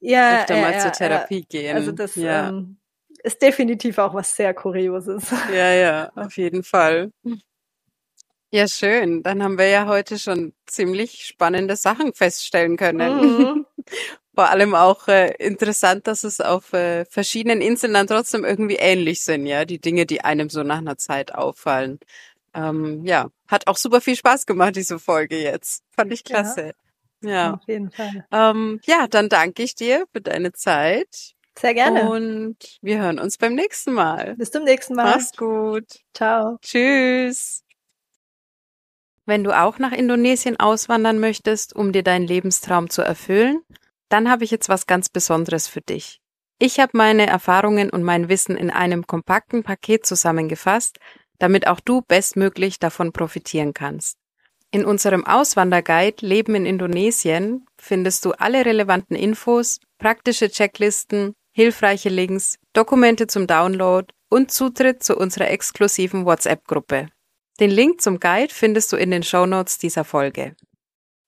Ja, 0.00 0.40
Öfter 0.40 0.56
ja, 0.56 0.62
mal 0.62 0.72
ja, 0.72 0.80
zur 0.80 0.92
Therapie 0.92 1.42
gehen. 1.42 1.76
Also 1.76 1.92
das 1.92 2.16
ähm, 2.16 2.78
ist 3.22 3.40
definitiv 3.42 3.98
auch 3.98 4.14
was 4.14 4.34
sehr 4.34 4.54
Kurioses. 4.54 5.30
Ja, 5.52 5.72
ja, 5.72 6.12
auf 6.16 6.36
jeden 6.36 6.62
Fall. 6.62 7.12
Ja, 8.50 8.66
schön. 8.66 9.22
Dann 9.22 9.42
haben 9.42 9.58
wir 9.58 9.68
ja 9.68 9.86
heute 9.86 10.18
schon 10.18 10.54
ziemlich 10.66 11.24
spannende 11.24 11.76
Sachen 11.76 12.14
feststellen 12.14 12.76
können. 12.76 13.38
Mhm. 13.38 13.66
Vor 14.34 14.48
allem 14.48 14.74
auch 14.74 15.08
äh, 15.08 15.34
interessant, 15.38 16.06
dass 16.06 16.22
es 16.24 16.40
auf 16.40 16.72
äh, 16.72 17.04
verschiedenen 17.04 17.60
Inseln 17.60 17.94
dann 17.94 18.06
trotzdem 18.06 18.44
irgendwie 18.44 18.76
ähnlich 18.76 19.22
sind, 19.22 19.46
ja, 19.46 19.64
die 19.64 19.80
Dinge, 19.80 20.06
die 20.06 20.22
einem 20.22 20.48
so 20.50 20.62
nach 20.62 20.78
einer 20.78 20.96
Zeit 20.96 21.34
auffallen. 21.34 21.98
Ähm, 22.54 23.04
ja, 23.04 23.28
hat 23.48 23.66
auch 23.66 23.76
super 23.76 24.00
viel 24.00 24.16
Spaß 24.16 24.46
gemacht, 24.46 24.76
diese 24.76 24.98
Folge 24.98 25.40
jetzt. 25.40 25.82
Fand 25.90 26.12
ich 26.12 26.24
klasse. 26.24 26.72
Ja, 27.22 27.30
ja. 27.30 27.54
auf 27.54 27.60
jeden 27.66 27.90
Fall. 27.90 28.26
Ähm, 28.30 28.80
ja, 28.84 29.06
dann 29.08 29.28
danke 29.28 29.62
ich 29.62 29.74
dir 29.74 30.06
für 30.12 30.20
deine 30.20 30.52
Zeit. 30.52 31.34
Sehr 31.58 31.74
gerne. 31.74 32.08
Und 32.08 32.56
wir 32.80 33.00
hören 33.00 33.18
uns 33.18 33.36
beim 33.36 33.54
nächsten 33.54 33.92
Mal. 33.92 34.36
Bis 34.36 34.50
zum 34.50 34.64
nächsten 34.64 34.94
Mal. 34.94 35.16
Mach's 35.16 35.36
gut. 35.36 35.86
Ciao. 36.14 36.58
Tschüss. 36.62 37.64
Wenn 39.26 39.44
du 39.44 39.56
auch 39.56 39.78
nach 39.78 39.92
Indonesien 39.92 40.58
auswandern 40.58 41.18
möchtest, 41.18 41.76
um 41.76 41.92
dir 41.92 42.02
deinen 42.02 42.26
Lebenstraum 42.26 42.88
zu 42.88 43.02
erfüllen, 43.02 43.60
dann 44.10 44.30
habe 44.30 44.44
ich 44.44 44.50
jetzt 44.50 44.68
was 44.68 44.86
ganz 44.86 45.08
Besonderes 45.08 45.66
für 45.66 45.80
dich. 45.80 46.20
Ich 46.58 46.78
habe 46.78 46.92
meine 46.94 47.26
Erfahrungen 47.26 47.88
und 47.88 48.02
mein 48.02 48.28
Wissen 48.28 48.54
in 48.54 48.70
einem 48.70 49.06
kompakten 49.06 49.62
Paket 49.62 50.04
zusammengefasst, 50.04 50.98
damit 51.38 51.66
auch 51.66 51.80
du 51.80 52.02
bestmöglich 52.02 52.78
davon 52.78 53.12
profitieren 53.12 53.72
kannst. 53.72 54.18
In 54.70 54.84
unserem 54.84 55.26
Auswanderguide 55.26 56.24
Leben 56.24 56.54
in 56.54 56.66
Indonesien 56.66 57.66
findest 57.80 58.24
du 58.24 58.32
alle 58.32 58.66
relevanten 58.66 59.16
Infos, 59.16 59.80
praktische 59.98 60.50
Checklisten, 60.50 61.34
hilfreiche 61.52 62.08
Links, 62.08 62.58
Dokumente 62.72 63.26
zum 63.26 63.46
Download 63.46 64.06
und 64.28 64.52
Zutritt 64.52 65.02
zu 65.02 65.16
unserer 65.16 65.50
exklusiven 65.50 66.24
WhatsApp-Gruppe. 66.24 67.08
Den 67.58 67.70
Link 67.70 68.00
zum 68.00 68.20
Guide 68.20 68.54
findest 68.54 68.92
du 68.92 68.96
in 68.96 69.10
den 69.10 69.22
Show 69.22 69.44
Notes 69.44 69.78
dieser 69.78 70.04
Folge. 70.04 70.54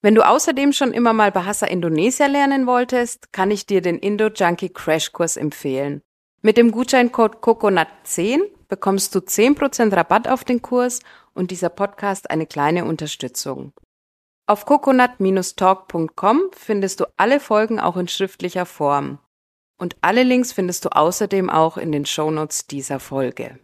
Wenn 0.04 0.16
du 0.16 0.26
außerdem 0.26 0.72
schon 0.72 0.92
immer 0.92 1.12
mal 1.12 1.30
Bahasa 1.30 1.66
Indonesia 1.66 2.26
lernen 2.26 2.66
wolltest, 2.66 3.32
kann 3.32 3.52
ich 3.52 3.66
dir 3.66 3.80
den 3.80 4.00
Indo 4.00 4.26
Junkie 4.26 4.68
Crashkurs 4.68 5.36
empfehlen. 5.36 6.02
Mit 6.42 6.56
dem 6.56 6.72
Gutscheincode 6.72 7.36
COCONUT10 7.36 8.40
bekommst 8.66 9.14
du 9.14 9.20
10% 9.20 9.94
Rabatt 9.94 10.26
auf 10.26 10.42
den 10.42 10.60
Kurs 10.60 11.00
und 11.34 11.52
dieser 11.52 11.68
Podcast 11.68 12.30
eine 12.30 12.46
kleine 12.46 12.84
Unterstützung. 12.84 13.72
Auf 14.48 14.66
coconut-talk.com 14.66 16.50
findest 16.52 16.98
du 16.98 17.04
alle 17.16 17.38
Folgen 17.38 17.78
auch 17.78 17.96
in 17.96 18.08
schriftlicher 18.08 18.66
Form. 18.66 19.20
Und 19.78 19.96
alle 20.00 20.24
Links 20.24 20.52
findest 20.52 20.84
du 20.84 20.88
außerdem 20.88 21.48
auch 21.48 21.76
in 21.76 21.92
den 21.92 22.06
Shownotes 22.06 22.66
dieser 22.66 22.98
Folge. 22.98 23.60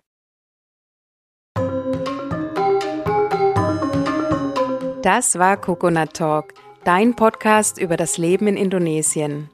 Das 5.03 5.39
war 5.39 5.57
Coconut 5.57 6.15
Talk, 6.15 6.55
dein 6.83 7.15
Podcast 7.15 7.79
über 7.79 7.97
das 7.97 8.19
Leben 8.19 8.49
in 8.49 8.57
Indonesien. 8.57 9.49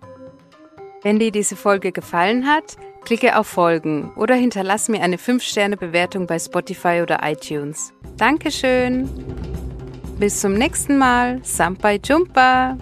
Wenn 1.03 1.19
dir 1.19 1.31
diese 1.31 1.55
Folge 1.55 1.93
gefallen 1.93 2.47
hat, 2.47 2.79
klicke 3.05 3.39
auf 3.39 3.47
Folgen 3.47 4.11
oder 4.17 4.35
hinterlass 4.35 4.89
mir 4.89 5.03
eine 5.03 5.17
5-Sterne-Bewertung 5.17 6.27
bei 6.27 6.39
Spotify 6.39 7.01
oder 7.03 7.21
iTunes. 7.23 7.93
Dankeschön. 8.17 9.07
Bis 10.19 10.41
zum 10.41 10.55
nächsten 10.55 10.97
Mal. 10.97 11.41
Sampai 11.43 12.01
Jumpa. 12.03 12.79